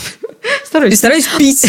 Стараюсь 0.66 0.92
И 0.92 0.96
стараюсь 0.96 1.28
пить. 1.38 1.66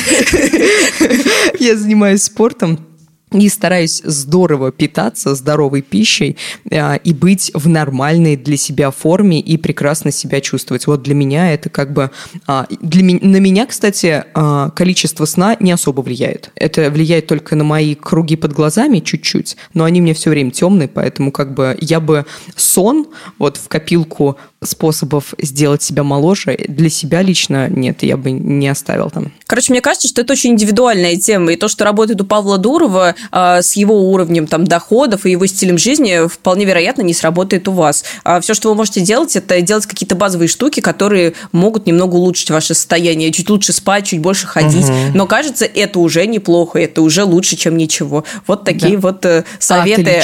я 1.60 1.78
занимаюсь 1.78 2.24
спортом 2.24 2.89
и 3.32 3.50
стараюсь 3.50 4.02
здорово 4.04 4.72
питаться 4.72 5.36
здоровой 5.36 5.82
пищей 5.82 6.38
а, 6.72 6.96
и 6.96 7.14
быть 7.14 7.52
в 7.54 7.68
нормальной 7.68 8.36
для 8.36 8.58
себя 8.58 8.92
форме 8.92 9.40
и 9.40 9.58
прекрасно 9.58 10.12
себя 10.12 10.42
чувствовать. 10.42 10.88
Вот 10.88 11.04
для 11.04 11.14
меня 11.14 11.54
это 11.54 11.70
как 11.70 11.94
бы... 11.94 12.12
а, 12.48 12.66
для 12.82 13.04
ми- 13.04 13.20
на 13.22 13.38
меня, 13.38 13.66
кстати, 13.66 14.24
а, 14.34 14.70
количество 14.72 15.26
сна 15.26 15.56
не 15.60 15.72
особо 15.72 16.02
влияет. 16.02 16.52
Это 16.56 16.90
влияет 16.90 17.28
только 17.28 17.56
на 17.56 17.64
мои 17.64 17.96
круги 17.96 18.36
под 18.36 18.54
глазами 18.54 19.00
чуть-чуть, 19.00 19.58
но 19.74 19.84
они 19.84 20.02
мне 20.02 20.14
все 20.14 20.30
время 20.30 20.52
темные, 20.52 20.88
поэтому 20.88 21.32
как 21.32 21.54
бы 21.54 21.78
я 21.82 22.00
бы 22.00 22.26
сон 22.56 23.08
вот 23.38 23.58
в 23.58 23.68
копилку 23.68 24.38
способов 24.62 25.34
сделать 25.40 25.82
себя 25.82 26.04
моложе 26.04 26.58
для 26.68 26.90
себя 26.90 27.22
лично 27.22 27.70
нет, 27.70 28.04
я 28.04 28.18
бы 28.18 28.32
не 28.32 28.68
оставил 28.68 29.10
там. 29.10 29.32
Короче, 29.46 29.72
мне 29.72 29.82
кажется, 29.82 30.08
что 30.08 30.22
это 30.22 30.34
очень 30.34 30.52
индивидуальная 30.52 31.16
тема, 31.16 31.54
и 31.54 31.56
то, 31.56 31.68
что 31.68 31.86
работает 31.86 32.20
у 32.22 32.26
Павла 32.26 32.58
Дурова 32.58 33.16
а, 33.32 33.62
с 33.62 33.74
его 33.76 34.12
уровнем 34.12 34.48
там 34.48 34.66
доходов 34.66 35.26
и 35.26 35.32
его 35.32 35.46
стилем 35.46 35.78
жизни, 35.78 36.28
вполне 36.28 36.66
вероятно 36.66 37.02
не 37.02 37.14
сработает 37.14 37.68
у 37.68 37.72
вас. 37.72 38.04
А 38.24 38.40
все, 38.42 38.54
что 38.54 38.70
вы 38.70 38.76
можете 38.76 39.02
делать, 39.02 39.36
это 39.36 39.62
делать 39.62 39.86
какие-то 39.86 40.16
базовые 40.16 40.48
штуки, 40.48 40.80
которые 40.80 41.34
могут 41.52 41.86
немного 41.86 42.16
улучшить 42.16 42.50
ваше 42.50 42.74
состояние, 42.74 43.32
чуть 43.32 43.50
лучше 43.50 43.74
спать, 43.74 44.08
чуть 44.08 44.20
больше 44.20 44.48
ходить. 44.48 44.86
Но 45.14 45.26
кажется, 45.28 45.66
это 45.66 46.00
уже 46.00 46.26
неплохо, 46.26 46.80
это 46.80 47.02
уже 47.02 47.24
лучше, 47.24 47.56
чем 47.56 47.78
ничего. 47.78 48.24
Вот 48.48 48.64
такие 48.64 48.98
Да. 48.98 49.02
вот 49.02 49.26
э, 49.26 49.44
советы. 49.60 50.22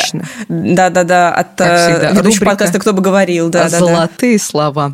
Да-да-да, 0.47 1.31
от 1.31 1.60
э, 1.60 2.12
ведущего 2.13 2.45
подкаста 2.45 2.79
«Кто 2.79 2.93
бы 2.93 3.01
говорил». 3.01 3.49
Да, 3.49 3.63
да, 3.65 3.69
да. 3.69 3.79
Золотые 3.79 4.39
слова. 4.39 4.93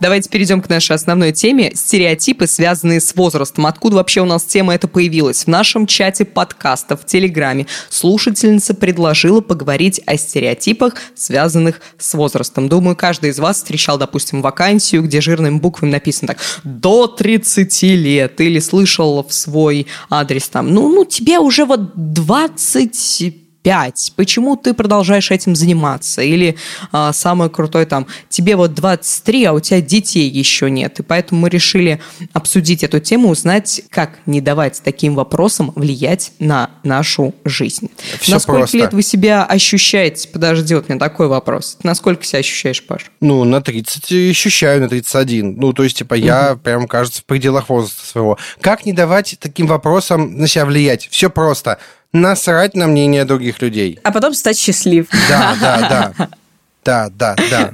Давайте 0.00 0.30
перейдем 0.30 0.62
к 0.62 0.68
нашей 0.70 0.96
основной 0.96 1.32
теме. 1.32 1.72
Стереотипы, 1.74 2.46
связанные 2.46 3.00
с 3.00 3.14
возрастом. 3.14 3.66
Откуда 3.66 3.96
вообще 3.96 4.22
у 4.22 4.24
нас 4.24 4.44
тема 4.44 4.74
эта 4.74 4.88
появилась? 4.88 5.44
В 5.44 5.48
нашем 5.48 5.86
чате 5.86 6.24
подкаста 6.24 6.96
в 6.96 7.04
Телеграме 7.04 7.66
слушательница 7.90 8.72
предложила 8.72 9.42
поговорить 9.42 10.00
о 10.06 10.16
стереотипах, 10.16 10.94
связанных 11.14 11.82
с 11.98 12.14
возрастом. 12.14 12.70
Думаю, 12.70 12.96
каждый 12.96 13.28
из 13.28 13.38
вас 13.38 13.58
встречал, 13.58 13.98
допустим, 13.98 14.40
вакансию, 14.40 15.02
где 15.02 15.20
жирными 15.20 15.58
буквами 15.58 15.90
написано 15.90 16.28
так 16.28 16.38
«до 16.64 17.06
30 17.06 17.82
лет» 17.82 18.40
или 18.40 18.58
слышал 18.58 19.22
в 19.22 19.34
свой 19.34 19.86
адрес 20.08 20.48
там 20.48 20.72
«ну, 20.72 20.88
ну 20.88 21.04
тебе 21.04 21.38
уже 21.38 21.66
вот 21.66 22.14
20 22.14 23.49
25, 23.62 24.12
почему 24.16 24.56
ты 24.56 24.74
продолжаешь 24.74 25.30
этим 25.30 25.54
заниматься? 25.54 26.22
Или 26.22 26.56
а, 26.92 27.12
самое 27.12 27.50
крутое 27.50 27.86
там, 27.86 28.06
тебе 28.28 28.56
вот 28.56 28.74
23, 28.74 29.44
а 29.44 29.52
у 29.52 29.60
тебя 29.60 29.80
детей 29.80 30.28
еще 30.28 30.70
нет. 30.70 31.00
И 31.00 31.02
поэтому 31.02 31.42
мы 31.42 31.50
решили 31.50 32.00
обсудить 32.32 32.82
эту 32.82 33.00
тему, 33.00 33.28
узнать, 33.28 33.82
как 33.90 34.18
не 34.26 34.40
давать 34.40 34.80
таким 34.82 35.14
вопросам 35.14 35.72
влиять 35.74 36.32
на 36.38 36.70
нашу 36.84 37.34
жизнь. 37.44 37.90
Все 38.20 38.32
Насколько 38.32 38.60
просто. 38.60 38.76
лет 38.78 38.92
вы 38.92 39.02
себя 39.02 39.44
ощущаете? 39.44 40.28
Подожди, 40.28 40.74
вот 40.74 40.88
меня 40.88 40.98
такой 40.98 41.28
вопрос. 41.28 41.78
Насколько 41.82 42.24
себя 42.24 42.40
ощущаешь, 42.40 42.84
Паш? 42.84 43.10
Ну, 43.20 43.44
на 43.44 43.60
30 43.60 44.30
ощущаю, 44.30 44.80
на 44.80 44.88
31. 44.88 45.56
Ну, 45.56 45.72
то 45.72 45.84
есть, 45.84 45.98
типа, 45.98 46.14
я 46.14 46.56
прям, 46.56 46.88
кажется, 46.88 47.20
в 47.20 47.24
пределах 47.24 47.68
возраста 47.68 48.06
своего. 48.06 48.38
Как 48.60 48.86
не 48.86 48.92
давать 48.92 49.36
таким 49.38 49.66
вопросам 49.66 50.38
на 50.38 50.48
себя 50.48 50.64
влиять? 50.64 51.08
Все 51.10 51.28
просто. 51.28 51.78
Насрать 52.12 52.74
на 52.74 52.88
мнение 52.88 53.24
других 53.24 53.62
людей. 53.62 53.98
А 54.02 54.10
потом 54.10 54.34
стать 54.34 54.58
счастлив. 54.58 55.06
Да, 55.28 55.56
да, 55.60 56.12
да. 56.18 56.28
Да, 56.84 57.10
да, 57.14 57.36
да. 57.50 57.72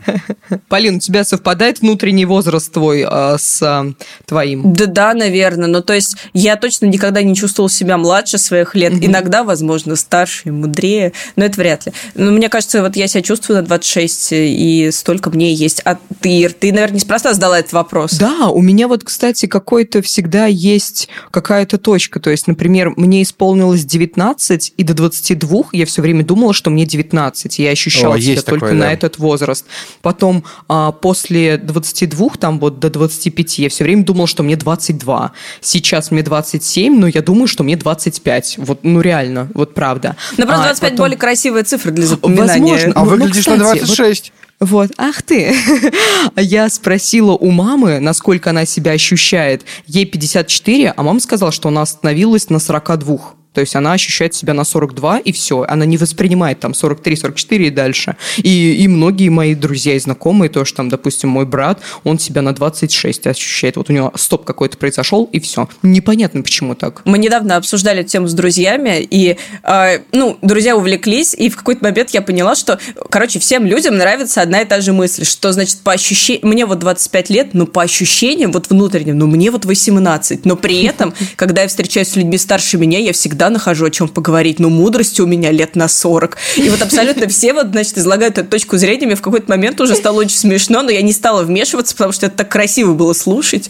Полин, 0.68 0.96
у 0.96 0.98
тебя 0.98 1.22
совпадает 1.24 1.80
внутренний 1.80 2.24
возраст 2.24 2.72
твой 2.72 3.06
э, 3.08 3.36
с 3.38 3.62
э, 3.62 3.92
твоим? 4.26 4.72
Да, 4.72 4.86
да, 4.86 5.14
наверное. 5.14 5.68
Ну, 5.68 5.80
то 5.80 5.92
есть 5.92 6.16
я 6.34 6.56
точно 6.56 6.86
никогда 6.86 7.22
не 7.22 7.36
чувствовал 7.36 7.68
себя 7.68 7.98
младше 7.98 8.38
своих 8.38 8.74
лет. 8.74 8.92
Иногда, 9.00 9.44
возможно, 9.44 9.94
старше 9.94 10.48
и 10.48 10.50
мудрее, 10.50 11.12
но 11.36 11.44
это 11.44 11.56
вряд 11.60 11.86
ли. 11.86 11.92
Но 12.14 12.32
мне 12.32 12.48
кажется, 12.48 12.82
вот 12.82 12.96
я 12.96 13.06
себя 13.06 13.22
чувствую 13.22 13.58
на 13.58 13.62
26, 13.62 14.28
и 14.32 14.90
столько 14.92 15.30
мне 15.30 15.54
есть. 15.54 15.82
А 15.84 15.98
ты, 16.20 16.40
Ир, 16.40 16.52
ты, 16.52 16.72
наверное, 16.72 16.96
неспроста 16.96 17.32
задала 17.32 17.60
этот 17.60 17.72
вопрос. 17.74 18.14
Да, 18.14 18.48
у 18.48 18.60
меня 18.60 18.88
вот, 18.88 19.04
кстати, 19.04 19.46
какой-то 19.46 20.02
всегда 20.02 20.46
есть 20.46 21.08
какая-то 21.30 21.78
точка. 21.78 22.18
То 22.18 22.30
есть, 22.30 22.48
например, 22.48 22.92
мне 22.96 23.22
исполнилось 23.22 23.84
19, 23.84 24.74
и 24.76 24.82
до 24.82 24.94
22 24.94 25.62
я 25.72 25.86
все 25.86 26.02
время 26.02 26.24
думала, 26.24 26.52
что 26.52 26.70
мне 26.70 26.84
19. 26.86 27.58
Я 27.60 27.70
ощущала 27.70 28.14
О, 28.14 28.20
себя 28.20 28.32
есть 28.32 28.46
только 28.46 28.66
такое, 28.66 28.78
на 28.78 28.86
да. 28.86 28.95
Этот 28.96 29.18
возраст. 29.18 29.64
Потом 30.02 30.44
а, 30.68 30.92
после 30.92 31.56
22, 31.58 32.30
там 32.40 32.58
вот 32.58 32.78
до 32.78 32.90
25, 32.90 33.58
я 33.60 33.68
все 33.68 33.84
время 33.84 34.04
думала, 34.04 34.26
что 34.26 34.42
мне 34.42 34.56
22. 34.56 35.32
Сейчас 35.60 36.10
мне 36.10 36.22
27, 36.22 36.98
но 36.98 37.06
я 37.06 37.22
думаю, 37.22 37.46
что 37.48 37.62
мне 37.64 37.76
25. 37.76 38.54
Вот, 38.58 38.80
ну 38.82 39.00
реально, 39.00 39.48
вот 39.54 39.74
правда. 39.74 40.16
Но 40.36 40.46
просто 40.46 40.62
А, 40.62 40.66
25 40.68 40.80
потом- 40.92 40.96
более 41.04 41.18
красивая 41.18 41.64
цифра 41.64 41.90
для 41.90 42.06
запоминания. 42.06 42.60
Возможно. 42.60 42.92
А 42.94 42.98
Ну, 43.00 43.04
ну, 43.04 43.10
выглядишь 43.10 43.46
на 43.46 43.54
кстати, 43.56 43.78
вот- 43.80 43.86
26. 43.86 44.32
Вот, 44.58 44.90
ах 44.96 45.20
ты. 45.22 45.54
Я 46.36 46.68
спросила 46.70 47.32
у 47.32 47.50
мамы, 47.50 48.00
насколько 48.00 48.50
она 48.50 48.64
себя 48.64 48.92
ощущает. 48.92 49.64
Ей 49.86 50.06
54, 50.06 50.94
а 50.96 51.02
мама 51.02 51.20
сказала, 51.20 51.52
что 51.52 51.68
она 51.68 51.82
остановилась 51.82 52.48
на 52.48 52.58
42. 52.58 53.34
То 53.56 53.60
есть 53.60 53.74
она 53.74 53.94
ощущает 53.94 54.34
себя 54.34 54.52
на 54.52 54.64
42, 54.64 55.20
и 55.20 55.32
все. 55.32 55.64
Она 55.66 55.86
не 55.86 55.96
воспринимает 55.96 56.60
там 56.60 56.74
43, 56.74 57.16
44 57.16 57.68
и 57.68 57.70
дальше. 57.70 58.16
И, 58.36 58.74
и 58.74 58.86
многие 58.86 59.30
мои 59.30 59.54
друзья 59.54 59.94
и 59.94 59.98
знакомые, 59.98 60.50
тоже 60.50 60.74
там, 60.74 60.90
допустим, 60.90 61.30
мой 61.30 61.46
брат, 61.46 61.80
он 62.04 62.18
себя 62.18 62.42
на 62.42 62.54
26 62.54 63.26
ощущает. 63.28 63.78
Вот 63.78 63.88
у 63.88 63.94
него 63.94 64.12
стоп 64.14 64.44
какой-то 64.44 64.76
произошел, 64.76 65.24
и 65.32 65.40
все. 65.40 65.70
Непонятно, 65.82 66.42
почему 66.42 66.74
так. 66.74 67.00
Мы 67.06 67.16
недавно 67.16 67.56
обсуждали 67.56 68.00
эту 68.00 68.10
тему 68.10 68.28
с 68.28 68.34
друзьями, 68.34 69.00
и, 69.00 69.38
э, 69.62 70.00
ну, 70.12 70.36
друзья 70.42 70.76
увлеклись, 70.76 71.32
и 71.32 71.48
в 71.48 71.56
какой-то 71.56 71.82
момент 71.82 72.10
я 72.10 72.20
поняла, 72.20 72.56
что, 72.56 72.78
короче, 73.08 73.38
всем 73.38 73.64
людям 73.64 73.96
нравится 73.96 74.42
одна 74.42 74.60
и 74.60 74.66
та 74.66 74.82
же 74.82 74.92
мысль, 74.92 75.24
что, 75.24 75.52
значит, 75.52 75.78
по 75.78 75.92
ощущениям, 75.92 76.50
мне 76.50 76.66
вот 76.66 76.78
25 76.80 77.30
лет, 77.30 77.54
но 77.54 77.64
по 77.64 77.80
ощущениям, 77.80 78.52
вот 78.52 78.68
внутренним, 78.68 79.16
ну, 79.16 79.26
мне 79.26 79.50
вот 79.50 79.64
18, 79.64 80.44
но 80.44 80.56
при 80.56 80.82
этом, 80.82 81.14
когда 81.36 81.62
я 81.62 81.68
встречаюсь 81.68 82.08
с 82.08 82.16
людьми 82.16 82.36
старше 82.36 82.76
меня, 82.76 82.98
я 82.98 83.14
всегда 83.14 83.45
нахожу 83.50 83.86
о 83.86 83.90
чем 83.90 84.08
поговорить, 84.08 84.58
но 84.58 84.68
мудрости 84.68 85.20
у 85.20 85.26
меня 85.26 85.50
лет 85.50 85.76
на 85.76 85.88
40. 85.88 86.36
И 86.56 86.68
вот 86.68 86.82
абсолютно 86.82 87.28
все 87.28 87.52
вот, 87.52 87.68
значит, 87.68 87.98
излагают 87.98 88.38
эту 88.38 88.48
точку 88.48 88.76
зрения, 88.76 89.06
мне 89.06 89.16
в 89.16 89.22
какой-то 89.22 89.50
момент 89.50 89.80
уже 89.80 89.94
стало 89.94 90.20
очень 90.20 90.36
смешно, 90.36 90.82
но 90.82 90.90
я 90.90 91.02
не 91.02 91.12
стала 91.12 91.42
вмешиваться, 91.42 91.94
потому 91.94 92.12
что 92.12 92.26
это 92.26 92.38
так 92.38 92.48
красиво 92.48 92.94
было 92.94 93.12
слушать. 93.12 93.68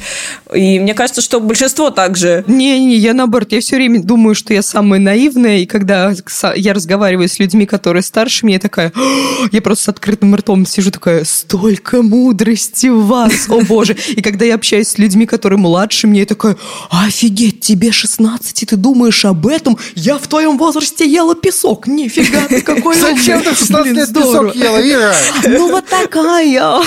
И 0.54 0.78
мне 0.78 0.94
кажется, 0.94 1.20
что 1.20 1.40
большинство 1.40 1.90
также 1.90 2.44
Не-не, 2.46 2.96
я 2.96 3.14
наоборот, 3.14 3.52
я 3.52 3.60
все 3.60 3.76
время 3.76 4.02
думаю, 4.02 4.34
что 4.34 4.54
я 4.54 4.62
самая 4.62 5.00
наивная, 5.00 5.58
и 5.58 5.66
когда 5.66 6.12
я 6.54 6.74
разговариваю 6.74 7.28
с 7.28 7.38
людьми, 7.38 7.66
которые 7.66 8.02
старше 8.02 8.46
я 8.46 8.58
такая, 8.58 8.92
я 9.50 9.62
просто 9.62 9.84
с 9.84 9.88
открытым 9.88 10.34
ртом 10.36 10.66
сижу 10.66 10.90
такая, 10.90 11.24
столько 11.24 12.02
мудрости 12.02 12.86
в 12.88 13.06
вас, 13.06 13.48
о 13.48 13.60
боже. 13.60 13.96
И 14.08 14.22
когда 14.22 14.44
я 14.44 14.54
общаюсь 14.54 14.88
с 14.88 14.98
людьми, 14.98 15.26
которые 15.26 15.58
младше 15.58 16.06
я 16.06 16.26
такая, 16.26 16.56
офигеть, 16.90 17.60
тебе 17.60 17.90
16, 17.90 18.62
и 18.62 18.66
ты 18.66 18.76
думаешь 18.76 19.24
об 19.24 19.46
этом? 19.46 19.65
Я 19.94 20.18
в 20.18 20.26
твоем 20.28 20.58
возрасте 20.58 21.08
ела 21.08 21.34
песок, 21.34 21.86
нифига 21.86 22.46
ты 22.48 22.60
какой 22.60 22.96
Зачем 22.96 23.42
ты 23.42 23.50
умный». 23.50 23.54
в 23.54 23.58
16 23.58 23.82
Блин, 23.82 23.96
лет 23.96 24.12
песок 24.12 24.54
ела, 24.54 24.78
Ира? 24.78 25.14
Ну 25.44 25.70
вот 25.70 25.86
такая. 25.86 26.82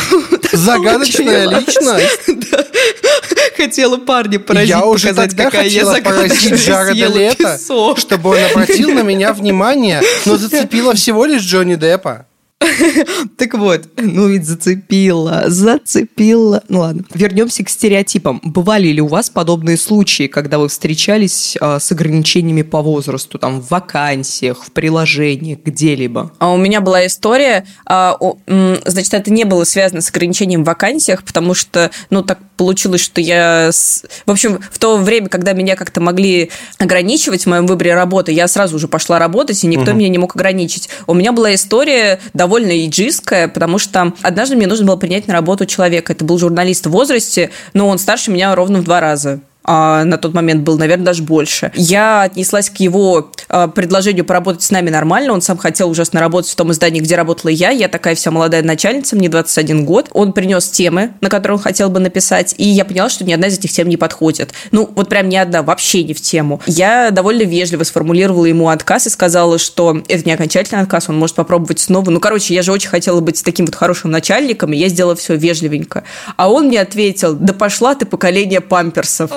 Загадочная 0.51 1.47
личность. 1.49 2.19
Хотела 3.57 3.97
парня 3.97 4.39
поразить, 4.39 4.69
Я 4.69 4.85
уже 4.85 5.13
тогда 5.13 5.45
какая 5.45 5.63
хотела 5.63 5.99
поразить 5.99 6.53
Джареда 6.53 7.07
Лето, 7.07 7.59
чтобы 7.97 8.29
он 8.31 8.37
обратил 8.51 8.89
на 8.93 9.01
меня 9.01 9.33
внимание, 9.33 10.01
но 10.25 10.37
зацепила 10.37 10.93
всего 10.93 11.25
лишь 11.25 11.41
Джонни 11.41 11.75
Деппа. 11.75 12.25
Так 13.37 13.53
вот, 13.53 13.87
ну 13.97 14.27
ведь 14.27 14.45
зацепила, 14.45 15.43
зацепила. 15.47 16.61
Ну 16.67 16.79
ладно, 16.79 17.03
вернемся 17.13 17.63
к 17.63 17.69
стереотипам. 17.69 18.41
Бывали 18.43 18.87
ли 18.89 19.01
у 19.01 19.07
вас 19.07 19.29
подобные 19.29 19.77
случаи, 19.77 20.27
когда 20.27 20.59
вы 20.59 20.67
встречались 20.67 21.57
а, 21.61 21.79
с 21.79 21.91
ограничениями 21.91 22.63
по 22.63 22.81
возрасту, 22.81 23.37
там, 23.39 23.61
в 23.61 23.69
вакансиях, 23.69 24.63
в 24.65 24.71
приложениях, 24.71 25.59
где-либо? 25.63 26.31
А 26.39 26.51
у 26.51 26.57
меня 26.57 26.81
была 26.81 27.05
история, 27.05 27.65
а, 27.85 28.15
о, 28.19 28.37
м, 28.47 28.77
значит, 28.85 29.13
это 29.13 29.31
не 29.31 29.45
было 29.45 29.63
связано 29.63 30.01
с 30.01 30.09
ограничением 30.09 30.63
в 30.63 30.67
вакансиях, 30.67 31.23
потому 31.23 31.53
что, 31.53 31.91
ну, 32.09 32.23
так 32.23 32.39
получилось, 32.57 33.01
что 33.01 33.21
я... 33.21 33.69
с- 33.71 34.03
В 34.25 34.31
общем, 34.31 34.59
в 34.69 34.79
то 34.79 34.97
время, 34.97 35.29
когда 35.29 35.53
меня 35.53 35.75
как-то 35.77 36.01
могли 36.01 36.51
ограничивать 36.77 37.43
в 37.43 37.47
моем 37.47 37.65
выборе 37.67 37.93
работы, 37.95 38.33
я 38.33 38.47
сразу 38.49 38.77
же 38.79 38.87
пошла 38.89 39.17
работать, 39.17 39.63
и 39.63 39.67
никто 39.67 39.93
меня 39.93 40.09
не 40.09 40.17
мог 40.17 40.35
ограничить. 40.35 40.89
У 41.07 41.13
меня 41.13 41.31
была 41.31 41.53
история 41.55 42.19
довольно 42.33 42.48
иджистская, 42.57 43.47
потому 43.47 43.77
что 43.77 44.13
однажды 44.21 44.55
мне 44.55 44.67
нужно 44.67 44.85
было 44.85 44.95
принять 44.95 45.27
на 45.27 45.33
работу 45.33 45.65
человека. 45.65 46.13
Это 46.13 46.25
был 46.25 46.37
журналист 46.37 46.87
в 46.87 46.91
возрасте, 46.91 47.51
но 47.73 47.87
он 47.87 47.97
старше 47.97 48.31
меня 48.31 48.53
ровно 48.55 48.79
в 48.79 48.83
два 48.83 48.99
раза 48.99 49.41
а, 49.71 50.03
на 50.03 50.17
тот 50.17 50.33
момент 50.33 50.63
был, 50.63 50.79
наверное, 50.79 51.05
даже 51.05 51.21
больше. 51.21 51.71
Я 51.75 52.23
отнеслась 52.23 52.71
к 52.71 52.77
его 52.77 53.29
а, 53.49 53.67
предложению 53.67 54.25
поработать 54.25 54.63
с 54.63 54.71
нами 54.71 54.89
нормально. 54.89 55.31
Он 55.31 55.43
сам 55.43 55.59
хотел 55.59 55.91
ужасно 55.91 56.19
работать 56.19 56.49
в 56.49 56.55
том 56.55 56.71
издании, 56.71 57.01
где 57.01 57.15
работала 57.15 57.51
я. 57.51 57.69
Я 57.69 57.87
такая 57.87 58.15
вся 58.15 58.31
молодая 58.31 58.63
начальница, 58.63 59.15
мне 59.15 59.29
21 59.29 59.85
год. 59.85 60.09
Он 60.13 60.33
принес 60.33 60.69
темы, 60.69 61.11
на 61.21 61.29
которые 61.29 61.57
он 61.57 61.61
хотел 61.61 61.91
бы 61.91 61.99
написать, 61.99 62.55
и 62.57 62.67
я 62.67 62.83
поняла, 62.83 63.09
что 63.09 63.23
ни 63.23 63.31
одна 63.31 63.45
из 63.45 63.59
этих 63.59 63.71
тем 63.71 63.89
не 63.89 63.97
подходит. 63.97 64.53
Ну, 64.71 64.89
вот 64.95 65.07
прям 65.07 65.29
ни 65.29 65.35
одна, 65.35 65.61
вообще 65.61 66.03
не 66.03 66.15
в 66.15 66.21
тему. 66.21 66.61
Я 66.65 67.11
довольно 67.11 67.43
вежливо 67.43 67.83
сформулировала 67.83 68.45
ему 68.45 68.69
отказ 68.69 69.05
и 69.05 69.11
сказала, 69.11 69.59
что 69.59 70.01
это 70.07 70.25
не 70.25 70.31
окончательный 70.31 70.81
отказ, 70.81 71.09
он 71.09 71.19
может 71.19 71.35
попробовать 71.35 71.79
снова. 71.79 72.09
Ну, 72.09 72.19
короче, 72.19 72.55
я 72.55 72.63
же 72.63 72.71
очень 72.71 72.89
хотела 72.89 73.19
быть 73.19 73.43
таким 73.43 73.67
вот 73.67 73.75
хорошим 73.75 74.09
начальником, 74.09 74.73
и 74.73 74.77
я 74.77 74.87
сделала 74.87 75.15
все 75.15 75.35
вежливенько. 75.35 76.05
А 76.37 76.49
он 76.49 76.69
мне 76.69 76.81
ответил, 76.81 77.35
да 77.35 77.53
пошла 77.53 77.93
ты 77.93 78.07
поколение 78.07 78.61
памперсов. 78.61 79.29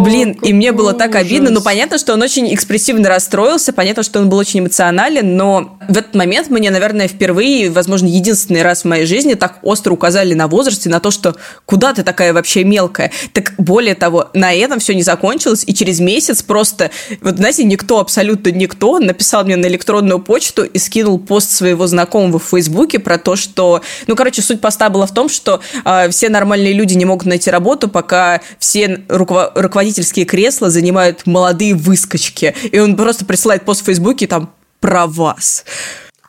Блин, 0.00 0.32
и 0.42 0.52
мне 0.52 0.72
было 0.72 0.92
так 0.92 1.14
обидно. 1.14 1.50
Ну, 1.50 1.60
понятно, 1.60 1.98
что 1.98 2.14
он 2.14 2.22
очень 2.22 2.52
экспрессивно 2.54 3.08
расстроился, 3.08 3.72
понятно, 3.72 4.02
что 4.02 4.20
он 4.20 4.28
был 4.28 4.38
очень 4.38 4.60
эмоционален, 4.60 5.36
но 5.36 5.78
в 5.88 5.96
этот 5.96 6.14
момент 6.14 6.48
мне, 6.50 6.70
наверное, 6.70 7.08
впервые, 7.08 7.70
возможно, 7.70 8.06
единственный 8.06 8.62
раз 8.62 8.82
в 8.82 8.84
моей 8.86 9.06
жизни 9.06 9.34
так 9.34 9.58
остро 9.62 9.92
указали 9.92 10.34
на 10.34 10.48
возраст 10.48 10.86
и 10.86 10.88
на 10.88 11.00
то, 11.00 11.10
что 11.10 11.36
куда 11.64 11.92
ты 11.94 12.02
такая 12.02 12.32
вообще 12.32 12.64
мелкая. 12.64 13.10
Так 13.32 13.54
более 13.58 13.94
того, 13.94 14.28
на 14.34 14.52
этом 14.52 14.78
все 14.78 14.94
не 14.94 15.02
закончилось, 15.02 15.64
и 15.66 15.74
через 15.74 16.00
месяц 16.00 16.42
просто, 16.42 16.90
вот 17.20 17.36
знаете, 17.36 17.64
никто, 17.64 18.00
абсолютно 18.00 18.50
никто 18.50 18.98
написал 18.98 19.44
мне 19.44 19.56
на 19.56 19.66
электронную 19.66 20.20
почту 20.20 20.64
и 20.64 20.78
скинул 20.78 21.18
пост 21.18 21.50
своего 21.50 21.86
знакомого 21.86 22.38
в 22.38 22.44
Фейсбуке 22.44 22.98
про 22.98 23.18
то, 23.18 23.36
что, 23.36 23.82
ну, 24.06 24.16
короче, 24.16 24.42
суть 24.42 24.60
поста 24.60 24.90
была 24.90 25.06
в 25.06 25.14
том, 25.14 25.28
что 25.28 25.60
а, 25.84 26.08
все 26.10 26.28
нормальные 26.28 26.72
люди 26.72 26.94
не 26.94 27.04
могут 27.04 27.26
найти 27.26 27.50
работу, 27.50 27.88
пока 27.88 28.40
все 28.58 29.02
рукова- 29.08 29.45
руководительские 29.54 30.24
кресла 30.26 30.70
занимают 30.70 31.26
молодые 31.26 31.74
выскочки. 31.74 32.54
И 32.72 32.78
он 32.78 32.96
просто 32.96 33.24
присылает 33.24 33.64
пост 33.64 33.82
в 33.82 33.84
Фейсбуке 33.86 34.26
там 34.26 34.52
про 34.80 35.06
вас. 35.06 35.64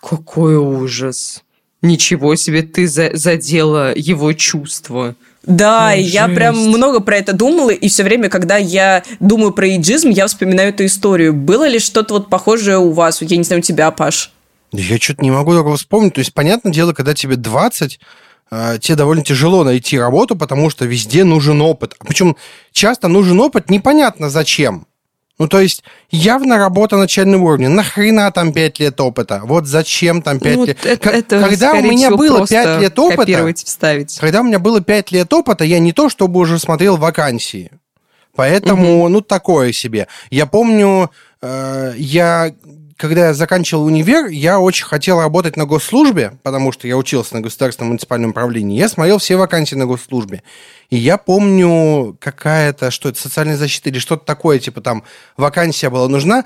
Какой 0.01 0.55
ужас. 0.55 1.43
Ничего 1.81 2.35
себе, 2.35 2.63
ты 2.63 2.87
за- 2.87 3.11
задела 3.15 3.93
его 3.95 4.33
чувства. 4.33 5.15
Да, 5.43 5.91
Ой, 5.93 6.01
я 6.01 6.27
прям 6.27 6.55
жесть. 6.55 6.67
много 6.67 6.99
про 6.99 7.17
это 7.17 7.31
думала, 7.33 7.69
и 7.69 7.87
все 7.87 8.03
время, 8.03 8.29
когда 8.29 8.57
я 8.57 9.03
думаю 9.19 9.53
про 9.53 9.75
иджизм, 9.75 10.09
я 10.09 10.27
вспоминаю 10.27 10.69
эту 10.69 10.85
историю. 10.85 11.33
Было 11.33 11.67
ли 11.67 11.79
что-то 11.79 12.15
вот 12.15 12.29
похожее 12.29 12.79
у 12.79 12.91
вас? 12.91 13.21
Я 13.21 13.37
не 13.37 13.43
знаю, 13.43 13.59
у 13.61 13.63
тебя, 13.63 13.89
Паш. 13.91 14.31
Я 14.73 14.97
что-то 14.97 15.23
не 15.23 15.31
могу 15.31 15.55
такого 15.55 15.77
вспомнить. 15.77 16.15
То 16.15 16.19
есть, 16.19 16.33
понятное 16.33 16.73
дело, 16.73 16.91
когда 16.93 17.13
тебе 17.13 17.37
20, 17.37 17.93
э, 17.93 18.05
тебе 18.49 18.95
довольно 18.95 19.23
тяжело 19.23 19.63
найти 19.63 19.99
работу, 19.99 20.35
потому 20.35 20.69
что 20.69 20.85
везде 20.85 21.23
нужен 21.23 21.61
опыт. 21.61 21.95
Причем 21.99 22.35
часто 22.71 23.07
нужен 23.07 23.39
опыт 23.39 23.69
непонятно 23.69 24.29
зачем. 24.29 24.87
Ну, 25.39 25.47
то 25.47 25.59
есть, 25.59 25.83
явно 26.09 26.57
работа 26.57 26.97
начального 26.97 27.43
уровня. 27.43 27.69
Нахрена 27.69 28.31
там 28.31 28.51
5 28.51 28.79
лет 28.79 28.99
опыта? 28.99 29.41
Вот 29.43 29.67
зачем 29.67 30.23
там 30.23 30.39
5 30.39 30.55
Ну, 30.55 30.65
лет? 30.65 30.83
это, 30.83 31.09
это, 31.11 31.39
когда 31.41 31.73
у 31.73 31.81
меня 31.81 32.09
было 32.09 32.37
просто 32.37 32.55
5 32.55 32.81
лет 32.81 32.97
опыта, 32.97 33.53
вставить. 33.53 34.17
когда 34.17 34.41
у 34.41 34.43
меня 34.43 34.57
было 34.57 34.81
5 34.81 35.11
лет 35.11 35.31
опыта, 35.31 35.63
я 35.63 35.77
не 35.77 35.93
то 35.93 36.09
чтобы 36.09 36.39
уже 36.39 36.57
смотрел 36.57 36.97
вакансии. 36.97 37.71
Поэтому, 38.35 39.07
ну, 39.09 39.21
такое 39.21 39.71
себе. 39.73 40.07
Я 40.31 40.45
помню, 40.47 41.11
э, 41.41 41.93
я, 41.97 42.53
когда 42.97 43.27
я 43.27 43.33
заканчивал 43.33 43.85
универ, 43.85 44.25
я 44.25 44.59
очень 44.59 44.85
хотел 44.85 45.21
работать 45.21 45.55
на 45.55 45.65
госслужбе, 45.65 46.33
потому 46.41 46.71
что 46.71 46.87
я 46.87 46.97
учился 46.97 47.35
на 47.35 47.41
государственном 47.41 47.89
муниципальном 47.89 48.31
управлении. 48.31 48.77
Я 48.77 48.89
смотрел 48.89 49.19
все 49.19 49.35
вакансии 49.35 49.75
на 49.75 49.85
госслужбе. 49.85 50.41
И 50.89 50.97
я 50.97 51.17
помню, 51.17 52.17
какая-то, 52.19 52.89
что 52.89 53.09
это, 53.09 53.19
социальная 53.19 53.55
защита 53.55 53.89
или 53.89 53.99
что-то 53.99 54.25
такое, 54.25 54.57
типа 54.57 54.81
там 54.81 55.03
вакансия 55.37 55.89
была 55.91 56.07
нужна. 56.07 56.45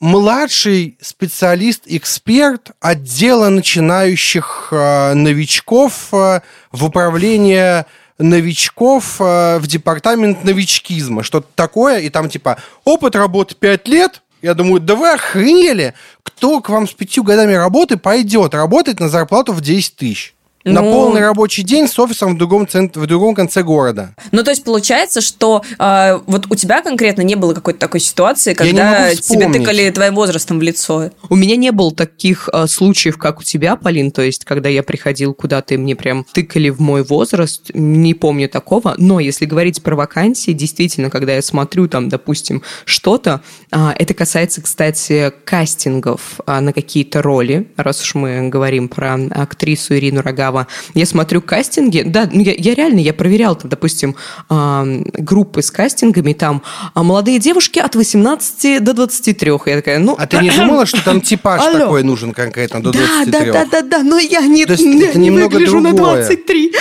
Младший 0.00 0.98
специалист-эксперт 1.00 2.72
отдела 2.80 3.48
начинающих 3.48 4.68
э, 4.70 5.14
новичков 5.14 6.08
э, 6.12 6.40
в 6.72 6.84
управление 6.84 7.86
новичков 8.18 9.20
э, 9.20 9.58
в 9.58 9.66
департамент 9.66 10.44
новичкизма, 10.44 11.22
что-то 11.22 11.48
такое, 11.54 12.00
и 12.00 12.10
там 12.10 12.28
типа 12.28 12.58
опыт 12.84 13.16
работы 13.16 13.54
5 13.54 13.88
лет, 13.88 14.22
я 14.42 14.54
думаю, 14.54 14.80
да 14.80 14.94
вы 14.94 15.10
охренели, 15.12 15.94
кто 16.22 16.60
к 16.60 16.68
вам 16.68 16.86
с 16.88 16.92
пятью 16.92 17.22
годами 17.24 17.54
работы 17.54 17.96
пойдет 17.96 18.54
работать 18.54 19.00
на 19.00 19.08
зарплату 19.08 19.52
в 19.52 19.60
10 19.60 19.96
тысяч? 19.96 20.34
На 20.72 20.82
Ну- 20.82 20.92
полный 20.92 21.20
рабочий 21.22 21.62
день 21.62 21.88
с 21.88 21.98
офисом 21.98 22.34
в 22.34 22.38
другом, 22.38 22.66
цент- 22.66 22.96
в 22.96 23.06
другом 23.06 23.34
конце 23.34 23.62
города. 23.62 24.14
Ну, 24.32 24.42
то 24.42 24.50
есть 24.50 24.64
получается, 24.64 25.20
что 25.20 25.62
э, 25.78 26.18
вот 26.26 26.46
у 26.50 26.54
тебя 26.54 26.82
конкретно 26.82 27.22
не 27.22 27.34
было 27.34 27.54
какой-то 27.54 27.78
такой 27.78 28.00
ситуации, 28.00 28.54
когда 28.54 29.10
тебе 29.14 29.46
тыкали 29.60 29.90
твоим 29.90 30.14
возрастом 30.14 30.58
в 30.58 30.62
лицо. 30.62 31.10
У 31.28 31.36
меня 31.36 31.56
не 31.56 31.70
было 31.72 31.94
таких 31.94 32.48
э, 32.52 32.66
случаев, 32.66 33.16
как 33.18 33.40
у 33.40 33.42
тебя, 33.42 33.76
Полин, 33.76 34.10
то 34.10 34.22
есть, 34.22 34.44
когда 34.44 34.68
я 34.68 34.82
приходил 34.82 35.34
куда-то, 35.34 35.74
и 35.74 35.76
мне 35.76 35.94
прям 35.96 36.24
тыкали 36.32 36.68
в 36.70 36.80
мой 36.80 37.02
возраст, 37.02 37.70
не 37.74 38.14
помню 38.14 38.48
такого, 38.48 38.94
но 38.98 39.20
если 39.20 39.44
говорить 39.44 39.82
про 39.82 39.94
вакансии, 39.96 40.52
действительно, 40.52 41.10
когда 41.10 41.34
я 41.34 41.42
смотрю 41.42 41.88
там, 41.88 42.08
допустим, 42.08 42.62
что-то, 42.84 43.40
а, 43.70 43.94
это 43.98 44.14
касается, 44.14 44.60
кстати, 44.62 45.32
кастингов 45.44 46.40
а, 46.46 46.60
на 46.60 46.72
какие-то 46.72 47.22
роли, 47.22 47.68
раз 47.76 48.02
уж 48.02 48.14
мы 48.14 48.48
говорим 48.48 48.88
про 48.88 49.14
актрису 49.30 49.94
Ирину 49.94 50.22
Рогава, 50.22 50.57
я 50.94 51.06
смотрю 51.06 51.42
кастинги, 51.42 52.02
да, 52.06 52.28
ну, 52.32 52.40
я, 52.40 52.54
я 52.56 52.74
реально, 52.74 53.00
я 53.00 53.12
проверял, 53.14 53.56
там, 53.56 53.70
допустим, 53.70 54.16
а, 54.48 54.84
группы 55.14 55.62
с 55.62 55.70
кастингами, 55.70 56.32
там 56.32 56.62
а, 56.94 57.02
молодые 57.02 57.38
девушки 57.38 57.78
от 57.78 57.94
18 57.94 58.82
до 58.82 58.92
23, 58.94 59.52
я 59.66 59.76
такая, 59.76 59.98
ну... 59.98 60.16
А 60.18 60.26
ты 60.26 60.38
не 60.38 60.50
думала, 60.50 60.86
что 60.86 61.04
там 61.04 61.20
типаж 61.22 61.60
Алло. 61.62 61.78
такой 61.78 62.02
нужен 62.02 62.32
конкретно 62.32 62.82
до 62.82 62.92
Да, 62.92 62.98
23? 63.24 63.32
да, 63.32 63.52
да, 63.52 63.66
да, 63.70 63.82
да, 63.82 64.02
но 64.02 64.18
я 64.18 64.40
не, 64.46 64.66
То 64.66 64.72
есть 64.72 64.84
я 64.84 65.10
это 65.10 65.18
не 65.18 65.26
немного 65.26 65.54
выгляжу 65.54 65.80
на 65.80 65.92
другое. 65.92 66.16
23. 66.26 66.72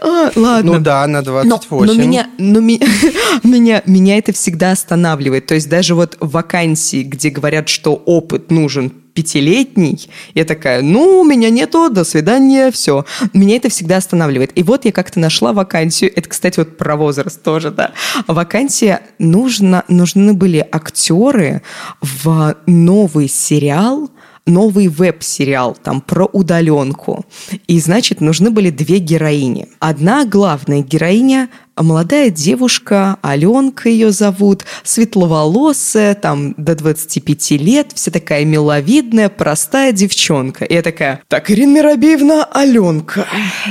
А, 0.00 0.30
ладно. 0.36 0.72
Ну 0.74 0.78
да, 0.80 1.06
на 1.06 1.20
Но, 1.20 1.42
28. 1.42 1.86
но 1.86 1.94
меня, 1.94 2.28
но 2.38 2.60
ми- 2.60 2.80
меня, 3.42 3.82
меня 3.86 4.18
это 4.18 4.32
всегда 4.32 4.72
останавливает. 4.72 5.46
То 5.46 5.54
есть 5.54 5.68
даже 5.68 5.94
вот 5.94 6.16
вакансии, 6.20 7.02
где 7.02 7.30
говорят, 7.30 7.68
что 7.68 7.94
опыт 7.94 8.50
нужен 8.50 8.92
пятилетний, 9.14 10.10
я 10.34 10.44
такая, 10.44 10.82
ну, 10.82 11.20
у 11.20 11.24
меня 11.24 11.48
нету, 11.50 11.88
до 11.88 12.04
свидания, 12.04 12.70
все. 12.70 13.04
Меня 13.32 13.56
это 13.56 13.68
всегда 13.68 13.96
останавливает. 13.96 14.50
И 14.58 14.62
вот 14.62 14.84
я 14.84 14.92
как-то 14.92 15.20
нашла 15.20 15.52
вакансию, 15.52 16.12
это, 16.14 16.28
кстати, 16.28 16.58
вот 16.58 16.76
про 16.76 16.96
возраст 16.96 17.42
тоже, 17.42 17.70
да. 17.70 17.92
Вакансия, 18.26 19.00
нужно, 19.18 19.84
нужны 19.88 20.34
были 20.34 20.66
актеры 20.70 21.62
в 22.00 22.56
новый 22.66 23.28
сериал, 23.28 24.10
новый 24.46 24.88
веб-сериал 24.88 25.76
там 25.80 26.00
про 26.00 26.26
удаленку. 26.26 27.24
И, 27.66 27.80
значит, 27.80 28.20
нужны 28.20 28.50
были 28.50 28.70
две 28.70 28.98
героини. 28.98 29.68
Одна 29.78 30.24
главная 30.24 30.82
героиня 30.82 31.48
молодая 31.82 32.30
девушка, 32.30 33.18
Аленка 33.22 33.88
ее 33.88 34.10
зовут, 34.12 34.64
светловолосая, 34.84 36.14
там 36.14 36.54
до 36.56 36.74
25 36.74 37.50
лет, 37.52 37.92
вся 37.94 38.10
такая 38.10 38.44
миловидная, 38.44 39.28
простая 39.28 39.92
девчонка. 39.92 40.64
И 40.64 40.74
я 40.74 40.82
такая, 40.82 41.22
так, 41.28 41.50
Ирина 41.50 41.78
Миробеевна, 41.78 42.44
Аленка, 42.44 43.26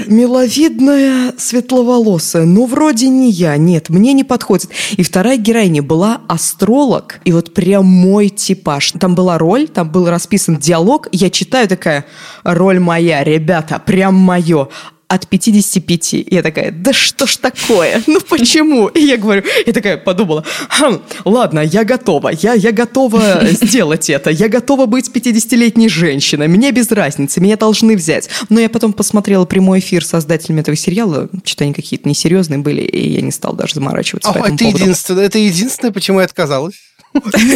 миловидная, 0.07 1.33
светловолосая, 1.37 2.45
ну, 2.45 2.65
вроде 2.65 3.07
не 3.07 3.29
я, 3.31 3.55
нет, 3.57 3.89
мне 3.89 4.13
не 4.13 4.23
подходит. 4.23 4.69
И 4.97 5.03
вторая 5.03 5.37
героиня 5.37 5.81
была 5.81 6.21
астролог, 6.27 7.19
и 7.23 7.31
вот 7.31 7.53
прям 7.53 7.85
мой 7.85 8.29
типаж. 8.29 8.91
Там 8.99 9.15
была 9.15 9.37
роль, 9.37 9.67
там 9.67 9.89
был 9.89 10.09
расписан 10.09 10.57
диалог, 10.57 11.07
я 11.11 11.29
читаю 11.29 11.67
такая, 11.67 12.05
роль 12.43 12.79
моя, 12.79 13.23
ребята, 13.23 13.81
прям 13.83 14.15
мое 14.15 14.67
от 15.13 15.27
55. 15.27 16.13
И 16.13 16.27
я 16.31 16.41
такая, 16.41 16.71
да 16.71 16.93
что 16.93 17.25
ж 17.25 17.37
такое? 17.37 18.01
Ну 18.07 18.19
почему? 18.21 18.87
И 18.87 18.99
я 19.01 19.17
говорю, 19.17 19.43
я 19.65 19.73
такая 19.73 19.97
подумала, 19.97 20.43
«Хм, 20.69 21.01
ладно, 21.25 21.59
я 21.59 21.83
готова, 21.83 22.29
я, 22.29 22.53
я 22.53 22.71
готова 22.71 23.45
сделать 23.51 24.09
это, 24.09 24.29
я 24.29 24.49
готова 24.49 24.85
быть 24.85 25.09
50-летней 25.13 25.89
женщиной, 25.89 26.47
мне 26.47 26.71
без 26.71 26.91
разницы, 26.91 27.41
меня 27.41 27.57
должны 27.57 27.95
взять. 27.95 28.29
Но 28.49 28.59
я 28.59 28.69
потом 28.69 28.93
посмотрела 28.93 29.45
прямой 29.45 29.79
эфир 29.79 30.05
создателями 30.05 30.61
этого 30.61 30.75
сериала, 30.75 31.29
что-то 31.43 31.63
они 31.65 31.73
какие-то 31.73 32.07
несерьезные 32.09 32.59
были, 32.59 32.81
и 32.81 33.13
я 33.13 33.21
не 33.21 33.31
стала 33.31 33.55
даже 33.55 33.75
заморачиваться 33.75 34.31
по 34.31 34.39
О, 34.39 34.41
этому 34.41 34.55
это 34.55 34.63
поводу. 34.65 34.83
единственное, 34.83 35.25
это 35.25 35.37
единственное, 35.39 35.91
почему 35.91 36.19
я 36.19 36.25
отказалась. 36.25 36.75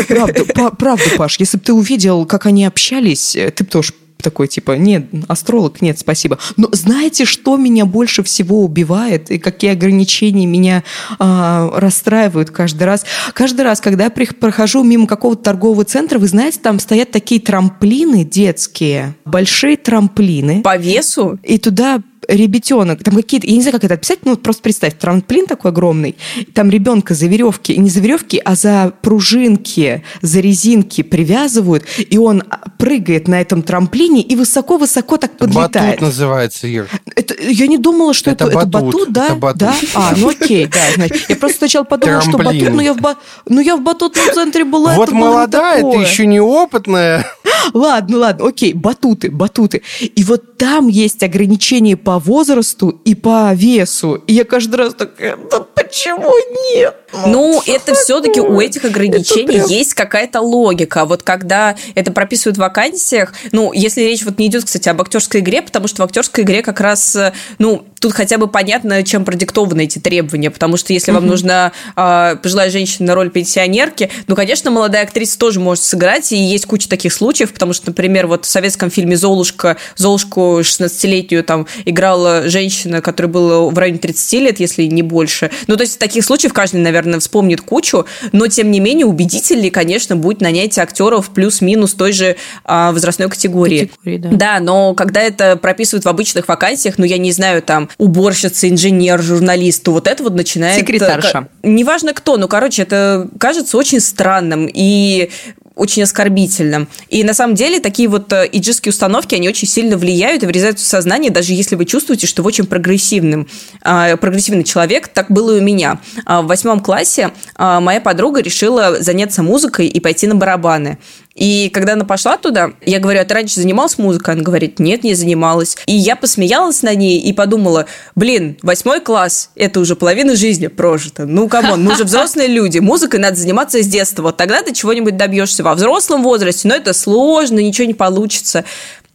Правда, 0.07 0.45
па- 0.53 0.71
правда, 0.71 1.03
Паш, 1.17 1.39
если 1.39 1.57
бы 1.57 1.63
ты 1.63 1.73
увидел, 1.73 2.25
как 2.25 2.45
они 2.45 2.65
общались, 2.65 3.35
э, 3.35 3.49
ты 3.51 3.63
бы 3.63 3.69
тоже 3.71 3.93
такой, 4.21 4.47
типа, 4.47 4.73
нет, 4.73 5.05
астролог, 5.27 5.81
нет, 5.81 5.99
спасибо. 5.99 6.39
Но 6.55 6.69
знаете, 6.71 7.25
что 7.25 7.57
меня 7.57 7.85
больше 7.85 8.23
всего 8.23 8.63
убивает 8.63 9.31
и 9.31 9.37
какие 9.37 9.71
ограничения 9.71 10.45
меня 10.45 10.83
а, 11.19 11.69
расстраивают 11.79 12.51
каждый 12.51 12.83
раз? 12.83 13.05
Каждый 13.33 13.61
раз, 13.61 13.81
когда 13.81 14.05
я 14.05 14.09
прохожу 14.09 14.83
мимо 14.83 15.07
какого-то 15.07 15.43
торгового 15.43 15.83
центра, 15.85 16.19
вы 16.19 16.27
знаете, 16.27 16.59
там 16.61 16.79
стоят 16.79 17.11
такие 17.11 17.39
трамплины 17.41 18.23
детские, 18.23 19.15
большие 19.25 19.77
трамплины. 19.77 20.61
По 20.61 20.77
весу? 20.77 21.39
И 21.43 21.57
туда 21.57 22.01
ребятенок, 22.27 23.03
там 23.03 23.15
какие-то, 23.15 23.47
я 23.47 23.53
не 23.53 23.61
знаю, 23.61 23.73
как 23.73 23.83
это 23.83 23.93
описать, 23.95 24.19
ну, 24.25 24.35
просто 24.37 24.61
представь, 24.61 24.97
трамплин 24.97 25.45
такой 25.45 25.71
огромный, 25.71 26.15
там 26.53 26.69
ребенка 26.69 27.13
за 27.13 27.27
веревки, 27.27 27.77
не 27.77 27.89
за 27.89 27.99
веревки, 27.99 28.41
а 28.43 28.55
за 28.55 28.93
пружинки, 29.01 30.03
за 30.21 30.39
резинки 30.39 31.03
привязывают, 31.03 31.85
и 31.97 32.17
он 32.17 32.43
прыгает 32.77 33.27
на 33.27 33.41
этом 33.41 33.61
трамплине 33.61 34.21
и 34.21 34.35
высоко-высоко 34.35 35.17
так 35.17 35.37
подлетает. 35.37 35.95
Батут 35.95 36.01
называется, 36.01 36.67
Ир. 36.67 36.89
Это, 37.15 37.35
я 37.41 37.67
не 37.67 37.77
думала, 37.77 38.13
что 38.13 38.31
Это 38.31 38.45
это, 38.45 38.59
это 38.59 38.67
батут, 38.67 38.93
батут, 38.93 39.11
да? 39.11 39.25
это 39.25 39.35
батут. 39.35 39.59
Да? 39.59 39.75
А, 39.95 40.13
ну 40.17 40.29
окей, 40.29 40.67
да. 40.67 40.79
Значит, 40.95 41.29
я 41.29 41.35
просто 41.35 41.57
сначала 41.59 41.83
подумала, 41.83 42.21
что 42.21 42.37
батут, 42.37 42.69
но 42.69 42.81
я 42.81 42.93
в, 42.93 42.99
ба- 42.99 43.17
ну, 43.47 43.61
я 43.61 43.75
в 43.75 43.81
батутном 43.81 44.25
центре 44.33 44.63
была. 44.63 44.95
Вот 44.95 45.11
молодая, 45.11 45.81
ты 45.81 45.97
еще 45.97 46.25
неопытная. 46.25 47.25
Ладно, 47.73 48.17
ладно, 48.17 48.47
окей, 48.47 48.73
батуты, 48.73 49.29
батуты. 49.31 49.81
И 50.01 50.23
вот 50.23 50.56
там 50.57 50.87
есть 50.87 51.21
ограничения 51.23 51.95
по 51.95 52.19
возрасту 52.19 53.01
и 53.05 53.15
по 53.15 53.53
весу. 53.53 54.15
И 54.27 54.33
я 54.33 54.43
каждый 54.43 54.75
раз 54.75 54.93
такая, 54.95 55.37
да 55.51 55.59
почему 55.59 56.31
нет? 56.73 56.95
Ну, 57.25 57.61
это 57.65 57.93
все-таки 57.93 58.41
у 58.41 58.59
этих 58.59 58.83
ограничений 58.83 59.59
прям- 59.59 59.67
есть 59.67 59.93
какая-то 59.93 60.41
логика. 60.41 61.05
Вот 61.05 61.23
когда 61.23 61.75
это 61.95 62.11
прописывают 62.11 62.57
в 62.57 62.59
вакансиях, 62.59 63.33
ну, 63.51 63.71
если 63.71 64.01
речь 64.01 64.23
вот 64.25 64.39
не 64.39 64.47
идет, 64.47 64.65
кстати, 64.65 64.89
об 64.89 65.01
актерской 65.01 65.39
игре, 65.39 65.61
потому 65.61 65.87
что 65.87 66.01
в 66.01 66.05
актерской 66.05 66.43
игре 66.43 66.61
как 66.61 66.81
раз, 66.81 67.17
ну, 67.59 67.85
тут 67.99 68.13
хотя 68.13 68.37
бы 68.37 68.47
понятно, 68.47 69.03
чем 69.03 69.25
продиктованы 69.25 69.85
эти 69.85 69.99
требования, 69.99 70.51
потому 70.51 70.77
что 70.77 70.91
если 70.91 71.11
вам 71.11 71.27
нужна 71.27 71.71
э, 71.95 72.35
пожилая 72.41 72.69
женщина 72.69 73.07
на 73.07 73.15
роль 73.15 73.29
пенсионерки, 73.29 74.09
ну, 74.27 74.35
конечно, 74.35 74.69
молодая 74.71 75.03
актриса 75.03 75.39
тоже 75.39 75.59
может 75.59 75.83
сыграть, 75.83 76.31
и 76.31 76.37
есть 76.37 76.65
куча 76.65 76.89
таких 76.89 77.13
случаев, 77.13 77.53
потому 77.53 77.73
что, 77.73 77.87
например, 77.87 78.27
вот 78.27 78.45
в 78.45 78.49
советском 78.49 78.89
фильме 78.89 79.15
«Золушка», 79.15 79.77
Золушку 79.95 80.46
16-летнюю 80.59 81.43
там 81.43 81.67
играла 81.85 82.47
женщина, 82.47 83.01
которая 83.01 83.31
была 83.31 83.69
в 83.69 83.77
районе 83.77 83.99
30 83.99 84.33
лет, 84.33 84.59
если 84.59 84.83
не 84.83 85.03
больше. 85.03 85.51
Ну, 85.67 85.75
то 85.75 85.83
есть 85.83 85.99
таких 85.99 86.23
случаев 86.23 86.53
каждый, 86.53 86.81
наверное, 86.81 87.19
вспомнит 87.19 87.61
кучу, 87.61 88.05
но, 88.31 88.47
тем 88.47 88.71
не 88.71 88.79
менее, 88.79 89.05
убедительнее, 89.05 89.71
конечно, 89.71 90.15
будет 90.15 90.41
нанять 90.41 90.77
актеров 90.77 91.29
плюс-минус 91.29 91.93
той 91.93 92.11
же 92.11 92.35
а, 92.63 92.91
возрастной 92.91 93.29
категории. 93.29 93.85
Категории, 93.85 94.17
да. 94.17 94.29
Да, 94.31 94.59
но 94.59 94.93
когда 94.93 95.21
это 95.21 95.55
прописывают 95.55 96.05
в 96.05 96.09
обычных 96.09 96.47
вакансиях, 96.47 96.97
ну, 96.97 97.05
я 97.05 97.17
не 97.17 97.31
знаю, 97.31 97.61
там, 97.61 97.89
уборщица, 97.97 98.69
инженер, 98.69 99.21
журналист, 99.21 99.83
то 99.83 99.91
вот 99.91 100.07
это 100.07 100.23
вот 100.23 100.33
начинает... 100.33 100.79
Секретарша. 100.79 101.47
Неважно 101.63 102.13
кто, 102.13 102.37
ну, 102.37 102.47
короче, 102.47 102.83
это 102.83 103.29
кажется 103.39 103.77
очень 103.77 103.99
странным. 103.99 104.69
И 104.71 105.29
очень 105.77 106.03
оскорбительно. 106.03 106.87
И 107.09 107.23
на 107.23 107.33
самом 107.33 107.55
деле 107.55 107.79
такие 107.79 108.09
вот 108.09 108.31
э, 108.33 108.47
иджистские 108.51 108.91
установки, 108.91 109.35
они 109.35 109.47
очень 109.47 109.67
сильно 109.67 109.97
влияют 109.97 110.43
и 110.43 110.45
врезаются 110.45 110.85
в 110.85 110.87
сознание, 110.87 111.31
даже 111.31 111.53
если 111.53 111.75
вы 111.75 111.85
чувствуете, 111.85 112.27
что 112.27 112.43
вы 112.43 112.47
очень 112.47 112.65
прогрессивным, 112.65 113.47
а, 113.81 114.17
прогрессивный 114.17 114.63
человек. 114.63 115.07
Так 115.07 115.31
было 115.31 115.55
и 115.55 115.59
у 115.59 115.63
меня. 115.63 115.99
А, 116.25 116.41
в 116.41 116.47
восьмом 116.47 116.79
классе 116.79 117.31
а, 117.55 117.79
моя 117.79 118.01
подруга 118.01 118.41
решила 118.41 119.01
заняться 119.01 119.43
музыкой 119.43 119.87
и 119.87 119.99
пойти 119.99 120.27
на 120.27 120.35
барабаны. 120.35 120.97
И 121.37 121.69
когда 121.69 121.93
она 121.93 122.03
пошла 122.03 122.37
туда, 122.37 122.71
я 122.83 122.99
говорю, 122.99 123.21
а 123.21 123.23
ты 123.23 123.33
раньше 123.35 123.61
занималась 123.61 123.99
музыкой? 123.99 124.33
Она 124.33 124.43
говорит, 124.43 124.79
нет, 124.79 125.03
не 125.03 125.13
занималась. 125.13 125.77
И 125.85 125.95
я 125.95 126.15
посмеялась 126.15 126.81
на 126.81 126.95
ней 126.95 127.19
и 127.19 127.31
подумала, 127.31 127.85
блин, 128.15 128.57
восьмой 128.63 129.01
класс, 129.01 129.51
это 129.55 129.79
уже 129.79 129.95
половина 129.95 130.35
жизни 130.35 130.65
прожита. 130.65 131.25
Ну, 131.25 131.47
come 131.47 131.68
on, 131.68 131.83
мы 131.83 131.93
уже 131.93 132.05
взрослые 132.05 132.47
люди, 132.47 132.79
музыкой 132.79 133.19
надо 133.19 133.35
заниматься 133.35 133.83
с 133.83 133.87
детства. 133.87 134.23
Вот 134.23 134.37
тогда 134.37 134.63
ты 134.63 134.73
чего-нибудь 134.73 135.15
добьешься 135.15 135.63
во 135.63 135.75
взрослом 135.75 136.23
возрасте, 136.23 136.67
но 136.67 136.75
это 136.75 136.93
сложно, 136.93 137.59
ничего 137.59 137.85
не 137.85 137.93
получится. 137.93 138.65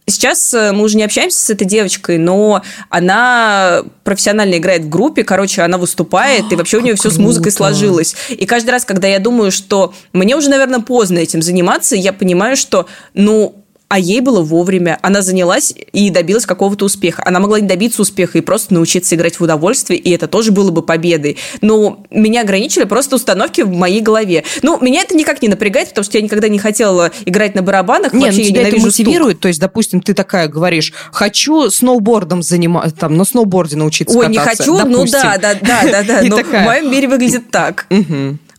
Сейчас 0.05 0.53
э, 0.53 0.71
мы 0.73 0.83
уже 0.83 0.97
не 0.97 1.03
общаемся 1.03 1.39
с 1.39 1.49
этой 1.49 1.65
девочкой, 1.65 2.17
но 2.17 2.61
она 2.89 3.83
профессионально 4.03 4.57
играет 4.57 4.83
в 4.83 4.89
группе, 4.89 5.23
короче, 5.23 5.61
она 5.61 5.77
выступает, 5.77 6.51
и 6.51 6.55
вообще 6.55 6.77
у 6.77 6.81
нее 6.81 6.95
все 6.95 7.09
с 7.09 7.17
музыкой 7.17 7.51
сложилось. 7.51 8.15
И 8.29 8.45
каждый 8.45 8.71
раз, 8.71 8.83
когда 8.83 9.07
я 9.07 9.19
думаю, 9.19 9.51
что 9.51 9.93
мне 10.11 10.35
уже, 10.35 10.49
наверное, 10.49 10.81
поздно 10.81 11.19
этим 11.19 11.41
заниматься, 11.41 11.95
я 11.95 12.11
понимаю, 12.11 12.57
что, 12.57 12.87
ну, 13.13 13.62
а 13.93 13.99
ей 13.99 14.21
было 14.21 14.41
вовремя. 14.41 14.97
Она 15.03 15.21
занялась 15.21 15.71
и 15.91 16.09
добилась 16.09 16.47
какого-то 16.47 16.85
успеха. 16.85 17.21
Она 17.27 17.39
могла 17.39 17.59
не 17.59 17.67
добиться 17.67 18.01
успеха 18.01 18.39
и 18.39 18.41
просто 18.41 18.73
научиться 18.73 19.13
играть 19.13 19.39
в 19.39 19.43
удовольствие, 19.43 19.99
и 19.99 20.09
это 20.09 20.27
тоже 20.27 20.51
было 20.51 20.71
бы 20.71 20.81
победой. 20.81 21.37
Но 21.61 22.03
меня 22.09 22.41
ограничили 22.41 22.85
просто 22.85 23.17
установки 23.17 23.61
в 23.61 23.69
моей 23.69 24.01
голове. 24.01 24.45
Ну, 24.63 24.79
меня 24.81 25.03
это 25.03 25.15
никак 25.15 25.43
не 25.43 25.47
напрягает, 25.47 25.89
потому 25.89 26.05
что 26.05 26.17
я 26.17 26.23
никогда 26.23 26.47
не 26.47 26.57
хотела 26.57 27.11
играть 27.25 27.53
на 27.53 27.61
барабанах. 27.61 28.13
Нет, 28.13 28.33
Вообще, 28.33 28.41
ну, 28.41 28.47
тебя 28.47 28.67
это 28.67 28.79
мотивирует? 28.79 29.33
Стук. 29.33 29.41
То 29.41 29.47
есть, 29.49 29.59
допустим, 29.59 30.01
ты 30.01 30.15
такая 30.15 30.47
говоришь, 30.47 30.91
хочу 31.11 31.69
сноубордом 31.69 32.41
заниматься, 32.41 32.95
там, 32.95 33.15
на 33.15 33.25
сноуборде 33.25 33.75
научиться 33.75 34.17
Ой, 34.17 34.25
кататься. 34.25 34.49
не 34.49 34.57
хочу, 34.57 34.75
допустим. 34.75 34.97
ну 34.97 35.05
да, 35.05 35.37
да, 35.37 35.53
да, 35.53 35.83
да, 35.91 36.03
да. 36.03 36.21
Но 36.23 36.37
в 36.37 36.51
моем 36.51 36.89
мире 36.89 37.07
выглядит 37.07 37.51
так. 37.51 37.85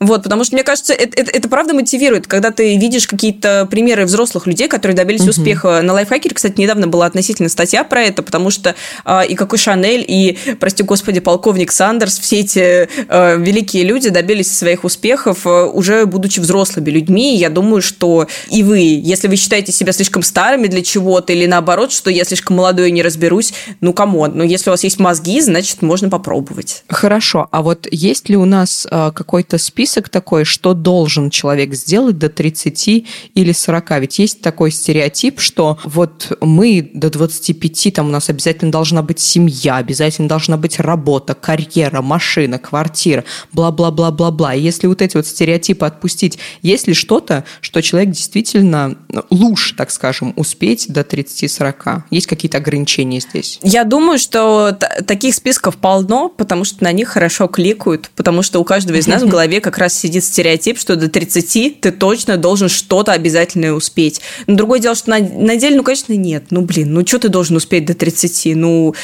Вот, 0.04 0.22
потому 0.22 0.44
что, 0.44 0.54
мне 0.54 0.64
кажется, 0.64 0.92
это, 0.92 1.18
это, 1.18 1.30
это 1.30 1.48
правда 1.48 1.72
мотивирует, 1.72 2.26
когда 2.26 2.50
ты 2.50 2.76
видишь 2.76 3.06
какие-то 3.06 3.66
примеры 3.70 4.04
взрослых 4.04 4.46
людей, 4.46 4.68
которые 4.68 4.94
добились 4.94 5.22
угу. 5.22 5.30
успеха. 5.30 5.80
На 5.82 5.94
лайфхакере, 5.94 6.34
кстати, 6.34 6.60
недавно 6.60 6.86
была 6.86 7.06
относительно 7.06 7.48
статья 7.48 7.84
про 7.84 8.02
это, 8.02 8.22
потому 8.22 8.50
что 8.50 8.74
а, 9.04 9.22
и 9.22 9.34
какой 9.34 9.58
Шанель, 9.58 10.04
и, 10.06 10.38
прости 10.60 10.82
господи, 10.82 11.20
полковник 11.20 11.72
Сандерс, 11.72 12.18
все 12.18 12.40
эти 12.40 12.88
а, 13.08 13.36
великие 13.36 13.84
люди 13.84 14.10
добились 14.10 14.54
своих 14.54 14.84
успехов 14.84 15.46
а, 15.46 15.66
уже 15.66 16.04
будучи 16.04 16.38
взрослыми 16.38 16.90
людьми. 16.90 17.36
И 17.36 17.38
я 17.38 17.48
думаю, 17.48 17.80
что 17.80 18.28
и 18.50 18.62
вы, 18.62 18.78
если 18.80 19.28
вы 19.28 19.36
считаете 19.36 19.72
себя 19.72 19.92
слишком 19.92 20.22
старыми 20.22 20.66
для 20.66 20.82
чего-то, 20.82 21.32
или 21.32 21.46
наоборот, 21.46 21.92
что 21.92 22.10
я 22.10 22.24
слишком 22.24 22.56
молодой 22.56 22.90
и 22.90 22.92
не 22.92 23.02
разберусь, 23.02 23.54
ну, 23.80 23.94
come 23.94 24.16
on, 24.16 24.32
но 24.34 24.44
если 24.44 24.68
у 24.68 24.72
вас 24.72 24.84
есть 24.84 24.98
мозги, 24.98 25.40
значит, 25.40 25.80
можно 25.80 26.10
попробовать. 26.10 26.84
Хорошо, 26.88 27.48
а 27.50 27.62
вот 27.62 27.86
есть 27.90 28.28
ли 28.28 28.36
у 28.36 28.44
нас 28.44 28.86
а, 28.90 29.10
какой-то 29.10 29.58
список 29.58 29.93
список 29.94 30.08
такой, 30.08 30.44
что 30.44 30.74
должен 30.74 31.30
человек 31.30 31.74
сделать 31.74 32.18
до 32.18 32.28
30 32.28 33.06
или 33.34 33.52
40. 33.52 34.00
Ведь 34.00 34.18
есть 34.18 34.40
такой 34.40 34.72
стереотип, 34.72 35.40
что 35.40 35.78
вот 35.84 36.36
мы 36.40 36.90
до 36.94 37.10
25, 37.10 37.94
там 37.94 38.08
у 38.08 38.10
нас 38.10 38.28
обязательно 38.28 38.72
должна 38.72 39.02
быть 39.02 39.20
семья, 39.20 39.76
обязательно 39.76 40.28
должна 40.28 40.56
быть 40.56 40.80
работа, 40.80 41.34
карьера, 41.34 42.02
машина, 42.02 42.58
квартира, 42.58 43.24
бла-бла-бла-бла-бла. 43.52 44.54
И 44.54 44.60
если 44.60 44.88
вот 44.88 45.00
эти 45.00 45.16
вот 45.16 45.26
стереотипы 45.26 45.86
отпустить, 45.86 46.38
есть 46.62 46.88
ли 46.88 46.94
что-то, 46.94 47.44
что 47.60 47.80
человек 47.80 48.10
действительно 48.10 48.96
ну, 49.08 49.22
лучше, 49.30 49.76
так 49.76 49.92
скажем, 49.92 50.32
успеть 50.36 50.86
до 50.88 51.02
30-40? 51.02 52.02
Есть 52.10 52.26
какие-то 52.26 52.58
ограничения 52.58 53.20
здесь? 53.20 53.60
Я 53.62 53.84
думаю, 53.84 54.18
что 54.18 54.76
таких 55.06 55.36
списков 55.36 55.76
полно, 55.76 56.28
потому 56.28 56.64
что 56.64 56.82
на 56.82 56.90
них 56.90 57.10
хорошо 57.10 57.46
кликают, 57.46 58.10
потому 58.16 58.42
что 58.42 58.58
у 58.58 58.64
каждого 58.64 58.96
из 58.96 59.06
нас 59.06 59.22
в 59.22 59.28
голове 59.34 59.60
как 59.60 59.73
раз 59.78 59.94
раз 59.94 59.98
сидит 59.98 60.24
стереотип, 60.24 60.78
что 60.78 60.96
до 60.96 61.08
30 61.08 61.80
ты 61.80 61.90
точно 61.90 62.36
должен 62.36 62.68
что-то 62.68 63.12
обязательно 63.12 63.74
успеть. 63.74 64.20
Но 64.46 64.56
другое 64.56 64.80
дело, 64.80 64.94
что 64.94 65.10
на, 65.10 65.18
на 65.18 65.56
деле, 65.56 65.76
ну, 65.76 65.82
конечно, 65.82 66.12
нет. 66.14 66.46
Ну, 66.50 66.62
блин, 66.62 66.92
ну, 66.92 67.06
что 67.06 67.18
ты 67.18 67.28
должен 67.28 67.56
успеть 67.56 67.86
до 67.86 67.94
30? 67.94 68.56
Ну, 68.56 68.94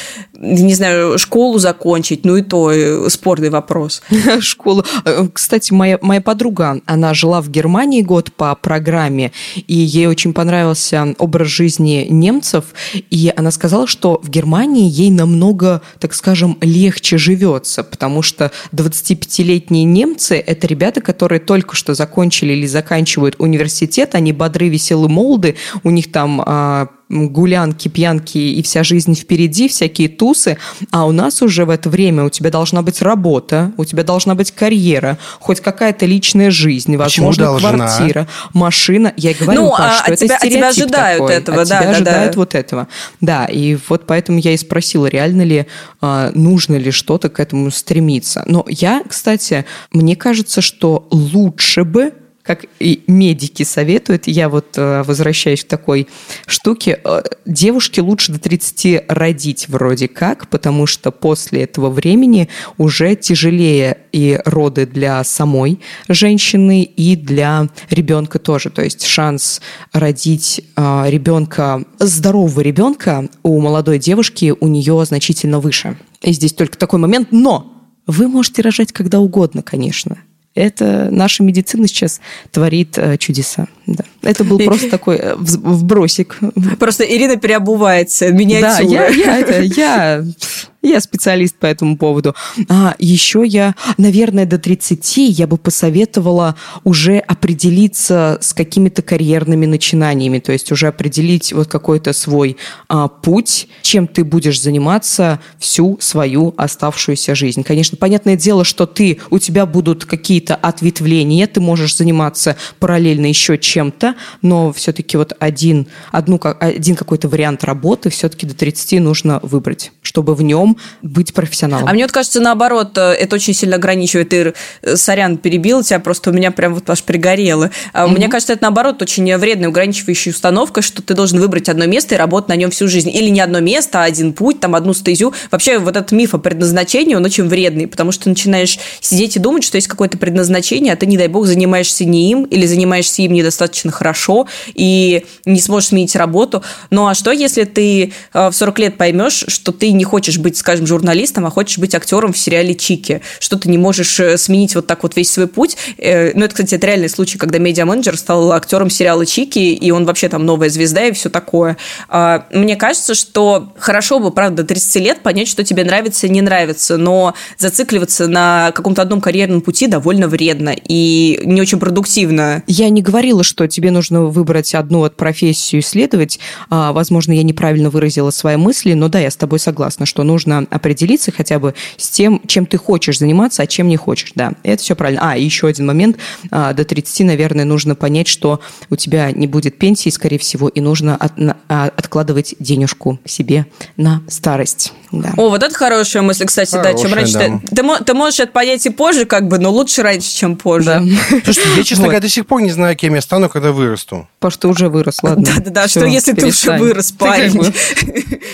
не 0.41 0.73
знаю, 0.73 1.17
школу 1.17 1.59
закончить, 1.59 2.25
ну, 2.25 2.35
и 2.35 2.41
то 2.41 3.09
спорный 3.09 3.49
вопрос. 3.49 4.01
Школу. 4.39 4.83
Э, 5.05 5.27
кстати, 5.31 5.71
моя, 5.71 5.99
моя 6.01 6.21
подруга, 6.21 6.81
она 6.85 7.13
жила 7.13 7.41
в 7.41 7.49
Германии 7.49 8.01
год 8.01 8.31
по 8.33 8.55
программе, 8.55 9.31
и 9.55 9.75
ей 9.75 10.07
очень 10.07 10.33
понравился 10.33 11.15
образ 11.19 11.47
жизни 11.47 12.07
немцев, 12.09 12.65
и 12.93 13.31
она 13.35 13.51
сказала, 13.51 13.85
что 13.85 14.19
в 14.23 14.29
Германии 14.29 14.89
ей 14.89 15.11
намного, 15.11 15.81
так 15.99 16.13
скажем, 16.13 16.57
легче 16.61 17.17
живется, 17.17 17.83
потому 17.83 18.21
что 18.21 18.51
25-летние 18.73 19.83
немцы– 19.83 20.35
это 20.47 20.65
ребята, 20.67 21.01
которые 21.01 21.39
только 21.39 21.75
что 21.75 21.93
закончили 21.93 22.53
или 22.53 22.65
заканчивают 22.65 23.35
университет, 23.37 24.15
они 24.15 24.33
бодры, 24.33 24.69
веселы, 24.69 25.07
молоды, 25.07 25.55
у 25.83 25.91
них 25.91 26.11
там 26.11 26.41
а, 26.43 26.87
гулянки, 27.11 27.87
пьянки 27.87 28.37
и 28.37 28.61
вся 28.63 28.83
жизнь 28.83 29.15
впереди, 29.15 29.67
всякие 29.67 30.07
тусы, 30.09 30.57
а 30.91 31.05
у 31.05 31.11
нас 31.11 31.41
уже 31.41 31.65
в 31.65 31.69
это 31.69 31.89
время 31.89 32.23
у 32.23 32.29
тебя 32.29 32.49
должна 32.49 32.81
быть 32.81 33.01
работа, 33.01 33.71
у 33.77 33.85
тебя 33.85 34.03
должна 34.03 34.35
быть 34.35 34.51
карьера, 34.51 35.17
хоть 35.39 35.59
какая-то 35.59 36.05
личная 36.05 36.51
жизнь, 36.51 36.95
возможно, 36.95 37.57
квартира, 37.57 38.27
машина. 38.53 39.13
Я 39.17 39.31
и 39.31 39.33
говорю, 39.33 39.63
ну, 39.63 39.69
Паш, 39.71 39.79
а, 39.79 39.93
что 39.93 40.03
а 40.05 40.13
это 40.13 40.25
тебя, 40.25 40.37
стереотип 40.37 40.55
тебя 40.55 40.67
ожидают 40.67 41.19
такой. 41.19 41.35
этого, 41.35 41.61
от 41.61 41.67
да, 41.69 41.77
тебя 41.77 41.85
да, 41.85 41.95
ожидают 41.95 42.33
да. 42.33 42.39
вот 42.39 42.55
этого. 42.55 42.87
Да, 43.19 43.45
и 43.45 43.77
вот 43.89 44.07
поэтому 44.07 44.39
я 44.39 44.53
и 44.53 44.57
спросила, 44.57 45.07
реально 45.07 45.41
ли, 45.41 45.65
а, 46.01 46.31
нужно 46.33 46.75
ли 46.75 46.91
что-то 46.91 47.29
к 47.29 47.39
этому 47.39 47.71
стремиться. 47.71 48.43
Но 48.45 48.65
я, 48.67 49.03
кстати, 49.07 49.65
мне 49.91 50.15
кажется, 50.15 50.61
что 50.61 51.07
лучше 51.11 51.83
бы 51.83 52.13
как 52.55 52.65
и 52.79 53.01
медики 53.07 53.63
советуют, 53.63 54.27
я 54.27 54.49
вот 54.49 54.77
э, 54.77 55.03
возвращаюсь 55.03 55.63
к 55.63 55.67
такой 55.69 56.09
штуке, 56.45 56.99
э, 57.01 57.21
девушке 57.45 58.01
лучше 58.01 58.33
до 58.33 58.39
30 58.39 59.05
родить 59.07 59.69
вроде 59.69 60.09
как, 60.09 60.49
потому 60.49 60.85
что 60.85 61.11
после 61.11 61.63
этого 61.63 61.89
времени 61.89 62.49
уже 62.77 63.15
тяжелее 63.15 63.99
и 64.11 64.37
роды 64.43 64.85
для 64.85 65.23
самой 65.23 65.79
женщины, 66.09 66.83
и 66.83 67.15
для 67.15 67.69
ребенка 67.89 68.37
тоже. 68.37 68.69
То 68.69 68.81
есть 68.81 69.05
шанс 69.05 69.61
родить 69.93 70.61
э, 70.75 71.03
ребенка, 71.07 71.85
здорового 71.99 72.59
ребенка 72.59 73.29
у 73.43 73.61
молодой 73.61 73.97
девушки 73.97 74.53
у 74.59 74.67
нее 74.67 75.05
значительно 75.05 75.61
выше. 75.61 75.97
И 76.21 76.33
здесь 76.33 76.51
только 76.51 76.77
такой 76.77 76.99
момент, 76.99 77.29
но 77.31 77.71
вы 78.07 78.27
можете 78.27 78.61
рожать 78.61 78.91
когда 78.91 79.21
угодно, 79.21 79.61
конечно. 79.61 80.17
Это 80.53 81.07
наша 81.11 81.43
медицина 81.43 81.87
сейчас 81.87 82.19
творит 82.51 82.97
э, 82.97 83.17
чудеса. 83.17 83.67
Да. 83.87 84.03
Это 84.21 84.43
был 84.43 84.59
просто 84.59 84.89
такой 84.89 85.17
э, 85.17 85.35
вбросик. 85.37 86.39
Просто 86.77 87.05
Ирина 87.05 87.37
переобувается, 87.37 88.31
миниатюра. 88.31 88.99
Да, 88.99 89.07
я, 89.07 89.07
я, 89.07 89.39
это, 89.39 89.61
я 89.61 90.25
я 90.81 90.99
специалист 90.99 91.55
по 91.55 91.65
этому 91.65 91.97
поводу. 91.97 92.35
А 92.69 92.95
еще 92.99 93.43
я, 93.45 93.75
наверное, 93.97 94.45
до 94.45 94.57
30 94.57 95.17
я 95.29 95.47
бы 95.47 95.57
посоветовала 95.57 96.55
уже 96.83 97.19
определиться 97.19 98.37
с 98.41 98.53
какими-то 98.53 99.01
карьерными 99.01 99.65
начинаниями, 99.65 100.39
то 100.39 100.51
есть 100.51 100.71
уже 100.71 100.87
определить 100.87 101.53
вот 101.53 101.67
какой-то 101.67 102.13
свой 102.13 102.57
а, 102.87 103.07
путь, 103.07 103.67
чем 103.81 104.07
ты 104.07 104.23
будешь 104.23 104.59
заниматься 104.61 105.39
всю 105.59 105.97
свою 105.99 106.53
оставшуюся 106.57 107.35
жизнь. 107.35 107.63
Конечно, 107.63 107.97
понятное 107.97 108.35
дело, 108.35 108.63
что 108.65 108.85
ты, 108.85 109.19
у 109.29 109.39
тебя 109.39 109.65
будут 109.65 110.05
какие-то 110.05 110.55
ответвления, 110.55 111.47
ты 111.47 111.61
можешь 111.61 111.95
заниматься 111.95 112.57
параллельно 112.79 113.27
еще 113.27 113.57
чем-то, 113.57 114.15
но 114.41 114.73
все-таки 114.73 115.17
вот 115.17 115.33
один, 115.39 115.87
одну, 116.11 116.39
один 116.41 116.95
какой-то 116.95 117.27
вариант 117.27 117.63
работы 117.63 118.09
все-таки 118.09 118.45
до 118.45 118.55
30 118.55 118.99
нужно 119.01 119.39
выбрать, 119.43 119.91
чтобы 120.01 120.35
в 120.35 120.41
нем 120.41 120.70
быть 121.01 121.33
профессионалом. 121.33 121.87
А 121.87 121.93
мне 121.93 122.03
вот 122.03 122.11
кажется, 122.11 122.39
наоборот, 122.39 122.97
э, 122.97 123.13
это 123.13 123.35
очень 123.35 123.53
сильно 123.53 123.75
ограничивает. 123.75 124.29
Ты, 124.29 124.53
э, 124.81 124.95
сорян, 124.95 125.37
перебил 125.37 125.83
тебя, 125.83 125.99
просто 125.99 126.29
у 126.29 126.33
меня 126.33 126.51
прям 126.51 126.73
вот 126.73 126.89
аж 126.89 127.03
пригорело. 127.03 127.71
Mm-hmm. 127.93 128.07
Мне 128.07 128.27
кажется, 128.27 128.53
это 128.53 128.63
наоборот 128.63 129.01
очень 129.01 129.35
вредная, 129.37 129.69
ограничивающая 129.69 130.31
установка, 130.31 130.81
что 130.81 131.01
ты 131.01 131.13
должен 131.13 131.39
выбрать 131.39 131.69
одно 131.69 131.85
место 131.85 132.15
и 132.15 132.17
работать 132.17 132.49
на 132.49 132.55
нем 132.55 132.71
всю 132.71 132.87
жизнь. 132.87 133.09
Или 133.09 133.29
не 133.29 133.41
одно 133.41 133.59
место, 133.59 134.01
а 134.01 134.05
один 134.05 134.33
путь, 134.33 134.59
там 134.59 134.75
одну 134.75 134.93
стезю. 134.93 135.33
Вообще 135.49 135.79
вот 135.79 135.95
этот 135.95 136.11
миф 136.11 136.33
о 136.33 136.37
предназначении, 136.37 137.15
он 137.15 137.25
очень 137.25 137.47
вредный, 137.47 137.87
потому 137.87 138.11
что 138.11 138.25
ты 138.25 138.29
начинаешь 138.29 138.79
сидеть 138.99 139.35
и 139.35 139.39
думать, 139.39 139.63
что 139.63 139.77
есть 139.77 139.87
какое-то 139.87 140.17
предназначение, 140.17 140.93
а 140.93 140.95
ты, 140.95 141.05
не 141.05 141.17
дай 141.17 141.27
бог, 141.27 141.45
занимаешься 141.45 142.05
не 142.05 142.31
им 142.31 142.43
или 142.43 142.65
занимаешься 142.65 143.21
им 143.21 143.33
недостаточно 143.33 143.91
хорошо 143.91 144.47
и 144.73 145.25
не 145.45 145.59
сможешь 145.59 145.89
сменить 145.89 146.15
работу. 146.15 146.63
Ну 146.89 147.07
а 147.07 147.13
что, 147.13 147.31
если 147.31 147.63
ты 147.63 148.13
э, 148.33 148.49
в 148.49 148.53
40 148.53 148.79
лет 148.79 148.97
поймешь, 148.97 149.45
что 149.47 149.71
ты 149.71 149.91
не 149.91 150.03
хочешь 150.03 150.37
быть, 150.37 150.57
скажем, 150.61 150.87
журналистом, 150.87 151.45
а 151.45 151.49
хочешь 151.49 151.77
быть 151.77 151.93
актером 151.93 152.33
в 152.33 152.37
сериале 152.37 152.75
«Чики», 152.75 153.21
что 153.39 153.57
ты 153.57 153.69
не 153.69 153.77
можешь 153.77 154.19
э, 154.19 154.37
сменить 154.37 154.75
вот 154.75 154.87
так 154.87 155.03
вот 155.03 155.17
весь 155.17 155.31
свой 155.31 155.47
путь. 155.47 155.75
Э, 155.97 156.31
ну, 156.33 156.45
это, 156.45 156.53
кстати, 156.53 156.75
это 156.75 156.87
реальный 156.87 157.09
случай, 157.09 157.37
когда 157.37 157.57
медиа-менеджер 157.59 158.17
стал 158.17 158.51
актером 158.53 158.89
сериала 158.89 159.25
«Чики», 159.25 159.73
и 159.73 159.91
он 159.91 160.05
вообще 160.05 160.29
там 160.29 160.45
новая 160.45 160.69
звезда 160.69 161.07
и 161.07 161.11
все 161.11 161.29
такое. 161.29 161.77
А, 162.07 162.45
мне 162.51 162.75
кажется, 162.75 163.15
что 163.15 163.73
хорошо 163.77 164.19
бы, 164.19 164.31
правда, 164.31 164.61
до 164.61 164.69
30 164.69 164.95
лет 164.97 165.21
понять, 165.21 165.47
что 165.47 165.63
тебе 165.63 165.83
нравится 165.83 166.27
и 166.27 166.29
не 166.29 166.41
нравится, 166.41 166.97
но 166.97 167.33
зацикливаться 167.57 168.27
на 168.27 168.71
каком-то 168.73 169.01
одном 169.01 169.19
карьерном 169.19 169.61
пути 169.61 169.87
довольно 169.87 170.27
вредно 170.27 170.75
и 170.87 171.39
не 171.43 171.59
очень 171.59 171.79
продуктивно. 171.79 172.63
Я 172.67 172.89
не 172.89 173.01
говорила, 173.01 173.43
что 173.43 173.67
тебе 173.67 173.91
нужно 173.91 174.25
выбрать 174.25 174.75
одну 174.75 174.99
вот 174.99 175.17
профессию 175.17 175.81
исследовать. 175.81 176.39
А, 176.69 176.93
возможно, 176.93 177.33
я 177.33 177.43
неправильно 177.43 177.89
выразила 177.89 178.29
свои 178.29 178.57
мысли, 178.57 178.93
но 178.93 179.07
да, 179.09 179.19
я 179.19 179.31
с 179.31 179.35
тобой 179.35 179.59
согласна, 179.59 180.05
что 180.05 180.23
нужно 180.23 180.50
определиться 180.59 181.31
хотя 181.31 181.59
бы 181.59 181.73
с 181.97 182.09
тем, 182.09 182.41
чем 182.47 182.65
ты 182.65 182.77
хочешь 182.77 183.19
заниматься, 183.19 183.63
а 183.63 183.67
чем 183.67 183.87
не 183.87 183.97
хочешь. 183.97 184.31
Да, 184.35 184.53
это 184.63 184.81
все 184.81 184.95
правильно. 184.95 185.31
А, 185.31 185.37
еще 185.37 185.67
один 185.67 185.85
момент. 185.85 186.17
А, 186.51 186.73
до 186.73 186.85
30, 186.85 187.25
наверное, 187.27 187.65
нужно 187.65 187.95
понять, 187.95 188.27
что 188.27 188.59
у 188.89 188.95
тебя 188.95 189.31
не 189.31 189.47
будет 189.47 189.77
пенсии, 189.77 190.09
скорее 190.09 190.37
всего, 190.37 190.67
и 190.67 190.81
нужно 190.81 191.15
от, 191.15 191.37
на, 191.37 191.57
а, 191.69 191.91
откладывать 191.95 192.55
денежку 192.59 193.19
себе 193.25 193.65
на 193.97 194.21
старость. 194.27 194.93
Да. 195.11 195.33
О, 195.37 195.49
вот 195.49 195.61
это 195.61 195.73
хорошая 195.73 196.23
мысль, 196.23 196.45
кстати, 196.45 196.71
хорошая, 196.71 196.93
да. 196.93 197.01
Чем 197.01 197.13
раньше 197.13 197.33
да. 197.33 197.59
Ты, 197.69 197.75
ты, 197.75 198.03
ты 198.05 198.13
можешь 198.13 198.39
это 198.39 198.51
понять 198.51 198.85
и 198.85 198.89
позже, 198.89 199.25
как 199.25 199.47
бы, 199.47 199.59
но 199.59 199.71
лучше 199.71 200.03
раньше, 200.03 200.33
чем 200.33 200.55
позже. 200.55 200.85
Да. 200.85 201.03
Слушайте, 201.43 201.69
я, 201.77 201.83
честно 201.83 202.03
говоря, 202.05 202.21
до 202.21 202.29
сих 202.29 202.45
пор 202.45 202.61
не 202.61 202.71
знаю, 202.71 202.95
кем 202.95 203.15
я 203.15 203.21
стану, 203.21 203.49
когда 203.49 203.71
вырасту. 203.71 204.27
Потому 204.39 204.51
что 204.51 204.69
уже 204.69 204.89
вырос, 204.89 205.21
ладно. 205.21 205.45
Да-да-да, 205.55 205.87
что 205.87 206.05
если 206.05 206.33
ты 206.33 206.47
уже 206.47 206.77
вырос, 206.77 207.11
парень. 207.11 207.73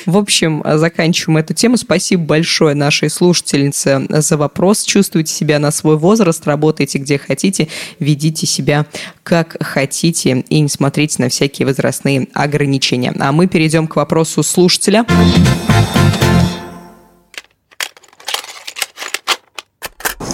В 0.06 0.18
общем, 0.18 0.64
заканчиваем 0.66 1.38
эту 1.38 1.54
тему. 1.54 1.78
Спасибо 1.88 2.25
большое 2.25 2.75
нашей 2.75 3.09
слушательнице 3.09 4.05
за 4.09 4.35
вопрос. 4.35 4.83
Чувствуйте 4.83 5.33
себя 5.33 5.57
на 5.57 5.71
свой 5.71 5.95
возраст, 5.95 6.45
работайте 6.45 6.97
где 6.97 7.17
хотите, 7.17 7.69
ведите 7.99 8.45
себя 8.45 8.85
как 9.23 9.55
хотите 9.61 10.43
и 10.49 10.59
не 10.59 10.67
смотрите 10.67 11.23
на 11.23 11.29
всякие 11.29 11.65
возрастные 11.65 12.27
ограничения. 12.33 13.13
А 13.17 13.31
мы 13.31 13.47
перейдем 13.47 13.88
к 13.88 13.95
вопросу 13.95 14.43
слушателя. 14.43 15.05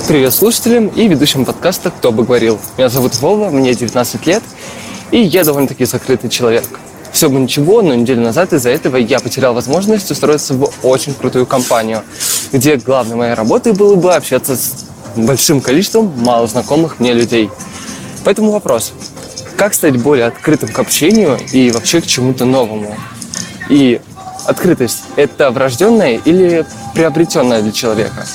Привет 0.07 0.33
слушателям 0.33 0.87
и 0.87 1.07
ведущим 1.07 1.45
подкаста 1.45 1.91
«Кто 1.91 2.11
бы 2.11 2.23
говорил». 2.23 2.59
Меня 2.79 2.89
зовут 2.89 3.13
Вова, 3.21 3.51
мне 3.51 3.75
19 3.75 4.25
лет, 4.25 4.41
и 5.11 5.19
я 5.19 5.43
довольно-таки 5.43 5.85
закрытый 5.85 6.31
человек. 6.31 6.65
Все 7.13 7.29
бы 7.29 7.39
ничего, 7.39 7.83
но 7.83 7.93
неделю 7.93 8.21
назад 8.21 8.53
из-за 8.53 8.71
этого 8.71 8.97
я 8.97 9.19
потерял 9.19 9.53
возможность 9.53 10.09
устроиться 10.09 10.55
в 10.55 10.69
очень 10.81 11.13
крутую 11.13 11.45
компанию, 11.45 12.01
где 12.51 12.75
главной 12.75 13.15
моей 13.15 13.33
работой 13.35 13.73
было 13.73 13.95
бы 13.95 14.13
общаться 14.15 14.55
с 14.55 14.85
большим 15.15 15.61
количеством 15.61 16.11
мало 16.17 16.47
знакомых 16.47 16.99
мне 16.99 17.13
людей. 17.13 17.51
Поэтому 18.23 18.51
вопрос, 18.51 18.93
как 19.55 19.75
стать 19.75 20.01
более 20.01 20.25
открытым 20.25 20.69
к 20.69 20.79
общению 20.79 21.37
и 21.51 21.69
вообще 21.69 22.01
к 22.01 22.07
чему-то 22.07 22.45
новому? 22.45 22.95
И 23.69 24.01
открытость– 24.45 25.03
это 25.15 25.51
врожденная 25.51 26.19
или 26.25 26.65
приобретенная 26.95 27.61
для 27.61 27.71
человека? 27.71 28.25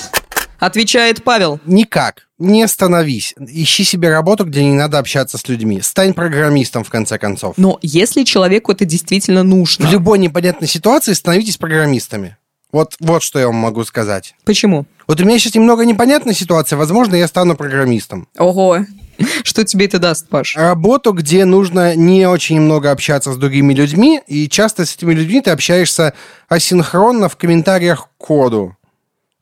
Отвечает 0.58 1.22
Павел. 1.22 1.60
Никак. 1.66 2.28
Не 2.38 2.66
становись. 2.68 3.34
Ищи 3.38 3.84
себе 3.84 4.10
работу, 4.10 4.44
где 4.44 4.64
не 4.64 4.74
надо 4.74 4.98
общаться 4.98 5.38
с 5.38 5.48
людьми. 5.48 5.80
Стань 5.80 6.14
программистом, 6.14 6.84
в 6.84 6.90
конце 6.90 7.18
концов. 7.18 7.54
Но 7.56 7.78
если 7.82 8.24
человеку 8.24 8.72
это 8.72 8.84
действительно 8.84 9.42
нужно... 9.42 9.88
В 9.88 9.92
любой 9.92 10.18
непонятной 10.18 10.68
ситуации 10.68 11.12
становитесь 11.12 11.56
программистами. 11.56 12.36
Вот, 12.70 12.96
вот 13.00 13.22
что 13.22 13.38
я 13.38 13.46
вам 13.46 13.56
могу 13.56 13.84
сказать. 13.84 14.34
Почему? 14.44 14.84
Вот 15.06 15.20
у 15.20 15.24
меня 15.24 15.38
сейчас 15.38 15.54
немного 15.54 15.84
непонятная 15.86 16.34
ситуация. 16.34 16.76
Возможно, 16.76 17.14
я 17.14 17.26
стану 17.26 17.56
программистом. 17.56 18.28
Ого. 18.36 18.84
Что 19.42 19.64
тебе 19.64 19.86
это 19.86 19.98
даст, 19.98 20.28
Паш? 20.28 20.54
Работу, 20.54 21.12
где 21.12 21.44
нужно 21.44 21.96
не 21.96 22.26
очень 22.28 22.60
много 22.60 22.90
общаться 22.90 23.32
с 23.32 23.36
другими 23.36 23.72
людьми, 23.74 24.20
и 24.26 24.48
часто 24.48 24.84
с 24.84 24.94
этими 24.94 25.14
людьми 25.14 25.40
ты 25.40 25.50
общаешься 25.50 26.14
асинхронно 26.48 27.28
в 27.28 27.36
комментариях 27.36 28.04
к 28.04 28.10
коду. 28.18 28.76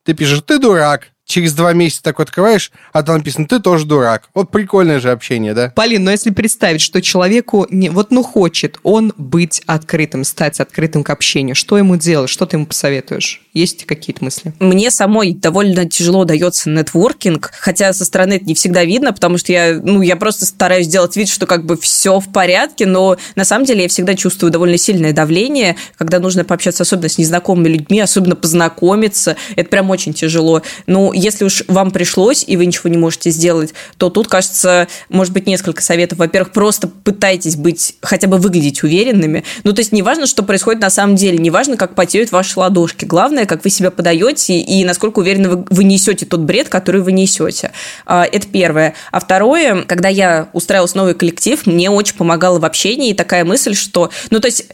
Ты 0.06 0.14
пишешь, 0.14 0.42
ты 0.46 0.60
дурак, 0.60 1.08
через 1.26 1.52
два 1.52 1.72
месяца 1.72 2.04
так 2.04 2.20
открываешь, 2.20 2.70
а 2.92 3.02
там 3.02 3.18
написано, 3.18 3.46
ты 3.46 3.58
тоже 3.60 3.84
дурак. 3.84 4.30
Вот 4.32 4.50
прикольное 4.50 5.00
же 5.00 5.10
общение, 5.10 5.52
да? 5.52 5.72
Полин, 5.74 6.04
но 6.04 6.12
если 6.12 6.30
представить, 6.30 6.80
что 6.80 7.02
человеку 7.02 7.66
не, 7.68 7.90
вот 7.90 8.10
ну 8.10 8.22
хочет 8.22 8.78
он 8.82 9.12
быть 9.16 9.60
открытым, 9.66 10.24
стать 10.24 10.60
открытым 10.60 11.02
к 11.02 11.10
общению, 11.10 11.54
что 11.54 11.76
ему 11.76 11.96
делать, 11.96 12.30
что 12.30 12.46
ты 12.46 12.56
ему 12.56 12.66
посоветуешь? 12.66 13.42
Есть 13.52 13.84
какие-то 13.86 14.24
мысли? 14.24 14.54
Мне 14.60 14.90
самой 14.90 15.34
довольно 15.34 15.88
тяжело 15.88 16.24
дается 16.24 16.70
нетворкинг, 16.70 17.50
хотя 17.52 17.92
со 17.92 18.04
стороны 18.04 18.34
это 18.34 18.44
не 18.44 18.54
всегда 18.54 18.84
видно, 18.84 19.12
потому 19.12 19.36
что 19.38 19.52
я, 19.52 19.80
ну, 19.82 20.02
я 20.02 20.16
просто 20.16 20.46
стараюсь 20.46 20.86
сделать 20.86 21.16
вид, 21.16 21.28
что 21.28 21.46
как 21.46 21.66
бы 21.66 21.76
все 21.76 22.20
в 22.20 22.30
порядке, 22.30 22.86
но 22.86 23.16
на 23.34 23.44
самом 23.44 23.64
деле 23.64 23.82
я 23.82 23.88
всегда 23.88 24.14
чувствую 24.14 24.52
довольно 24.52 24.78
сильное 24.78 25.12
давление, 25.12 25.76
когда 25.96 26.20
нужно 26.20 26.44
пообщаться 26.44 26.84
особенно 26.84 27.08
с 27.08 27.18
незнакомыми 27.18 27.68
людьми, 27.68 28.00
особенно 28.00 28.36
познакомиться, 28.36 29.36
это 29.56 29.68
прям 29.68 29.90
очень 29.90 30.14
тяжело. 30.14 30.62
Ну, 30.86 31.12
если 31.18 31.44
уж 31.44 31.64
вам 31.66 31.90
пришлось, 31.90 32.44
и 32.46 32.56
вы 32.56 32.66
ничего 32.66 32.90
не 32.90 32.98
можете 32.98 33.30
сделать, 33.30 33.72
то 33.96 34.10
тут, 34.10 34.28
кажется, 34.28 34.86
может 35.08 35.32
быть, 35.32 35.46
несколько 35.46 35.82
советов. 35.82 36.18
Во-первых, 36.18 36.52
просто 36.52 36.88
пытайтесь 36.88 37.56
быть, 37.56 37.96
хотя 38.02 38.28
бы 38.28 38.36
выглядеть 38.36 38.82
уверенными. 38.82 39.44
Ну, 39.64 39.72
то 39.72 39.80
есть, 39.80 39.92
не 39.92 40.02
важно, 40.02 40.26
что 40.26 40.42
происходит 40.42 40.82
на 40.82 40.90
самом 40.90 41.16
деле, 41.16 41.38
не 41.38 41.50
важно, 41.50 41.76
как 41.76 41.94
потеют 41.94 42.32
ваши 42.32 42.58
ладошки. 42.60 43.04
Главное, 43.04 43.46
как 43.46 43.64
вы 43.64 43.70
себя 43.70 43.90
подаете 43.90 44.58
и 44.58 44.84
насколько 44.84 45.20
уверенно 45.20 45.48
вы, 45.48 45.64
вы 45.70 45.84
несете 45.84 46.26
тот 46.26 46.40
бред, 46.40 46.68
который 46.68 47.00
вы 47.00 47.12
несете. 47.12 47.72
А, 48.04 48.24
это 48.24 48.46
первое. 48.46 48.94
А 49.10 49.20
второе, 49.20 49.82
когда 49.82 50.08
я 50.08 50.48
устраивалась 50.52 50.94
новый 50.94 51.14
коллектив, 51.14 51.64
мне 51.66 51.90
очень 51.90 52.16
помогало 52.16 52.58
в 52.58 52.64
общении 52.64 53.14
такая 53.14 53.44
мысль, 53.44 53.74
что, 53.74 54.10
ну, 54.30 54.40
то 54.40 54.48
есть, 54.48 54.66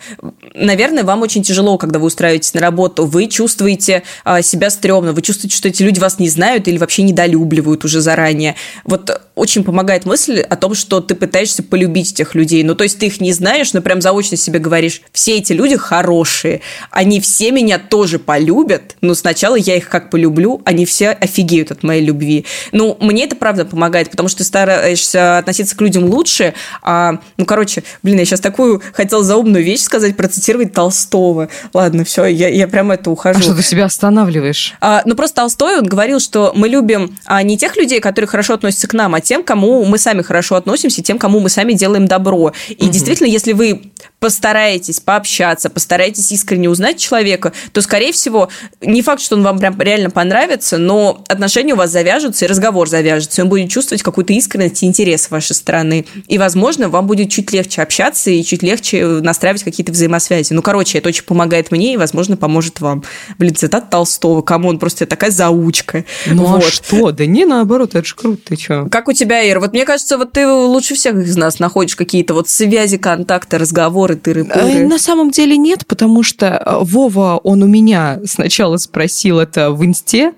наверное, 0.54 1.04
вам 1.04 1.22
очень 1.22 1.42
тяжело, 1.42 1.78
когда 1.78 1.98
вы 2.00 2.06
устраиваетесь 2.06 2.54
на 2.54 2.60
работу, 2.60 3.06
вы 3.06 3.28
чувствуете 3.28 4.02
а, 4.24 4.42
себя 4.42 4.70
стрёмно, 4.70 5.12
вы 5.12 5.22
чувствуете, 5.22 5.56
что 5.56 5.68
эти 5.68 5.82
люди 5.82 6.00
вас 6.00 6.18
не 6.18 6.31
знают 6.32 6.68
или 6.68 6.78
вообще 6.78 7.02
недолюбливают 7.02 7.84
уже 7.84 8.00
заранее. 8.00 8.56
Вот 8.84 9.20
очень 9.34 9.64
помогает 9.64 10.04
мысль 10.04 10.40
о 10.40 10.56
том, 10.56 10.74
что 10.74 11.00
ты 11.00 11.14
пытаешься 11.14 11.62
полюбить 11.62 12.12
этих 12.12 12.34
людей. 12.34 12.62
Ну, 12.62 12.74
то 12.74 12.84
есть 12.84 12.98
ты 12.98 13.06
их 13.06 13.20
не 13.20 13.32
знаешь, 13.32 13.72
но 13.72 13.80
прям 13.80 14.02
заочно 14.02 14.36
себе 14.36 14.58
говоришь, 14.58 15.02
все 15.12 15.38
эти 15.38 15.52
люди 15.52 15.76
хорошие, 15.76 16.60
они 16.90 17.20
все 17.20 17.50
меня 17.50 17.78
тоже 17.78 18.18
полюбят, 18.18 18.96
но 19.00 19.14
сначала 19.14 19.56
я 19.56 19.76
их 19.76 19.88
как 19.88 20.10
полюблю, 20.10 20.60
они 20.64 20.84
все 20.84 21.10
офигеют 21.10 21.70
от 21.70 21.82
моей 21.82 22.04
любви. 22.04 22.44
Ну, 22.72 22.96
мне 23.00 23.24
это 23.24 23.36
правда 23.36 23.64
помогает, 23.64 24.10
потому 24.10 24.28
что 24.28 24.38
ты 24.38 24.44
стараешься 24.44 25.38
относиться 25.38 25.76
к 25.76 25.80
людям 25.80 26.04
лучше, 26.04 26.54
а, 26.82 27.18
ну, 27.36 27.46
короче, 27.46 27.84
блин, 28.02 28.18
я 28.18 28.24
сейчас 28.24 28.40
такую 28.40 28.82
хотела 28.92 29.24
заумную 29.24 29.64
вещь 29.64 29.80
сказать, 29.80 30.16
процитировать 30.16 30.72
Толстого. 30.72 31.48
Ладно, 31.72 32.04
все, 32.04 32.26
я, 32.26 32.48
я 32.48 32.68
прям 32.68 32.90
это 32.90 33.10
ухожу. 33.10 33.38
А 33.38 33.42
что 33.42 33.54
ты 33.54 33.62
себя 33.62 33.86
останавливаешь? 33.86 34.74
А, 34.80 35.02
ну, 35.04 35.14
просто 35.14 35.36
Толстой, 35.36 35.78
он 35.78 35.86
говорил, 35.86 36.20
что 36.22 36.52
мы 36.54 36.68
любим 36.68 37.18
а, 37.26 37.42
не 37.42 37.58
тех 37.58 37.76
людей, 37.76 38.00
которые 38.00 38.28
хорошо 38.28 38.54
относятся 38.54 38.88
к 38.88 38.94
нам, 38.94 39.14
а 39.14 39.20
тем, 39.20 39.42
кому 39.42 39.84
мы 39.84 39.98
сами 39.98 40.22
хорошо 40.22 40.56
относимся, 40.56 41.02
тем, 41.02 41.18
кому 41.18 41.40
мы 41.40 41.48
сами 41.48 41.72
делаем 41.72 42.06
добро. 42.06 42.52
И 42.68 42.84
угу. 42.84 42.92
действительно, 42.92 43.28
если 43.28 43.52
вы 43.52 43.92
постараетесь 44.22 45.00
пообщаться, 45.00 45.68
постараетесь 45.68 46.30
искренне 46.30 46.70
узнать 46.70 46.96
человека, 46.96 47.52
то, 47.72 47.82
скорее 47.82 48.12
всего, 48.12 48.48
не 48.80 49.02
факт, 49.02 49.20
что 49.20 49.34
он 49.34 49.42
вам 49.42 49.58
прям 49.58 49.78
реально 49.80 50.10
понравится, 50.10 50.78
но 50.78 51.24
отношения 51.26 51.72
у 51.72 51.76
вас 51.76 51.90
завяжутся, 51.90 52.44
и 52.44 52.48
разговор 52.48 52.88
завяжется, 52.88 53.40
и 53.40 53.42
он 53.42 53.48
будет 53.48 53.68
чувствовать 53.68 54.04
какую-то 54.04 54.32
искренность 54.32 54.80
и 54.84 54.86
интерес 54.86 55.22
с 55.22 55.30
вашей 55.32 55.56
стороны. 55.56 56.06
И, 56.28 56.38
возможно, 56.38 56.88
вам 56.88 57.08
будет 57.08 57.32
чуть 57.32 57.52
легче 57.52 57.82
общаться 57.82 58.30
и 58.30 58.44
чуть 58.44 58.62
легче 58.62 59.04
настраивать 59.04 59.64
какие-то 59.64 59.90
взаимосвязи. 59.90 60.52
Ну, 60.52 60.62
короче, 60.62 60.98
это 60.98 61.08
очень 61.08 61.24
помогает 61.24 61.72
мне 61.72 61.94
и, 61.94 61.96
возможно, 61.96 62.36
поможет 62.36 62.80
вам. 62.80 63.02
Блин, 63.38 63.56
цитат 63.56 63.90
Толстого, 63.90 64.42
кому 64.42 64.68
он 64.68 64.78
просто 64.78 65.04
такая 65.04 65.32
заучка. 65.32 66.04
Ну, 66.26 66.46
а 66.46 66.58
вот. 66.58 66.64
а 66.64 66.70
что? 66.70 67.10
Да 67.10 67.26
не, 67.26 67.44
наоборот, 67.44 67.96
это 67.96 68.06
же 68.06 68.14
круто, 68.14 68.40
ты 68.44 68.56
что? 68.56 68.86
Как 68.88 69.08
у 69.08 69.12
тебя, 69.12 69.50
Ира? 69.50 69.58
Вот 69.58 69.72
мне 69.72 69.84
кажется, 69.84 70.16
вот 70.16 70.30
ты 70.30 70.46
лучше 70.46 70.94
всех 70.94 71.16
из 71.16 71.36
нас 71.36 71.58
находишь 71.58 71.96
какие-то 71.96 72.34
вот 72.34 72.48
связи, 72.48 72.98
контакты, 72.98 73.58
разговоры, 73.58 74.11
тыры-пыры. 74.16 74.86
На 74.86 74.98
самом 74.98 75.30
деле 75.30 75.56
нет, 75.56 75.86
потому 75.86 76.22
что 76.22 76.46
э, 76.46 76.78
Вова, 76.80 77.40
он 77.42 77.62
у 77.62 77.66
меня 77.66 78.20
сначала 78.24 78.76
спросил 78.76 79.38
это 79.38 79.70
в 79.70 79.84
инсте, 79.84 80.32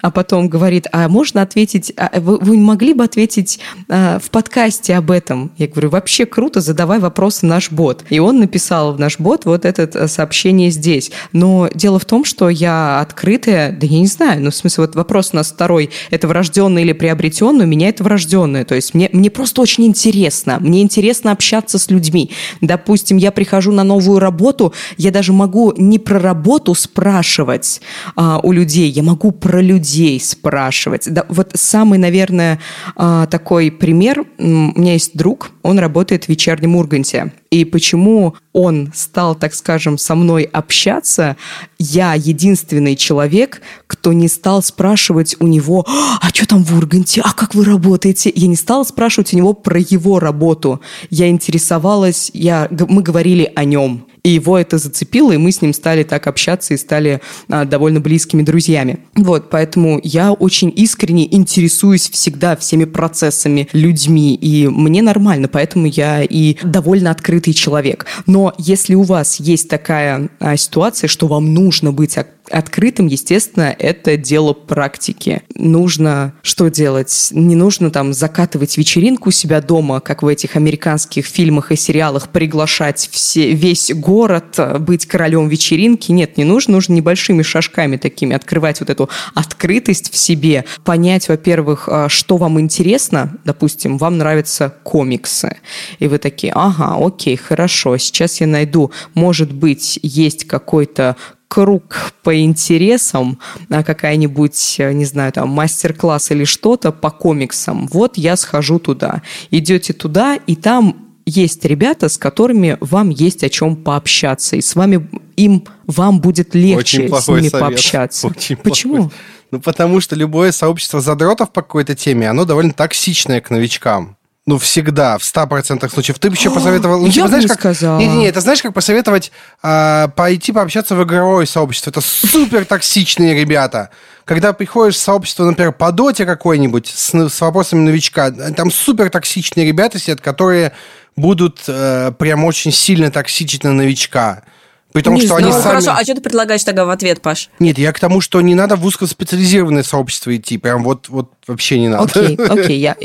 а 0.00 0.10
потом 0.10 0.48
говорит, 0.48 0.86
а 0.92 1.08
можно 1.08 1.42
ответить, 1.42 1.92
а 1.96 2.20
вы, 2.20 2.38
вы 2.38 2.56
могли 2.56 2.94
бы 2.94 3.04
ответить 3.04 3.58
а, 3.88 4.18
в 4.18 4.30
подкасте 4.30 4.94
об 4.94 5.10
этом? 5.10 5.52
Я 5.56 5.68
говорю, 5.68 5.90
вообще 5.90 6.26
круто, 6.26 6.60
задавай 6.60 6.98
вопросы 6.98 7.46
наш 7.46 7.70
бот. 7.70 8.04
И 8.10 8.18
он 8.18 8.38
написал 8.38 8.92
в 8.92 9.00
наш 9.00 9.18
бот 9.18 9.44
вот 9.44 9.64
это 9.64 9.82
э, 9.82 10.08
сообщение 10.08 10.70
здесь. 10.70 11.10
Но 11.32 11.68
дело 11.74 11.98
в 11.98 12.04
том, 12.04 12.24
что 12.24 12.48
я 12.48 13.00
открытая, 13.00 13.72
да 13.72 13.86
я 13.86 13.98
не 14.00 14.06
знаю, 14.06 14.42
ну 14.42 14.50
в 14.50 14.54
смысле 14.54 14.84
вот 14.84 14.96
вопрос 14.96 15.30
у 15.32 15.36
нас 15.36 15.50
второй, 15.50 15.90
это 16.10 16.28
врожденное 16.28 16.82
или 16.82 16.92
приобретенное, 16.92 17.66
у 17.66 17.68
меня 17.68 17.88
это 17.88 18.02
врожденное. 18.04 18.64
То 18.64 18.74
есть 18.74 18.94
мне, 18.94 19.08
мне 19.12 19.30
просто 19.30 19.60
очень 19.62 19.86
интересно. 19.86 20.58
Мне 20.60 20.82
интересно 20.82 21.32
общаться 21.32 21.78
с 21.78 21.90
людьми. 21.90 22.30
Допустим, 22.60 23.15
допустим, 23.16 23.18
я 23.18 23.30
прихожу 23.30 23.72
на 23.72 23.84
новую 23.84 24.18
работу, 24.18 24.72
я 24.98 25.10
даже 25.10 25.32
могу 25.32 25.72
не 25.76 25.98
про 25.98 26.18
работу 26.18 26.74
спрашивать 26.74 27.80
а, 28.16 28.38
у 28.42 28.52
людей, 28.52 28.90
я 28.90 29.02
могу 29.02 29.32
про 29.32 29.62
людей 29.62 30.20
спрашивать. 30.20 31.12
Да, 31.12 31.24
вот 31.28 31.50
самый, 31.54 31.98
наверное, 31.98 32.58
а, 32.96 33.26
такой 33.26 33.70
пример. 33.70 34.24
У 34.38 34.80
меня 34.80 34.92
есть 34.92 35.16
друг, 35.16 35.50
он 35.62 35.78
работает 35.78 36.26
в 36.26 36.28
вечернем 36.28 36.76
Урганте. 36.76 37.32
И 37.56 37.64
почему 37.64 38.34
он 38.52 38.92
стал, 38.94 39.34
так 39.34 39.54
скажем, 39.54 39.96
со 39.96 40.14
мной 40.14 40.42
общаться, 40.42 41.36
я 41.78 42.12
единственный 42.12 42.96
человек, 42.96 43.62
кто 43.86 44.12
не 44.12 44.28
стал 44.28 44.62
спрашивать 44.62 45.36
у 45.40 45.46
него, 45.46 45.86
а 46.20 46.28
что 46.34 46.46
там 46.46 46.62
в 46.62 46.76
Урганте, 46.76 47.22
а 47.24 47.32
как 47.32 47.54
вы 47.54 47.64
работаете? 47.64 48.30
Я 48.34 48.46
не 48.46 48.56
стала 48.56 48.84
спрашивать 48.84 49.32
у 49.32 49.38
него 49.38 49.54
про 49.54 49.78
его 49.78 50.20
работу. 50.20 50.82
Я 51.08 51.28
интересовалась, 51.30 52.30
я, 52.34 52.68
мы 52.70 53.02
говорили 53.02 53.50
о 53.56 53.64
нем. 53.64 54.06
И 54.26 54.30
его 54.30 54.58
это 54.58 54.76
зацепило, 54.76 55.30
и 55.30 55.36
мы 55.36 55.52
с 55.52 55.62
ним 55.62 55.72
стали 55.72 56.02
так 56.02 56.26
общаться 56.26 56.74
и 56.74 56.76
стали 56.76 57.20
а, 57.48 57.64
довольно 57.64 58.00
близкими 58.00 58.42
друзьями. 58.42 58.98
Вот, 59.14 59.50
поэтому 59.50 60.00
я 60.02 60.32
очень 60.32 60.72
искренне 60.74 61.32
интересуюсь 61.32 62.10
всегда 62.10 62.56
всеми 62.56 62.86
процессами, 62.86 63.68
людьми, 63.72 64.34
и 64.34 64.66
мне 64.66 65.00
нормально, 65.00 65.46
поэтому 65.46 65.86
я 65.86 66.24
и 66.24 66.56
довольно 66.64 67.12
открытый 67.12 67.54
человек. 67.54 68.06
Но 68.26 68.52
если 68.58 68.96
у 68.96 69.02
вас 69.02 69.38
есть 69.38 69.68
такая 69.68 70.28
а, 70.40 70.56
ситуация, 70.56 71.06
что 71.06 71.28
вам 71.28 71.54
нужно 71.54 71.92
быть 71.92 72.18
открытым, 72.50 73.06
естественно, 73.06 73.74
это 73.78 74.16
дело 74.16 74.52
практики. 74.52 75.42
Нужно 75.54 76.34
что 76.42 76.68
делать? 76.68 77.28
Не 77.32 77.54
нужно 77.54 77.90
там 77.90 78.12
закатывать 78.12 78.76
вечеринку 78.76 79.28
у 79.28 79.32
себя 79.32 79.60
дома, 79.60 80.00
как 80.00 80.22
в 80.22 80.26
этих 80.26 80.56
американских 80.56 81.26
фильмах 81.26 81.72
и 81.72 81.76
сериалах, 81.76 82.28
приглашать 82.28 83.08
все, 83.10 83.52
весь 83.52 83.92
город, 83.92 84.58
э, 84.58 84.78
быть 84.78 85.06
королем 85.06 85.48
вечеринки. 85.48 86.12
Нет, 86.12 86.36
не 86.36 86.44
нужно. 86.44 86.74
Нужно 86.74 86.94
небольшими 86.94 87.42
шажками 87.42 87.96
такими 87.96 88.34
открывать 88.34 88.80
вот 88.80 88.90
эту 88.90 89.08
открытость 89.34 90.12
в 90.12 90.16
себе, 90.16 90.64
понять, 90.84 91.28
во-первых, 91.28 91.88
э, 91.90 92.06
что 92.08 92.36
вам 92.36 92.60
интересно. 92.60 93.36
Допустим, 93.44 93.98
вам 93.98 94.18
нравятся 94.18 94.74
комиксы. 94.82 95.56
И 95.98 96.08
вы 96.08 96.18
такие, 96.18 96.52
ага, 96.54 96.96
окей, 96.98 97.36
хорошо, 97.36 97.96
сейчас 97.98 98.40
я 98.40 98.46
найду, 98.46 98.90
может 99.14 99.52
быть, 99.52 99.98
есть 100.02 100.44
какой-то 100.46 101.16
круг 101.48 102.12
по 102.22 102.38
интересам, 102.40 103.38
а 103.70 103.82
какая-нибудь, 103.82 104.76
не 104.78 105.04
знаю, 105.04 105.32
там, 105.32 105.48
мастер-класс 105.50 106.30
или 106.30 106.44
что-то 106.44 106.92
по 106.92 107.10
комиксам, 107.10 107.86
вот 107.88 108.16
я 108.16 108.36
схожу 108.36 108.78
туда. 108.78 109.22
Идете 109.50 109.92
туда, 109.92 110.36
и 110.46 110.56
там 110.56 111.06
есть 111.26 111.64
ребята, 111.64 112.08
с 112.08 112.18
которыми 112.18 112.78
вам 112.80 113.10
есть 113.10 113.42
о 113.42 113.48
чем 113.48 113.76
пообщаться, 113.76 114.56
и 114.56 114.60
с 114.60 114.76
вами 114.76 115.08
им 115.36 115.64
вам 115.86 116.20
будет 116.20 116.54
легче 116.54 117.08
с 117.08 117.28
ними 117.28 117.48
совет. 117.48 117.52
пообщаться. 117.52 118.26
Очень 118.28 118.56
Почему? 118.56 118.96
Плохой. 118.96 119.12
Ну, 119.50 119.60
потому 119.60 120.00
что 120.00 120.16
любое 120.16 120.52
сообщество 120.52 121.00
задротов 121.00 121.52
по 121.52 121.62
какой-то 121.62 121.94
теме, 121.94 122.28
оно 122.28 122.44
довольно 122.44 122.72
токсичное 122.72 123.40
к 123.40 123.50
новичкам. 123.50 124.15
Ну, 124.48 124.58
всегда, 124.58 125.18
в 125.18 125.22
100% 125.22 125.90
случаев. 125.90 126.20
Ты 126.20 126.30
бы 126.30 126.36
еще 126.36 126.52
посоветовал... 126.52 127.00
Ну, 127.00 127.06
я 127.06 127.12
типа, 127.12 127.28
знаешь, 127.28 127.44
бы 127.44 127.48
как... 127.48 127.58
сказала. 127.58 127.98
Не, 127.98 128.06
не, 128.06 128.26
это 128.28 128.40
знаешь, 128.40 128.62
как 128.62 128.72
посоветовать 128.72 129.32
э, 129.64 130.08
пойти 130.14 130.52
пообщаться 130.52 130.94
в 130.94 131.02
игровое 131.02 131.46
сообщество. 131.46 131.90
Это 131.90 132.00
супер 132.00 132.64
токсичные 132.64 133.34
ребята. 133.34 133.90
Когда 134.24 134.52
приходишь 134.52 134.94
в 134.94 135.00
сообщество, 135.00 135.44
например, 135.44 135.72
по 135.72 135.90
доте 135.90 136.24
какой-нибудь 136.26 136.86
с, 136.86 137.28
с 137.28 137.40
вопросами 137.40 137.80
новичка, 137.80 138.30
там 138.30 138.70
супер 138.70 139.10
токсичные 139.10 139.66
ребята 139.66 139.98
сидят, 139.98 140.20
которые 140.20 140.72
будут 141.16 141.64
э, 141.66 142.12
прям 142.16 142.44
очень 142.44 142.70
сильно 142.70 143.10
токсичить 143.10 143.64
на 143.64 143.72
новичка. 143.72 144.44
При 144.92 145.02
том, 145.02 145.14
не 145.14 145.22
что 145.22 145.28
знаю. 145.28 145.42
они 145.42 145.52
ну, 145.52 145.60
сами... 145.60 145.72
Хорошо, 145.80 145.90
а 145.98 146.04
что 146.04 146.14
ты 146.14 146.20
предлагаешь 146.20 146.62
тогда 146.62 146.84
в 146.84 146.90
ответ, 146.90 147.20
Паш? 147.20 147.50
Нет, 147.58 147.78
я 147.78 147.92
к 147.92 147.98
тому, 147.98 148.20
что 148.20 148.40
не 148.40 148.54
надо 148.54 148.76
в 148.76 148.86
узкоспециализированное 148.86 149.82
сообщество 149.82 150.34
идти. 150.36 150.56
Прям 150.56 150.84
вот, 150.84 151.08
вот 151.08 151.32
вообще 151.48 151.80
не 151.80 151.88
надо. 151.88 152.04
Окей, 152.04 152.36
окей, 152.36 152.78
я... 152.80 152.96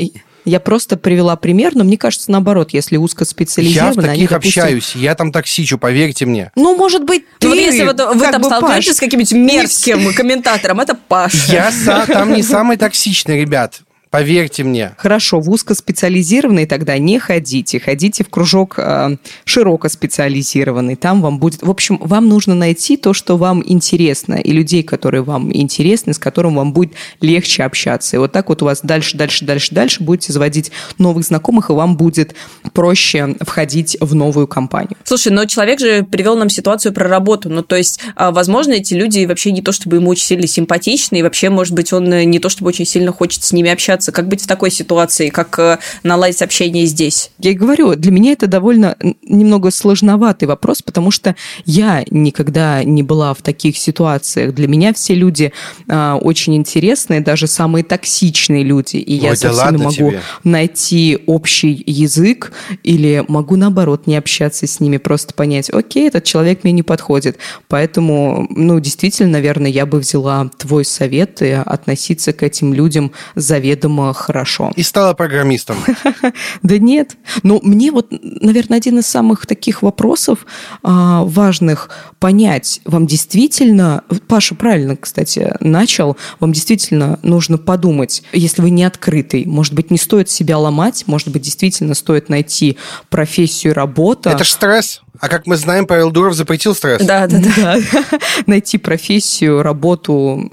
Я 0.44 0.60
просто 0.60 0.96
привела 0.96 1.36
пример, 1.36 1.74
но 1.74 1.84
мне 1.84 1.96
кажется, 1.96 2.30
наоборот, 2.30 2.70
если 2.72 2.96
узкоспециализированно... 2.96 3.92
Я 3.92 3.92
в 3.92 4.06
таких 4.06 4.12
они, 4.12 4.26
допустим... 4.26 4.62
общаюсь, 4.62 4.94
я 4.96 5.14
там 5.14 5.30
токсичу, 5.30 5.78
поверьте 5.78 6.26
мне. 6.26 6.50
Ну, 6.56 6.76
может 6.76 7.04
быть, 7.04 7.24
ты... 7.38 7.48
Ну, 7.48 7.54
если 7.54 7.84
вот 7.84 8.00
вы 8.14 8.30
там 8.30 8.42
столкнетесь 8.42 8.96
с 8.96 9.00
каким-нибудь 9.00 9.32
мерзким 9.32 10.12
комментатором, 10.16 10.80
это 10.80 10.94
Паша. 10.94 11.52
Я 11.52 12.06
там 12.06 12.32
не 12.32 12.42
самый 12.42 12.76
токсичный, 12.76 13.40
ребят. 13.40 13.82
Поверьте 14.12 14.62
мне. 14.62 14.92
Хорошо, 14.98 15.40
в 15.40 15.48
узкоспециализированный 15.48 16.66
тогда 16.66 16.98
не 16.98 17.18
ходите. 17.18 17.80
Ходите 17.80 18.22
в 18.22 18.28
кружок 18.28 18.74
э, 18.76 19.16
широкоспециализированный. 19.46 20.96
Там 20.96 21.22
вам 21.22 21.38
будет... 21.38 21.62
В 21.62 21.70
общем, 21.70 21.96
вам 21.96 22.28
нужно 22.28 22.54
найти 22.54 22.98
то, 22.98 23.14
что 23.14 23.38
вам 23.38 23.62
интересно, 23.64 24.34
и 24.34 24.52
людей, 24.52 24.82
которые 24.82 25.22
вам 25.22 25.50
интересны, 25.50 26.12
с 26.12 26.18
которым 26.18 26.56
вам 26.56 26.74
будет 26.74 26.92
легче 27.22 27.62
общаться. 27.62 28.16
И 28.16 28.18
вот 28.18 28.32
так 28.32 28.50
вот 28.50 28.60
у 28.60 28.66
вас 28.66 28.80
дальше, 28.82 29.16
дальше, 29.16 29.46
дальше, 29.46 29.74
дальше 29.74 30.02
будете 30.02 30.34
заводить 30.34 30.72
новых 30.98 31.24
знакомых, 31.24 31.70
и 31.70 31.72
вам 31.72 31.96
будет 31.96 32.34
проще 32.74 33.34
входить 33.40 33.96
в 33.98 34.14
новую 34.14 34.46
компанию. 34.46 34.98
Слушай, 35.04 35.32
но 35.32 35.46
человек 35.46 35.80
же 35.80 36.02
привел 36.02 36.36
нам 36.36 36.50
ситуацию 36.50 36.92
про 36.92 37.08
работу. 37.08 37.48
Ну, 37.48 37.62
то 37.62 37.76
есть, 37.76 37.98
а, 38.14 38.30
возможно, 38.30 38.72
эти 38.72 38.92
люди 38.92 39.24
вообще 39.24 39.52
не 39.52 39.62
то, 39.62 39.72
чтобы 39.72 39.96
ему 39.96 40.10
очень 40.10 40.26
сильно 40.26 40.46
симпатичны, 40.46 41.20
и 41.20 41.22
вообще, 41.22 41.48
может 41.48 41.74
быть, 41.74 41.94
он 41.94 42.10
не 42.10 42.38
то, 42.40 42.50
чтобы 42.50 42.68
очень 42.68 42.84
сильно 42.84 43.10
хочет 43.10 43.42
с 43.42 43.52
ними 43.52 43.70
общаться, 43.70 44.01
общаться? 44.02 44.12
Как 44.12 44.28
быть 44.28 44.42
в 44.42 44.46
такой 44.46 44.70
ситуации? 44.70 45.30
Как 45.30 45.58
э, 45.58 45.78
наладить 46.02 46.42
общение 46.42 46.86
здесь? 46.86 47.30
Я 47.38 47.52
и 47.52 47.54
говорю, 47.54 47.94
для 47.94 48.10
меня 48.10 48.32
это 48.32 48.46
довольно 48.46 48.96
немного 49.22 49.70
сложноватый 49.70 50.48
вопрос, 50.48 50.82
потому 50.82 51.10
что 51.10 51.34
я 51.64 52.04
никогда 52.10 52.84
не 52.84 53.02
была 53.02 53.32
в 53.34 53.42
таких 53.42 53.76
ситуациях. 53.76 54.54
Для 54.54 54.68
меня 54.68 54.92
все 54.92 55.14
люди 55.14 55.52
э, 55.88 56.12
очень 56.20 56.54
интересные, 56.54 57.20
даже 57.20 57.46
самые 57.46 57.84
токсичные 57.84 58.64
люди. 58.64 58.96
И 58.96 59.20
Ой, 59.20 59.28
я 59.28 59.36
со 59.36 59.52
всеми 59.52 59.76
могу 59.76 59.90
тебе. 59.92 60.20
найти 60.44 61.18
общий 61.26 61.82
язык 61.86 62.52
или 62.82 63.24
могу, 63.28 63.56
наоборот, 63.56 64.06
не 64.06 64.16
общаться 64.16 64.66
с 64.66 64.80
ними, 64.80 64.98
просто 64.98 65.34
понять, 65.34 65.70
окей, 65.70 66.08
этот 66.08 66.24
человек 66.24 66.64
мне 66.64 66.72
не 66.72 66.82
подходит. 66.82 67.38
Поэтому, 67.68 68.46
ну, 68.50 68.80
действительно, 68.80 69.32
наверное, 69.32 69.70
я 69.70 69.86
бы 69.86 69.98
взяла 69.98 70.50
твой 70.58 70.84
совет 70.84 71.42
и 71.42 71.50
относиться 71.50 72.32
к 72.32 72.42
этим 72.42 72.74
людям 72.74 73.12
заведомо 73.34 73.91
слишком 73.92 74.14
хорошо. 74.14 74.72
И 74.76 74.82
стала 74.82 75.14
программистом. 75.14 75.76
Да 76.62 76.78
нет. 76.78 77.16
Но 77.42 77.54
ну, 77.62 77.70
мне 77.70 77.90
вот, 77.90 78.08
наверное, 78.10 78.78
один 78.78 78.98
из 78.98 79.06
самых 79.06 79.46
таких 79.46 79.82
вопросов 79.82 80.46
а, 80.82 81.22
важных 81.24 81.90
понять, 82.18 82.80
вам 82.84 83.06
действительно, 83.06 84.02
Паша 84.28 84.54
правильно, 84.54 84.96
кстати, 84.96 85.54
начал, 85.60 86.16
вам 86.40 86.52
действительно 86.52 87.18
нужно 87.22 87.58
подумать, 87.58 88.22
если 88.32 88.62
вы 88.62 88.70
не 88.70 88.84
открытый, 88.84 89.44
может 89.44 89.74
быть, 89.74 89.90
не 89.90 89.98
стоит 89.98 90.30
себя 90.30 90.58
ломать, 90.58 91.04
может 91.06 91.28
быть, 91.28 91.42
действительно 91.42 91.94
стоит 91.94 92.28
найти 92.28 92.78
профессию, 93.10 93.74
работу. 93.74 94.30
Это 94.30 94.44
ж 94.44 94.48
стресс. 94.48 95.02
А 95.20 95.28
как 95.28 95.46
мы 95.46 95.56
знаем, 95.56 95.86
Павел 95.86 96.10
Дуров 96.10 96.34
запретил 96.34 96.74
стресс. 96.74 97.04
Да, 97.04 97.26
да, 97.26 97.40
да. 97.56 97.78
Найти 98.46 98.78
профессию, 98.78 99.62
работу, 99.62 100.50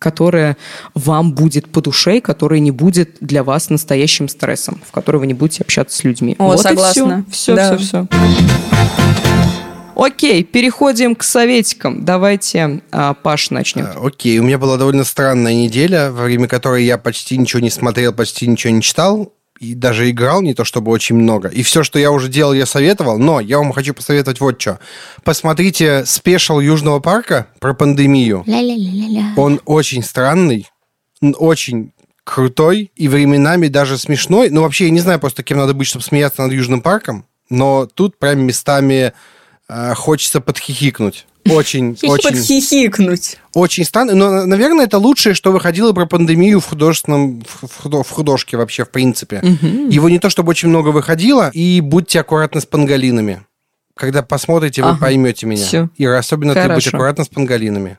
которая 0.00 0.56
вам 0.94 1.34
будет 1.34 1.70
по 1.70 1.80
душе, 1.82 2.16
и 2.16 2.20
которая 2.20 2.58
не 2.58 2.70
будет 2.70 3.18
для 3.20 3.44
вас 3.44 3.68
настоящим 3.68 4.28
стрессом, 4.28 4.80
в 4.84 4.90
которой 4.90 5.18
вы 5.18 5.26
не 5.26 5.34
будете 5.34 5.62
общаться 5.62 5.98
с 5.98 6.04
людьми. 6.04 6.34
О, 6.38 6.46
вот 6.46 6.60
согласна. 6.60 7.24
И 7.28 7.30
все, 7.30 7.54
все, 7.54 7.56
да. 7.56 7.76
все, 7.76 7.86
все. 7.86 8.08
Окей, 9.94 10.42
переходим 10.42 11.14
к 11.14 11.22
советикам. 11.22 12.06
Давайте 12.06 12.80
а, 12.90 13.12
Паш 13.12 13.50
начнет. 13.50 13.88
А, 13.94 14.06
окей, 14.06 14.38
у 14.38 14.42
меня 14.42 14.56
была 14.56 14.78
довольно 14.78 15.04
странная 15.04 15.52
неделя, 15.52 16.10
во 16.10 16.24
время 16.24 16.48
которой 16.48 16.84
я 16.84 16.96
почти 16.96 17.36
ничего 17.36 17.60
не 17.60 17.68
смотрел, 17.68 18.14
почти 18.14 18.46
ничего 18.46 18.72
не 18.72 18.80
читал 18.80 19.34
и 19.60 19.74
даже 19.74 20.08
играл, 20.10 20.40
не 20.40 20.54
то 20.54 20.64
чтобы 20.64 20.90
очень 20.90 21.16
много. 21.16 21.48
И 21.48 21.62
все, 21.62 21.82
что 21.84 21.98
я 21.98 22.10
уже 22.10 22.28
делал, 22.28 22.54
я 22.54 22.64
советовал. 22.64 23.18
Но 23.18 23.40
я 23.40 23.58
вам 23.58 23.72
хочу 23.72 23.92
посоветовать 23.92 24.40
вот 24.40 24.60
что. 24.60 24.80
Посмотрите 25.22 26.04
спешл 26.06 26.60
Южного 26.60 26.98
парка 26.98 27.46
про 27.60 27.74
пандемию. 27.74 28.42
Ля-ля-ля-ля. 28.46 29.34
Он 29.36 29.60
очень 29.66 30.02
странный, 30.02 30.66
очень 31.20 31.92
крутой 32.24 32.90
и 32.96 33.06
временами 33.06 33.68
даже 33.68 33.98
смешной. 33.98 34.48
Ну, 34.48 34.62
вообще, 34.62 34.86
я 34.86 34.90
не 34.90 35.00
знаю 35.00 35.20
просто, 35.20 35.42
кем 35.42 35.58
надо 35.58 35.74
быть, 35.74 35.88
чтобы 35.88 36.04
смеяться 36.04 36.42
над 36.42 36.52
Южным 36.52 36.80
парком. 36.80 37.26
Но 37.50 37.86
тут 37.86 38.18
прям 38.18 38.40
местами 38.40 39.12
э, 39.68 39.94
хочется 39.94 40.40
подхихикнуть. 40.40 41.26
Очень, 41.48 41.96
очень... 42.02 42.22
Подхихикнуть. 42.22 43.38
Очень 43.54 43.84
странно. 43.84 44.14
Но, 44.14 44.46
наверное, 44.46 44.84
это 44.84 44.98
лучшее, 44.98 45.34
что 45.34 45.52
выходило 45.52 45.92
про 45.92 46.06
пандемию 46.06 46.60
в 46.60 46.66
художественном, 46.66 47.42
в, 47.44 48.10
художке 48.10 48.56
вообще, 48.56 48.84
в 48.84 48.90
принципе. 48.90 49.38
Угу. 49.38 49.88
Его 49.88 50.08
не 50.08 50.18
то 50.18 50.30
чтобы 50.30 50.50
очень 50.50 50.68
много 50.68 50.88
выходило, 50.88 51.50
и 51.52 51.80
будьте 51.80 52.20
аккуратны 52.20 52.60
с 52.60 52.66
панголинами. 52.66 53.44
Когда 53.96 54.22
посмотрите, 54.22 54.82
вы 54.82 54.90
ага. 54.90 55.00
поймете 55.00 55.46
меня. 55.46 55.64
Все. 55.64 55.88
И 55.96 56.06
особенно 56.06 56.54
Хорошо. 56.54 56.68
ты 56.68 56.74
будь 56.74 56.86
аккуратна 56.88 57.24
с 57.24 57.28
панголинами. 57.28 57.98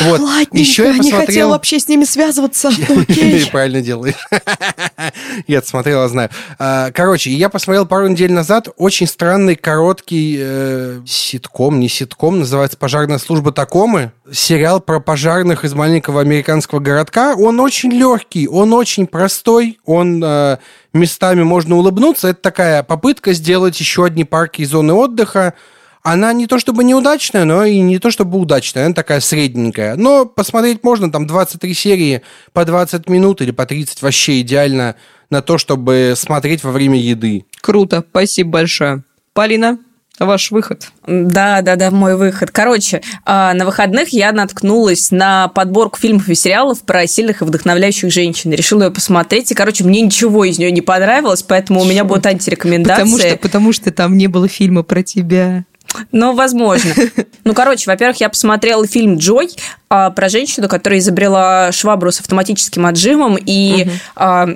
Вот. 0.00 0.20
Ладненько, 0.20 0.56
Еще 0.56 0.84
я 0.84 0.92
не 0.92 0.98
посмотрел... 0.98 1.26
хотел 1.26 1.48
вообще 1.50 1.80
с 1.80 1.88
ними 1.88 2.04
связываться. 2.04 2.70
Ты 3.06 3.46
правильно 3.50 3.80
делаешь. 3.80 4.14
Я 5.46 5.62
смотрел, 5.62 6.06
знаю. 6.08 6.30
А, 6.58 6.90
Короче, 6.92 7.30
я 7.30 7.48
посмотрел 7.48 7.86
пару 7.86 8.08
недель 8.08 8.32
назад 8.32 8.68
очень 8.76 9.06
странный, 9.06 9.54
короткий 9.54 10.36
э, 10.38 11.00
ситком, 11.06 11.80
не 11.80 11.88
ситком, 11.88 12.40
называется 12.40 12.76
«Пожарная 12.76 13.18
служба 13.18 13.52
Такомы». 13.52 14.12
Сериал 14.30 14.80
про 14.80 15.00
пожарных 15.00 15.64
из 15.64 15.74
маленького 15.74 16.20
американского 16.20 16.80
городка. 16.80 17.34
Он 17.34 17.60
очень 17.60 17.90
легкий, 17.92 18.46
он 18.46 18.72
очень 18.74 19.06
простой, 19.06 19.78
он 19.84 20.22
э, 20.22 20.58
местами 20.92 21.42
можно 21.42 21.76
улыбнуться. 21.76 22.28
Это 22.28 22.40
такая 22.42 22.82
попытка 22.82 23.32
сделать 23.32 23.78
еще 23.80 24.04
одни 24.04 24.24
парки 24.24 24.62
и 24.62 24.66
зоны 24.66 24.92
отдыха. 24.92 25.54
Она 26.02 26.32
не 26.32 26.46
то 26.46 26.58
чтобы 26.58 26.84
неудачная, 26.84 27.44
но 27.44 27.64
и 27.64 27.80
не 27.80 27.98
то 27.98 28.10
чтобы 28.10 28.38
удачная. 28.38 28.86
Она 28.86 28.94
такая 28.94 29.20
средненькая. 29.20 29.96
Но 29.96 30.26
посмотреть 30.26 30.82
можно, 30.82 31.10
там 31.10 31.26
23 31.26 31.74
серии 31.74 32.22
по 32.52 32.64
20 32.64 33.08
минут 33.08 33.40
или 33.42 33.50
по 33.50 33.66
30 33.66 34.02
вообще 34.02 34.40
идеально 34.40 34.96
на 35.30 35.42
то, 35.42 35.58
чтобы 35.58 36.14
смотреть 36.16 36.64
во 36.64 36.72
время 36.72 36.98
еды. 36.98 37.44
Круто, 37.60 38.04
спасибо 38.08 38.50
большое. 38.50 39.02
Полина, 39.34 39.78
ваш 40.18 40.50
выход. 40.50 40.90
Да, 41.06 41.62
да, 41.62 41.76
да, 41.76 41.90
мой 41.90 42.16
выход. 42.16 42.50
Короче, 42.50 43.02
а, 43.24 43.54
на 43.54 43.64
выходных 43.64 44.08
я 44.10 44.32
наткнулась 44.32 45.10
на 45.10 45.48
подборку 45.48 45.98
фильмов 45.98 46.28
и 46.28 46.34
сериалов 46.34 46.82
про 46.82 47.06
сильных 47.06 47.42
и 47.42 47.44
вдохновляющих 47.44 48.10
женщин. 48.10 48.52
Решила 48.52 48.84
ее 48.84 48.90
посмотреть. 48.90 49.50
И, 49.52 49.54
короче, 49.54 49.84
мне 49.84 50.00
ничего 50.00 50.44
из 50.44 50.58
нее 50.58 50.72
не 50.72 50.80
понравилось, 50.80 51.42
поэтому 51.42 51.80
у 51.80 51.84
меня 51.84 52.04
будут 52.04 52.26
антирекомендации. 52.26 53.02
Потому 53.02 53.18
что, 53.18 53.36
потому 53.36 53.72
что 53.72 53.92
там 53.92 54.16
не 54.16 54.26
было 54.26 54.48
фильма 54.48 54.82
про 54.82 55.02
тебя. 55.02 55.64
Ну, 56.12 56.34
возможно. 56.34 56.94
Ну, 57.44 57.54
короче, 57.54 57.90
во-первых, 57.90 58.20
я 58.20 58.28
посмотрела 58.28 58.86
фильм 58.86 59.16
«Джой» 59.16 59.48
а, 59.88 60.10
про 60.10 60.28
женщину, 60.28 60.68
которая 60.68 60.98
изобрела 60.98 61.72
швабру 61.72 62.12
с 62.12 62.20
автоматическим 62.20 62.84
отжимом, 62.84 63.38
и 63.40 63.88
а, 64.16 64.48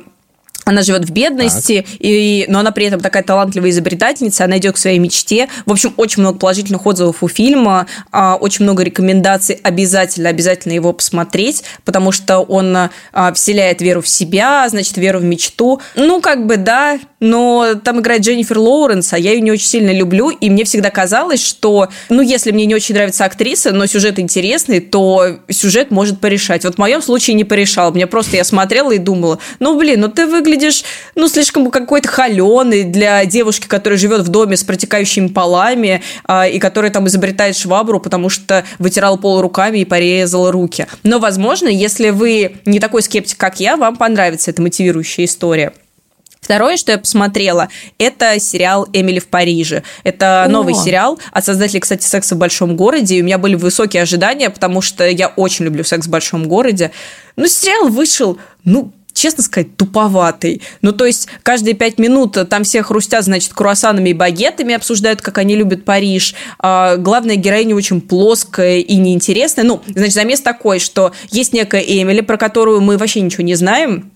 она 0.66 0.82
живет 0.82 1.06
в 1.06 1.10
бедности, 1.10 1.86
и, 2.00 2.44
но 2.48 2.58
она 2.58 2.70
при 2.70 2.84
этом 2.86 3.00
такая 3.00 3.22
талантливая 3.22 3.70
изобретательница, 3.70 4.44
она 4.44 4.58
идет 4.58 4.74
к 4.74 4.78
своей 4.78 4.98
мечте. 4.98 5.48
В 5.64 5.72
общем, 5.72 5.94
очень 5.96 6.20
много 6.20 6.38
положительных 6.38 6.84
отзывов 6.84 7.22
у 7.22 7.28
фильма, 7.28 7.86
а, 8.10 8.36
очень 8.36 8.64
много 8.64 8.82
рекомендаций. 8.82 9.58
Обязательно, 9.62 10.28
обязательно 10.28 10.72
его 10.72 10.92
посмотреть, 10.92 11.64
потому 11.86 12.12
что 12.12 12.40
он 12.40 12.90
вселяет 13.32 13.80
веру 13.80 14.02
в 14.02 14.08
себя, 14.08 14.68
значит, 14.68 14.98
веру 14.98 15.20
в 15.20 15.24
мечту. 15.24 15.80
Ну, 15.96 16.20
как 16.20 16.44
бы, 16.44 16.58
да, 16.58 16.98
но 17.22 17.74
там 17.82 18.00
играет 18.00 18.22
Дженнифер 18.22 18.58
Лоуренс, 18.58 19.12
а 19.12 19.18
я 19.18 19.30
ее 19.30 19.40
не 19.40 19.52
очень 19.52 19.66
сильно 19.66 19.92
люблю, 19.92 20.30
и 20.30 20.50
мне 20.50 20.64
всегда 20.64 20.90
казалось, 20.90 21.42
что, 21.42 21.88
ну, 22.08 22.20
если 22.20 22.50
мне 22.50 22.66
не 22.66 22.74
очень 22.74 22.96
нравится 22.96 23.24
актриса, 23.24 23.70
но 23.70 23.86
сюжет 23.86 24.18
интересный, 24.18 24.80
то 24.80 25.38
сюжет 25.48 25.92
может 25.92 26.20
порешать. 26.20 26.64
Вот 26.64 26.74
в 26.74 26.78
моем 26.78 27.00
случае 27.00 27.34
не 27.34 27.44
порешал. 27.44 27.92
Мне 27.92 28.08
просто 28.08 28.36
я 28.36 28.44
смотрела 28.44 28.90
и 28.90 28.98
думала, 28.98 29.38
ну, 29.60 29.78
блин, 29.78 30.00
ну 30.00 30.08
ты 30.08 30.26
выглядишь, 30.26 30.82
ну, 31.14 31.28
слишком 31.28 31.70
какой-то 31.70 32.08
холеный 32.08 32.82
для 32.82 33.24
девушки, 33.24 33.68
которая 33.68 33.98
живет 33.98 34.22
в 34.22 34.28
доме 34.28 34.56
с 34.56 34.64
протекающими 34.64 35.28
полами 35.28 36.02
а, 36.24 36.48
и 36.48 36.58
которая 36.58 36.90
там 36.90 37.06
изобретает 37.06 37.56
швабру, 37.56 38.00
потому 38.00 38.30
что 38.30 38.64
вытирала 38.80 39.16
пол 39.16 39.40
руками 39.40 39.78
и 39.78 39.84
порезала 39.84 40.50
руки. 40.50 40.88
Но, 41.04 41.20
возможно, 41.20 41.68
если 41.68 42.10
вы 42.10 42.56
не 42.66 42.80
такой 42.80 43.02
скептик, 43.02 43.38
как 43.38 43.60
я, 43.60 43.76
вам 43.76 43.94
понравится 43.94 44.50
эта 44.50 44.60
мотивирующая 44.60 45.26
история. 45.26 45.72
Второе, 46.43 46.76
что 46.76 46.90
я 46.90 46.99
посмотрела, 46.99 47.68
это 47.99 48.40
сериал 48.40 48.88
«Эмили 48.93 49.20
в 49.20 49.28
Париже». 49.28 49.84
Это 50.03 50.43
О. 50.43 50.49
новый 50.49 50.74
сериал 50.74 51.20
от 51.30 51.45
создателей, 51.45 51.78
кстати, 51.78 52.05
«Секса 52.05 52.34
в 52.34 52.38
большом 52.38 52.76
городе». 52.76 53.16
И 53.16 53.22
у 53.22 53.24
меня 53.24 53.38
были 53.38 53.55
высокие 53.55 54.03
ожидания, 54.03 54.51
потому 54.51 54.82
что 54.82 55.07
я 55.09 55.28
очень 55.28 55.64
люблю 55.64 55.84
«Секс 55.84 56.09
в 56.09 56.11
большом 56.11 56.49
городе». 56.49 56.90
Но 57.36 57.47
сериал 57.47 57.88
вышел, 57.88 58.38
ну, 58.64 58.93
честно 59.12 59.45
сказать, 59.45 59.76
туповатый. 59.76 60.62
Ну, 60.80 60.93
то 60.93 61.07
есть, 61.07 61.28
каждые 61.45 61.74
пять 61.74 61.99
минут 61.99 62.36
там 62.49 62.64
все 62.64 62.82
хрустят, 62.82 63.24
значит, 63.24 63.53
круассанами 63.53 64.11
и 64.11 64.14
багетами, 64.14 64.74
обсуждают, 64.74 65.22
как 65.22 65.38
они 65.38 65.55
любят 65.55 65.84
Париж. 65.84 66.34
А, 66.59 66.97
главная 66.97 67.36
героиня 67.36 67.76
очень 67.76 68.01
плоская 68.01 68.78
и 68.78 68.97
неинтересная. 68.97 69.64
Ну, 69.64 69.80
значит, 69.86 70.14
замес 70.14 70.40
такой, 70.40 70.80
что 70.80 71.12
есть 71.30 71.53
некая 71.53 71.82
Эмили, 71.82 72.20
про 72.20 72.36
которую 72.36 72.80
мы 72.80 72.99
вообще 72.99 73.20
ничего 73.20 73.45
не 73.45 73.55
знаем, 73.55 74.11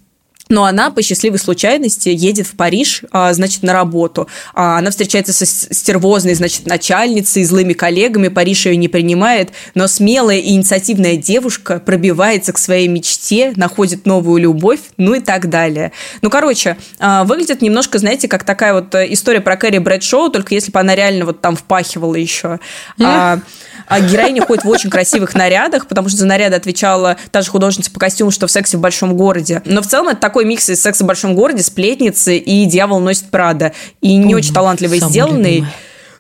но 0.49 0.65
она 0.65 0.91
по 0.91 1.03
счастливой 1.03 1.39
случайности 1.39 2.09
едет 2.09 2.47
в 2.47 2.57
Париж, 2.57 3.03
а, 3.11 3.33
значит, 3.33 3.63
на 3.63 3.73
работу. 3.73 4.29
А, 4.55 4.79
Она 4.79 4.91
встречается 4.91 5.33
со 5.33 5.45
стервозной, 5.45 6.35
значит, 6.35 6.67
начальницей, 6.67 7.45
злыми 7.45 7.73
коллегами. 7.73 8.29
Париж 8.29 8.67
ее 8.67 8.77
не 8.77 8.89
принимает, 8.89 9.51
но 9.75 9.89
смелая 9.89 10.39
и 10.39 10.51
инициативная 10.51 11.17
девушка 11.17 11.81
пробивается 11.81 12.53
к 12.53 12.59
своей 12.59 12.87
мечте, 12.87 13.53
находит 13.57 14.07
новую 14.07 14.41
любовь, 14.41 14.81
ну 14.97 15.15
и 15.15 15.21
так 15.21 15.49
далее. 15.51 15.93
Ну, 16.23 16.31
короче, 16.31 16.77
а, 16.99 17.25
выглядит 17.25 17.61
немножко, 17.63 17.99
знаете, 17.99 18.29
как 18.29 18.45
такая 18.45 18.75
вот 18.75 18.95
э, 18.95 19.13
история 19.13 19.41
про 19.41 19.57
Кэрри 19.57 19.79
Брэдшоу, 19.79 20.31
только 20.31 20.55
если 20.55 20.71
бы 20.71 20.79
она 20.79 20.95
реально 20.95 21.25
вот 21.25 21.41
там 21.41 21.57
впахивала 21.57 22.15
еще. 22.15 22.61
А, 23.03 23.41
а 23.87 24.01
героиня 24.01 24.45
ходит 24.45 24.65
в 24.65 24.69
очень 24.69 24.91
красивых 24.91 25.35
нарядах, 25.35 25.87
потому 25.87 26.09
что 26.09 26.19
за 26.19 26.27
наряды 26.27 26.57
отвечала 26.57 27.17
та 27.31 27.43
же 27.43 27.51
художница 27.51 27.91
по 27.91 28.01
костюму, 28.01 28.31
что 28.31 28.47
в 28.47 28.51
«Сексе 28.51 28.77
в 28.77 28.81
большом 28.81 29.17
городе». 29.17 29.63
Но 29.65 29.83
в 29.83 29.87
целом 29.87 30.09
это 30.09 30.21
такой 30.21 30.45
микс 30.45 30.69
из 30.69 30.81
«Секса 30.81 31.05
в 31.05 31.07
большом 31.07 31.35
городе», 31.35 31.63
«Сплетницы» 31.63 32.37
и 32.37 32.65
«Дьявол 32.65 33.01
носит 33.01 33.31
Прада». 33.31 33.73
И 34.01 34.17
не 34.17 34.35
О, 34.35 34.39
очень 34.39 34.55
талантливо 34.55 34.97
сделанный. 34.97 35.65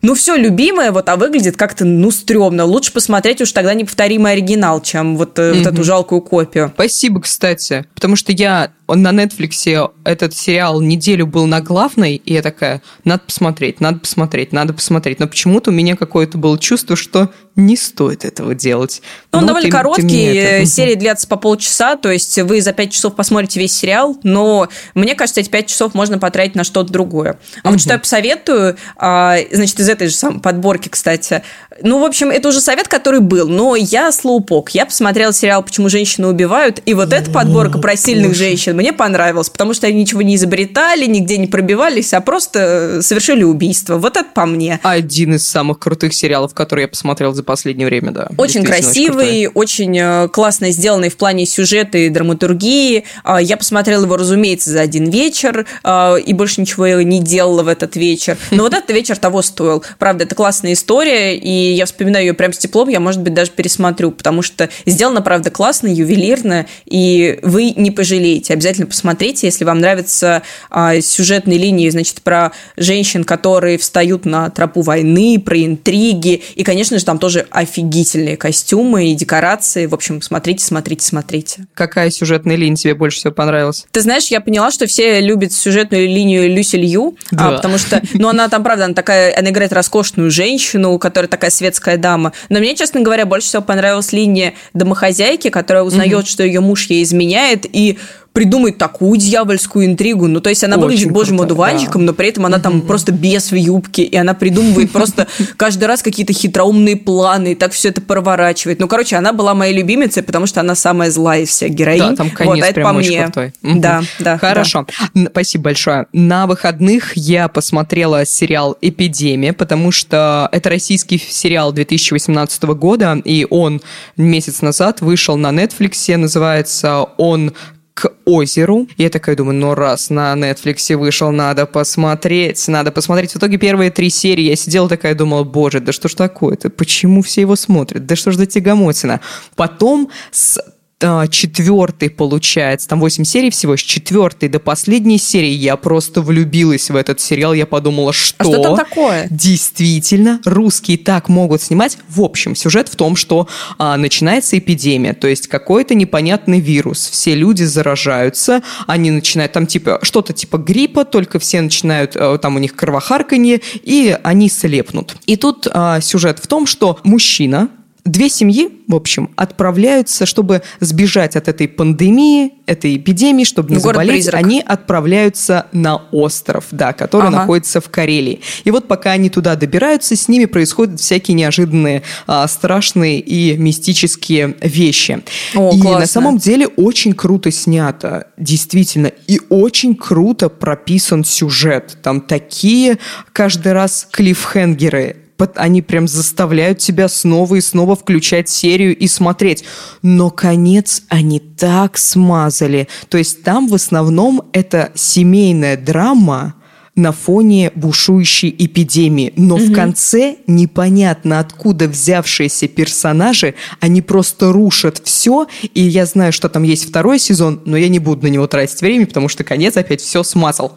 Ну, 0.03 0.15
все 0.15 0.37
любимое, 0.37 0.93
вот, 0.93 1.09
а 1.09 1.17
выглядит 1.17 1.57
как-то, 1.57 1.85
ну, 1.85 2.11
стрёмно. 2.11 2.65
Лучше 2.65 2.93
посмотреть 2.93 3.41
уж 3.41 3.51
тогда 3.51 3.75
неповторимый 3.75 4.33
оригинал, 4.33 4.81
чем 4.81 5.17
вот, 5.17 5.39
э, 5.39 5.55
вот 5.55 5.67
эту 5.67 5.83
жалкую 5.83 6.21
копию. 6.21 6.71
Спасибо, 6.73 7.23
кстати. 7.23 7.87
Потому 7.95 8.15
что 8.15 8.31
я 8.31 8.71
на 8.87 9.11
Netflix 9.11 9.91
этот 10.05 10.35
сериал 10.35 10.81
неделю 10.81 11.27
был 11.27 11.47
на 11.47 11.61
главной, 11.61 12.17
и 12.17 12.35
я 12.35 12.43
такая, 12.43 12.83
надо 13.05 13.23
посмотреть, 13.27 13.81
надо 13.81 13.99
посмотреть, 13.99 14.53
надо 14.53 14.75
посмотреть. 14.75 15.19
Но 15.19 15.27
почему-то 15.27 15.71
у 15.71 15.75
меня 15.75 15.97
какое-то 15.97 16.39
было 16.39 16.59
чувство, 16.59 16.95
что 16.95 17.31
не 17.57 17.77
стоит 17.77 18.25
этого 18.25 18.55
делать. 18.55 19.01
Ну, 19.33 19.39
он 19.39 19.45
Но 19.45 19.49
довольно 19.49 19.67
ты- 19.67 19.71
ты 19.73 19.77
короткий, 19.77 20.03
мне 20.03 20.35
это- 20.35 20.63
э, 20.63 20.67
серии 20.67 20.95
длятся 20.95 21.27
по 21.27 21.37
полчаса, 21.37 21.97
то 21.97 22.11
есть 22.11 22.39
вы 22.43 22.61
за 22.61 22.73
пять 22.73 22.93
часов 22.93 23.15
посмотрите 23.17 23.59
весь 23.59 23.75
сериал, 23.77 24.17
но 24.23 24.69
мне 24.95 25.15
кажется, 25.15 25.41
эти 25.41 25.49
пять 25.49 25.67
часов 25.67 25.95
можно 25.95 26.19
потратить 26.19 26.55
на 26.55 26.65
что-то 26.65 26.93
другое. 26.93 27.39
А 27.63 27.71
вот 27.71 27.81
что 27.81 27.95
я 27.95 27.99
посоветую, 27.99 28.77
а, 28.97 29.37
значит, 29.51 29.81
из 29.81 29.89
этой 29.89 30.09
же 30.09 30.15
самой 30.15 30.41
подборки, 30.41 30.89
кстати, 30.89 31.43
ну, 31.83 31.99
в 32.01 32.05
общем, 32.05 32.31
это 32.31 32.49
уже 32.49 32.61
совет, 32.61 32.89
который 32.89 33.21
был, 33.21 33.49
но 33.49 33.75
я 33.77 34.13
слоупок. 34.13 34.71
Я 34.71 34.87
посмотрела 34.87 35.33
сериал 35.33 35.63
«Почему 35.63 35.89
женщины 35.89 36.27
убивают», 36.29 36.81
и 36.87 36.95
вот 36.95 37.13
эта 37.13 37.31
подборка 37.31 37.79
про 37.79 37.97
сильных 37.97 38.35
женщин 38.35 38.77
мне 38.77 38.93
понравилась, 38.93 39.49
потому 39.51 39.73
что 39.75 39.87
они 39.87 40.01
ничего 40.01 40.23
не 40.23 40.37
изобретали, 40.37 41.07
нигде 41.07 41.39
не 41.39 41.47
пробивались, 41.47 42.13
а 42.13 42.21
просто 42.21 42.59
э, 42.99 43.03
совершили 43.03 43.43
убийство. 43.45 43.97
Вот 43.97 44.17
это 44.17 44.29
по 44.35 44.45
мне. 44.47 44.79
Один 44.83 45.35
из 45.35 45.47
самых 45.49 45.79
крутых 45.79 46.13
сериалов, 46.15 46.53
которые 46.55 46.85
я 46.85 46.89
посмотрел 46.89 47.33
за 47.35 47.43
последнее 47.47 47.87
время, 47.87 48.11
да. 48.11 48.29
Очень 48.37 48.65
красивый, 48.65 49.49
очень, 49.49 49.97
э, 49.99 50.29
классно 50.29 50.71
сделанный 50.71 51.09
в 51.09 51.17
плане 51.17 51.47
сюжета 51.47 51.99
и 51.99 52.09
драматургии. 52.09 53.05
А, 53.25 53.41
Я 53.41 53.57
посмотрела 53.57 54.05
его, 54.05 54.17
разумеется, 54.17 54.71
за 54.71 54.81
один 54.81 55.09
вечер 55.11 55.67
а, 55.83 56.17
и 56.17 56.33
больше 56.33 56.61
ничего 56.61 56.87
не 57.03 57.21
делала 57.21 57.63
в 57.63 57.69
этот 57.69 57.97
вечер. 57.97 58.37
Но 58.51 58.65
вот 58.65 58.75
этот 58.75 58.91
вечер 58.91 59.17
того 59.17 59.43
стоил. 59.43 59.83
Правда, 59.99 60.25
это 60.25 60.35
классная 60.35 60.73
история, 60.73 61.37
и 61.37 61.73
я 61.73 61.87
вспоминаю 61.87 62.27
ее 62.27 62.35
прям 62.35 62.53
с 62.53 62.59
теплом, 62.59 62.89
я, 62.89 63.01
может 63.01 63.23
быть, 63.23 63.35
даже 63.35 63.51
пересмотрю, 63.51 64.11
потому 64.11 64.43
что 64.43 64.69
сделано, 64.85 65.23
правда, 65.23 65.51
классно, 65.51 65.89
ювелирно, 65.89 66.67
и 66.85 67.39
вы 67.43 67.71
не 67.71 67.91
пожалеете. 67.91 68.53
Обязательно 68.53 68.87
посмотрите, 68.87 69.47
если 69.47 69.65
вам 69.65 69.81
нравятся 69.81 70.43
а, 70.71 71.01
сюжетные 71.01 71.59
линии, 71.59 71.89
значит, 71.89 72.23
про 72.23 72.53
женщин, 72.77 73.25
которые 73.25 73.79
встают 73.79 74.25
на 74.25 74.51
тропу 74.51 74.83
войны, 74.83 75.41
про 75.45 75.57
интриги, 75.59 76.43
и, 76.55 76.65
конечно 76.65 76.99
же, 76.99 77.05
там 77.05 77.19
тоже 77.19 77.36
офигительные 77.51 78.37
костюмы 78.37 79.09
и 79.11 79.15
декорации. 79.15 79.87
В 79.87 79.95
общем, 79.95 80.23
смотрите, 80.23 80.65
смотрите, 80.65 81.05
смотрите. 81.05 81.67
Какая 81.75 82.11
сюжетная 82.11 82.57
линия 82.57 82.77
тебе 82.77 82.95
больше 82.95 83.19
всего 83.19 83.33
понравилась? 83.33 83.87
Ты 83.91 84.01
знаешь, 84.01 84.27
я 84.29 84.41
поняла, 84.41 84.71
что 84.71 84.87
все 84.87 85.21
любят 85.21 85.53
сюжетную 85.53 86.07
линию 86.07 86.49
Люси 86.55 86.77
Лью, 86.77 87.17
а, 87.33 87.37
Да. 87.37 87.51
потому 87.57 87.79
что, 87.79 88.01
ну, 88.15 88.29
она 88.29 88.49
там, 88.49 88.63
правда, 88.65 88.87
она 88.87 88.95
такая, 88.95 89.35
она 89.39 89.51
играет 89.51 89.73
роскошную 89.73 90.31
женщину, 90.31 90.99
которая 90.99 91.29
такая 91.29 91.51
светская 91.51 91.97
дама. 91.97 92.33
Но 92.49 92.59
мне, 92.59 92.75
честно 92.75 93.01
говоря, 93.01 93.27
больше 93.27 93.49
всего 93.49 93.63
понравилась 93.63 94.13
линия 94.13 94.55
домохозяйки, 94.75 95.51
которая 95.51 95.83
узнает, 95.85 96.27
что 96.27 96.43
ее 96.43 96.61
муж 96.61 96.87
ей 96.87 97.03
изменяет, 97.03 97.67
и 97.71 97.99
придумает 98.37 98.77
такую 98.77 99.19
дьявольскую 99.19 99.87
интригу. 99.87 100.27
Ну, 100.27 100.43
то 100.43 100.51
есть 100.51 100.63
она 100.63 100.77
Очень 100.77 100.85
выглядит 100.85 101.11
божьим 101.11 101.41
одуванчиком, 101.41 102.03
да. 102.03 102.09
но 102.09 102.13
при 102.13 102.29
этом 102.29 102.45
она 102.45 102.59
там 102.59 102.83
просто 102.83 103.11
без 103.11 103.51
в 103.51 103.55
юбке, 103.55 104.03
и 104.03 104.15
она 104.15 104.35
придумывает 104.35 104.91
просто 104.93 105.27
каждый 105.57 105.87
раз 105.87 106.03
какие-то 106.03 106.35
хитроумные 106.35 106.97
планы, 106.97 107.53
и 107.53 107.55
так 107.55 107.73
все 107.73 107.89
это 107.89 108.03
проворачивает. 108.03 108.79
Ну, 108.79 108.89
короче, 108.89 109.17
она 109.17 109.33
была 109.33 109.55
моей 109.55 109.75
любимицей, 109.75 110.23
потому 110.23 110.45
что 110.45 110.61
она 110.61 110.75
самая 110.75 111.11
злая 111.11 111.45
из 111.45 111.49
всех 111.49 111.71
героинь. 111.71 111.99
Да, 111.99 112.15
там 112.15 112.29
конец 112.29 112.57
вот, 112.57 112.63
а 112.63 112.67
это 112.67 112.75
прям 112.75 112.93
по 112.93 112.99
очень 112.99 113.09
мне. 113.09 113.23
крутой. 113.23 113.53
Да, 113.63 114.03
да. 114.19 114.37
Хорошо. 114.37 114.87
Н- 115.15 115.29
Спасибо 115.31 115.65
большое. 115.65 116.05
На 116.13 116.47
выходных 116.47 117.17
я 117.17 117.49
посмотрела 117.49 118.27
сериал 118.27 118.77
«Эпидемия», 118.83 119.55
потому 119.55 119.93
что 119.93 120.51
это 120.53 120.69
российский 120.69 121.17
сериал 121.17 121.73
2018 121.73 122.65
года, 122.65 123.19
и 123.25 123.47
он 123.49 123.81
месяц 124.19 124.61
назад 124.61 125.01
вышел 125.01 125.39
на 125.39 125.53
Netflix, 125.53 126.15
называется 126.19 127.07
он 127.17 127.55
к 127.97 128.13
озеру. 128.27 128.87
Я 128.99 129.09
такая 129.09 129.37
думаю, 129.37 129.59
ну 129.59 129.75
раз 129.75 130.11
на 130.11 130.35
Netflix 130.35 130.95
вышел, 130.95 131.33
надо 131.33 131.65
посмотреть, 131.65 132.69
надо 132.69 132.93
посмотреть. 132.93 133.33
В 133.33 133.37
итоге 133.39 133.57
первые 133.57 133.91
три 133.91 134.11
серии 134.11 134.43
я 134.43 134.55
сидела 134.55 134.87
такая, 134.87 135.15
думала, 135.15 135.45
боже, 135.45 135.81
да 135.81 135.93
что 135.93 136.07
ж 136.07 136.15
такое-то? 136.15 136.69
Почему 136.69 137.23
все 137.23 137.41
его 137.41 137.57
смотрят? 137.57 138.05
Да 138.05 138.15
что 138.15 138.33
ж 138.33 138.37
за 138.37 138.45
тягомотина? 138.45 139.23
Потом 139.55 140.11
с 140.31 140.63
а, 141.03 141.27
четвертый 141.27 142.09
получается, 142.09 142.89
там 142.89 143.01
8 143.01 143.25
серий 143.25 143.51
всего, 143.51 143.77
с 143.77 143.81
четвертой 143.81 144.49
до 144.49 144.59
последней 144.59 145.19
серии 145.19 145.51
я 145.51 145.77
просто 145.77 146.23
влюбилась 146.23 146.89
в 146.89 146.97
этот 146.97 147.21
сериал, 147.21 147.53
я 147.53 147.67
подумала, 147.67 148.15
что... 148.15 148.37
А 148.39 148.45
что 148.45 148.63
там 148.63 148.77
такое? 148.77 149.27
Действительно, 149.31 150.41
русские 150.47 150.97
так 150.97 151.29
могут 151.29 151.61
снимать. 151.61 151.99
В 152.09 152.23
общем, 152.23 152.55
сюжет 152.57 152.89
в 152.89 152.97
том, 152.97 153.15
что 153.15 153.47
а, 153.77 153.99
начинается 153.99 154.57
эпидемия, 154.57 155.13
то 155.13 155.27
есть 155.27 155.49
какой-то 155.49 155.95
непонятный 155.95 156.61
вирус. 156.61 157.11
Все 157.11 157.35
люди 157.35 157.65
заражаются, 157.65 158.63
они 158.87 159.11
начинают, 159.11 159.53
там 159.53 159.67
типа 159.67 159.99
что-то 160.01 160.33
типа 160.33 160.57
гриппа, 160.57 161.05
только 161.05 161.39
все 161.39 161.61
начинают, 161.61 162.17
э, 162.17 162.39
там 162.41 162.57
у 162.57 162.59
них 162.59 162.75
кровохарканье, 162.75 163.61
и 163.83 164.19
они 164.23 164.49
слепнут. 164.49 165.17
И 165.27 165.37
тут 165.37 165.67
а, 165.71 166.01
сюжет 166.01 166.39
в 166.39 166.47
том, 166.47 166.67
что 166.67 166.99
мужчина, 167.05 167.69
Две 168.07 168.29
семьи, 168.29 168.69
в 168.87 168.95
общем, 168.95 169.31
отправляются, 169.37 170.27
чтобы 170.27 170.63
сбежать 170.81 171.35
от 171.37 171.49
этой 171.49 171.67
пандемии, 171.69 172.53
этой 172.67 172.97
эпидемии, 172.97 173.45
чтобы 173.45 173.71
не 173.75 173.81
город 173.81 173.97
заболеть, 173.97 174.13
призрак. 174.25 174.35
они 174.45 174.61
отправляются 174.61 175.67
на 175.73 175.97
остров, 176.13 176.67
да, 176.71 176.93
который 176.93 177.29
Ага. 177.29 177.39
находится 177.39 177.81
в 177.81 177.89
Карелии. 177.91 178.41
И 178.65 178.71
вот 178.71 178.87
пока 178.89 179.11
они 179.11 179.29
туда 179.29 179.57
добираются, 179.57 180.15
с 180.17 180.29
ними 180.29 180.45
происходят 180.45 181.01
всякие 181.01 181.35
неожиданные, 181.35 182.03
а, 182.27 182.47
страшные 182.49 183.19
и 183.21 183.57
мистические 183.57 184.57
вещи. 184.61 185.23
О, 185.55 185.73
и 185.75 185.81
классно. 185.81 186.01
на 186.01 186.07
самом 186.07 186.39
деле 186.39 186.69
очень 186.69 187.13
круто 187.13 187.51
снято, 187.51 188.29
действительно, 188.37 189.11
и 189.27 189.41
очень 189.49 189.95
круто 189.97 190.49
прописан 190.49 191.25
сюжет. 191.25 191.99
Там 192.03 192.21
такие 192.21 192.99
каждый 193.33 193.73
раз 193.73 194.07
клиффхенгеры, 194.13 195.17
они 195.57 195.83
прям 195.83 196.09
заставляют 196.09 196.79
тебя 196.79 197.09
снова 197.09 197.57
и 197.57 197.61
снова 197.61 197.97
включать 197.97 198.49
серию 198.49 198.97
и 198.97 199.07
смотреть. 199.07 199.65
Но 200.03 200.31
конец 200.31 201.03
они 201.09 201.41
так 201.41 201.99
смазали. 201.99 202.89
То 203.09 203.19
есть 203.19 203.43
там 203.43 203.69
в 203.69 203.75
основном 203.75 204.43
это 204.53 204.93
семейная 204.95 205.77
драма, 205.77 206.55
на 206.97 207.13
фоне 207.13 207.71
бушующей 207.75 208.55
эпидемии. 208.59 209.33
Но 209.37 209.57
в 209.57 209.73
конце 209.73 210.37
непонятно 210.47 211.39
откуда 211.39 211.89
взявшиеся 211.89 212.69
персонажи, 212.69 213.55
они 213.81 214.01
просто 214.01 214.51
рушат 214.51 215.01
все. 215.05 215.47
И 215.75 215.83
я 215.83 216.07
знаю, 216.07 216.33
что 216.33 216.49
там 216.49 216.63
есть 216.63 216.89
второй 216.89 217.19
сезон, 217.19 217.61
но 217.67 217.77
я 217.77 217.89
не 217.89 217.99
буду 217.99 218.23
на 218.23 218.29
него 218.29 218.47
тратить 218.47 218.81
время, 218.81 219.07
потому 219.07 219.29
что 219.29 219.45
конец 219.45 219.77
опять 219.77 220.01
все 220.01 220.23
смазал. 220.23 220.73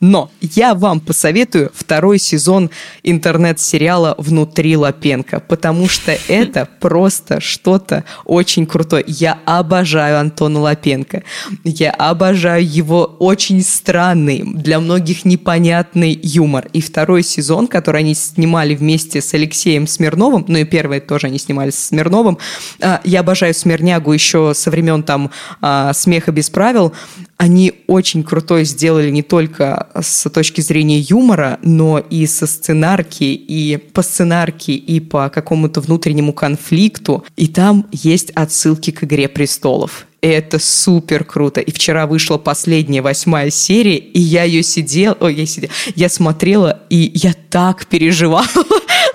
Но 0.00 0.30
я 0.40 0.74
вам 0.74 0.98
посоветую 0.98 1.70
второй 1.74 2.18
сезон 2.18 2.70
интернет-сериала 3.02 4.14
«Внутри 4.16 4.74
Лапенко», 4.74 5.40
потому 5.40 5.88
что 5.88 6.16
это 6.28 6.66
просто 6.80 7.40
что-то 7.40 8.04
очень 8.24 8.64
крутое. 8.64 9.04
Я 9.06 9.38
обожаю 9.44 10.18
Антона 10.18 10.60
Лапенко. 10.60 11.22
Я 11.64 11.90
обожаю 11.90 12.66
его 12.66 13.16
очень 13.18 13.62
странный, 13.62 14.42
для 14.42 14.80
многих 14.80 15.26
непонятный 15.26 16.18
юмор. 16.22 16.68
И 16.72 16.80
второй 16.80 17.22
сезон, 17.22 17.66
который 17.66 18.00
они 18.00 18.14
снимали 18.14 18.74
вместе 18.74 19.20
с 19.20 19.34
Алексеем 19.34 19.86
Смирновым, 19.86 20.46
ну 20.48 20.58
и 20.58 20.64
первый 20.64 21.00
тоже 21.00 21.26
они 21.26 21.38
снимали 21.38 21.70
с 21.70 21.78
Смирновым, 21.78 22.38
а, 22.80 23.02
я 23.04 23.20
обожаю 23.20 23.52
Смирнягу 23.52 24.12
еще 24.12 24.52
со 24.54 24.70
времен 24.70 25.02
там 25.02 25.30
а, 25.60 25.92
«Смеха 25.92 26.32
без 26.32 26.48
правил», 26.48 26.94
они 27.40 27.72
очень 27.86 28.22
крутой 28.22 28.66
сделали 28.66 29.08
не 29.08 29.22
только 29.22 29.88
с 29.98 30.28
точки 30.30 30.60
зрения 30.60 31.00
юмора, 31.00 31.58
но 31.62 31.98
и 31.98 32.26
со 32.26 32.46
сценарки, 32.46 33.24
и 33.24 33.76
по 33.76 34.02
сценарке, 34.02 34.72
и 34.74 35.00
по 35.00 35.28
какому-то 35.28 35.80
внутреннему 35.80 36.32
конфликту. 36.32 37.24
И 37.36 37.46
там 37.48 37.86
есть 37.92 38.30
отсылки 38.30 38.90
к 38.90 39.04
«Игре 39.04 39.28
престолов». 39.28 40.06
Это 40.22 40.58
супер 40.58 41.24
круто. 41.24 41.60
И 41.60 41.72
вчера 41.72 42.06
вышла 42.06 42.36
последняя 42.36 43.00
восьмая 43.00 43.50
серия, 43.50 43.96
и 43.96 44.20
я 44.20 44.44
ее 44.44 44.62
сидела, 44.62 45.16
ой, 45.18 45.34
я 45.34 45.46
сидела, 45.46 45.72
я 45.94 46.08
смотрела, 46.10 46.82
и 46.90 47.10
я 47.14 47.34
так 47.48 47.86
переживала 47.86 48.46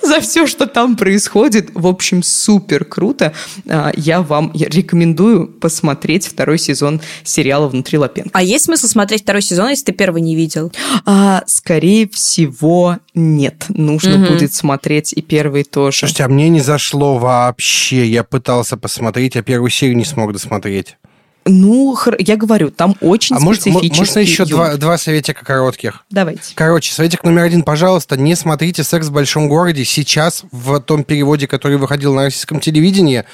за 0.16 0.22
все, 0.22 0.48
что 0.48 0.68
там 0.68 0.96
происходит. 0.96 1.70
В 1.74 1.88
общем, 1.88 2.24
супер 2.24 2.86
круто. 2.86 3.34
А, 3.68 3.92
Я 3.96 4.22
вам 4.22 4.52
рекомендую 4.54 5.48
посмотреть 5.48 6.28
второй 6.28 6.58
сезон 6.58 7.02
сериала 7.24 7.68
«Внутри 7.68 7.98
Лапенко». 7.98 8.30
А 8.34 8.44
есть 8.44 8.66
смысл 8.66 8.88
смотреть 8.88 9.24
второй 9.24 9.42
сезон, 9.42 9.70
если 9.70 9.86
ты 9.86 9.92
первый 9.94 10.22
не 10.22 10.36
видел? 10.36 10.72
А, 11.06 11.44
скорее 11.48 12.08
всего, 12.10 12.98
нет. 13.14 13.66
Нужно 13.70 14.28
будет 14.30 14.54
смотреть 14.54 15.14
и 15.14 15.22
первый 15.22 15.64
тоже. 15.64 16.00
Слушайте, 16.00 16.24
а 16.24 16.28
мне 16.28 16.50
не 16.50 16.62
зашло 16.62 17.18
вообще. 17.18 18.06
Я 18.06 18.24
пытался 18.24 18.78
посмотреть, 18.78 19.36
а 19.36 19.44
первую 19.44 19.70
серию 19.70 19.98
не 19.98 20.06
смог 20.06 20.34
досмотреть. 20.34 20.98
Ну, 21.46 21.96
я 22.20 22.38
говорю, 22.38 22.72
там 22.72 22.96
очень 23.02 23.36
а 23.36 23.40
может, 23.40 23.62
специфический 23.62 24.00
можно 24.00 24.20
еще 24.20 24.44
юмор. 24.48 24.68
два, 24.70 24.78
два 24.78 24.98
советика 24.98 25.46
коротких? 25.46 26.04
Давайте. 26.10 26.54
Короче, 26.56 26.92
советик 26.92 27.24
номер 27.24 27.44
один, 27.44 27.62
пожалуйста, 27.62 28.18
не 28.18 28.36
смотрите 28.36 28.84
«Секс 28.84 29.08
в 29.08 29.12
большом 29.12 29.48
городе» 29.48 29.86
сейчас 29.86 30.44
в 30.52 30.80
том 30.80 31.04
переводе, 31.04 31.48
который 31.48 31.78
выходил 31.78 32.16
на 32.16 32.24
российском 32.24 32.60
телевидении, 32.60 33.26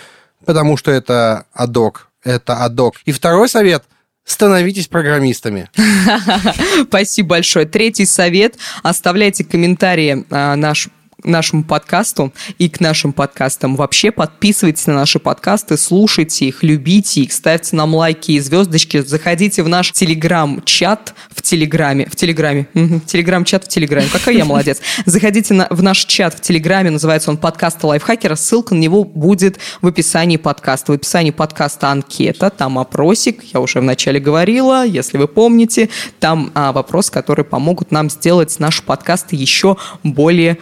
потому 0.45 0.75
что 0.75 0.91
это 0.91 1.45
адок, 1.53 2.09
это 2.23 2.57
адок. 2.57 2.95
И 3.05 3.13
второй 3.13 3.47
совет– 3.47 3.83
становитесь 4.23 4.87
программистами. 4.87 5.69
Спасибо 6.87 7.29
большое. 7.29 7.65
Третий 7.65 8.05
совет. 8.05 8.55
Оставляйте 8.83 9.43
комментарии 9.43 10.25
а, 10.29 10.55
наш 10.55 10.89
нашему 11.23 11.63
подкасту 11.63 12.33
и 12.57 12.69
к 12.69 12.79
нашим 12.79 13.13
подкастам. 13.13 13.75
Вообще 13.75 14.11
подписывайтесь 14.11 14.87
на 14.87 14.93
наши 14.93 15.19
подкасты, 15.19 15.77
слушайте 15.77 16.45
их, 16.45 16.63
любите 16.63 17.21
их, 17.21 17.33
ставьте 17.33 17.75
нам 17.75 17.95
лайки 17.95 18.31
и 18.31 18.39
звездочки, 18.39 18.99
заходите 19.01 19.63
в 19.63 19.69
наш 19.69 19.91
телеграм-чат 19.91 21.13
в 21.29 21.41
Телеграме, 21.41 22.07
в 22.09 22.15
Телеграме, 22.15 22.67
телеграм-чат 23.05 23.65
в 23.65 23.67
Телеграме. 23.67 24.07
Какая 24.11 24.35
я 24.35 24.45
молодец. 24.45 24.81
Заходите 25.05 25.53
на- 25.53 25.67
в 25.69 25.81
наш 25.81 26.05
чат 26.05 26.33
в 26.35 26.41
Телеграме, 26.41 26.89
называется 26.91 27.31
он 27.31 27.37
подкаст 27.37 27.83
лайфхакера, 27.83 28.35
ссылка 28.35 28.75
на 28.75 28.79
него 28.79 29.03
будет 29.03 29.57
в 29.81 29.87
описании 29.87 30.37
подкаста. 30.37 30.91
В 30.91 30.95
описании 30.95 31.31
подкаста 31.31 31.89
анкета, 31.89 32.49
там 32.49 32.79
опросик, 32.79 33.43
я 33.53 33.59
уже 33.59 33.79
вначале 33.79 34.19
говорила, 34.19 34.85
если 34.85 35.17
вы 35.17 35.27
помните, 35.27 35.89
там 36.19 36.51
а, 36.53 36.71
вопрос, 36.71 37.09
который 37.09 37.45
помогут 37.45 37.91
нам 37.91 38.09
сделать 38.09 38.59
наш 38.59 38.83
подкаст 38.83 39.27
еще 39.31 39.77
более 40.03 40.57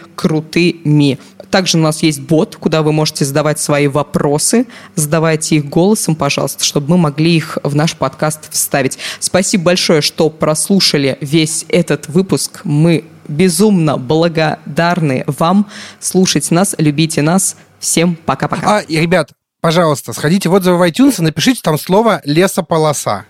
крутыми. 0.50 1.18
Также 1.50 1.78
у 1.78 1.80
нас 1.80 2.02
есть 2.02 2.20
бот, 2.20 2.56
куда 2.56 2.82
вы 2.82 2.92
можете 2.92 3.24
задавать 3.24 3.58
свои 3.58 3.88
вопросы. 3.88 4.66
Задавайте 4.94 5.56
их 5.56 5.68
голосом, 5.68 6.14
пожалуйста, 6.14 6.62
чтобы 6.62 6.90
мы 6.90 6.98
могли 6.98 7.36
их 7.36 7.58
в 7.64 7.74
наш 7.74 7.96
подкаст 7.96 8.52
вставить. 8.52 8.98
Спасибо 9.18 9.64
большое, 9.64 10.00
что 10.00 10.30
прослушали 10.30 11.18
весь 11.20 11.64
этот 11.68 12.08
выпуск. 12.08 12.60
Мы 12.62 13.04
безумно 13.26 13.96
благодарны 13.96 15.24
вам. 15.26 15.68
Слушайте 15.98 16.54
нас, 16.54 16.76
любите 16.78 17.20
нас. 17.22 17.56
Всем 17.80 18.14
пока-пока. 18.14 18.78
А, 18.78 18.82
ребят, 18.88 19.32
пожалуйста, 19.60 20.12
сходите 20.12 20.48
в 20.48 20.52
отзывы 20.52 20.78
в 20.78 20.82
iTunes 20.88 21.16
и 21.18 21.22
напишите 21.22 21.60
там 21.62 21.78
слово 21.78 22.20
«лесополоса». 22.24 23.24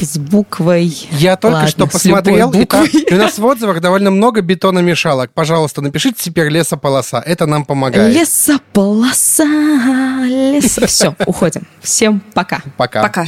С 0.00 0.18
буквой... 0.18 0.96
Я 1.12 1.36
только 1.36 1.54
Ладно, 1.54 1.68
что 1.68 1.86
посмотрел, 1.86 2.50
и, 2.52 2.64
там- 2.64 2.86
и 2.86 3.14
у 3.14 3.16
нас 3.16 3.38
в 3.38 3.44
отзывах 3.46 3.80
довольно 3.80 4.10
много 4.10 4.40
бетономешалок. 4.40 5.32
Пожалуйста, 5.32 5.82
напишите 5.82 6.16
теперь 6.18 6.48
«лесополоса». 6.48 7.22
Это 7.24 7.46
нам 7.46 7.64
помогает. 7.64 8.14
Лесополоса, 8.14 9.44
лес... 9.44 10.78
Все, 10.86 11.14
уходим. 11.26 11.66
Всем 11.82 12.22
пока. 12.34 12.62
Пока. 12.76 13.02
Пока. 13.02 13.24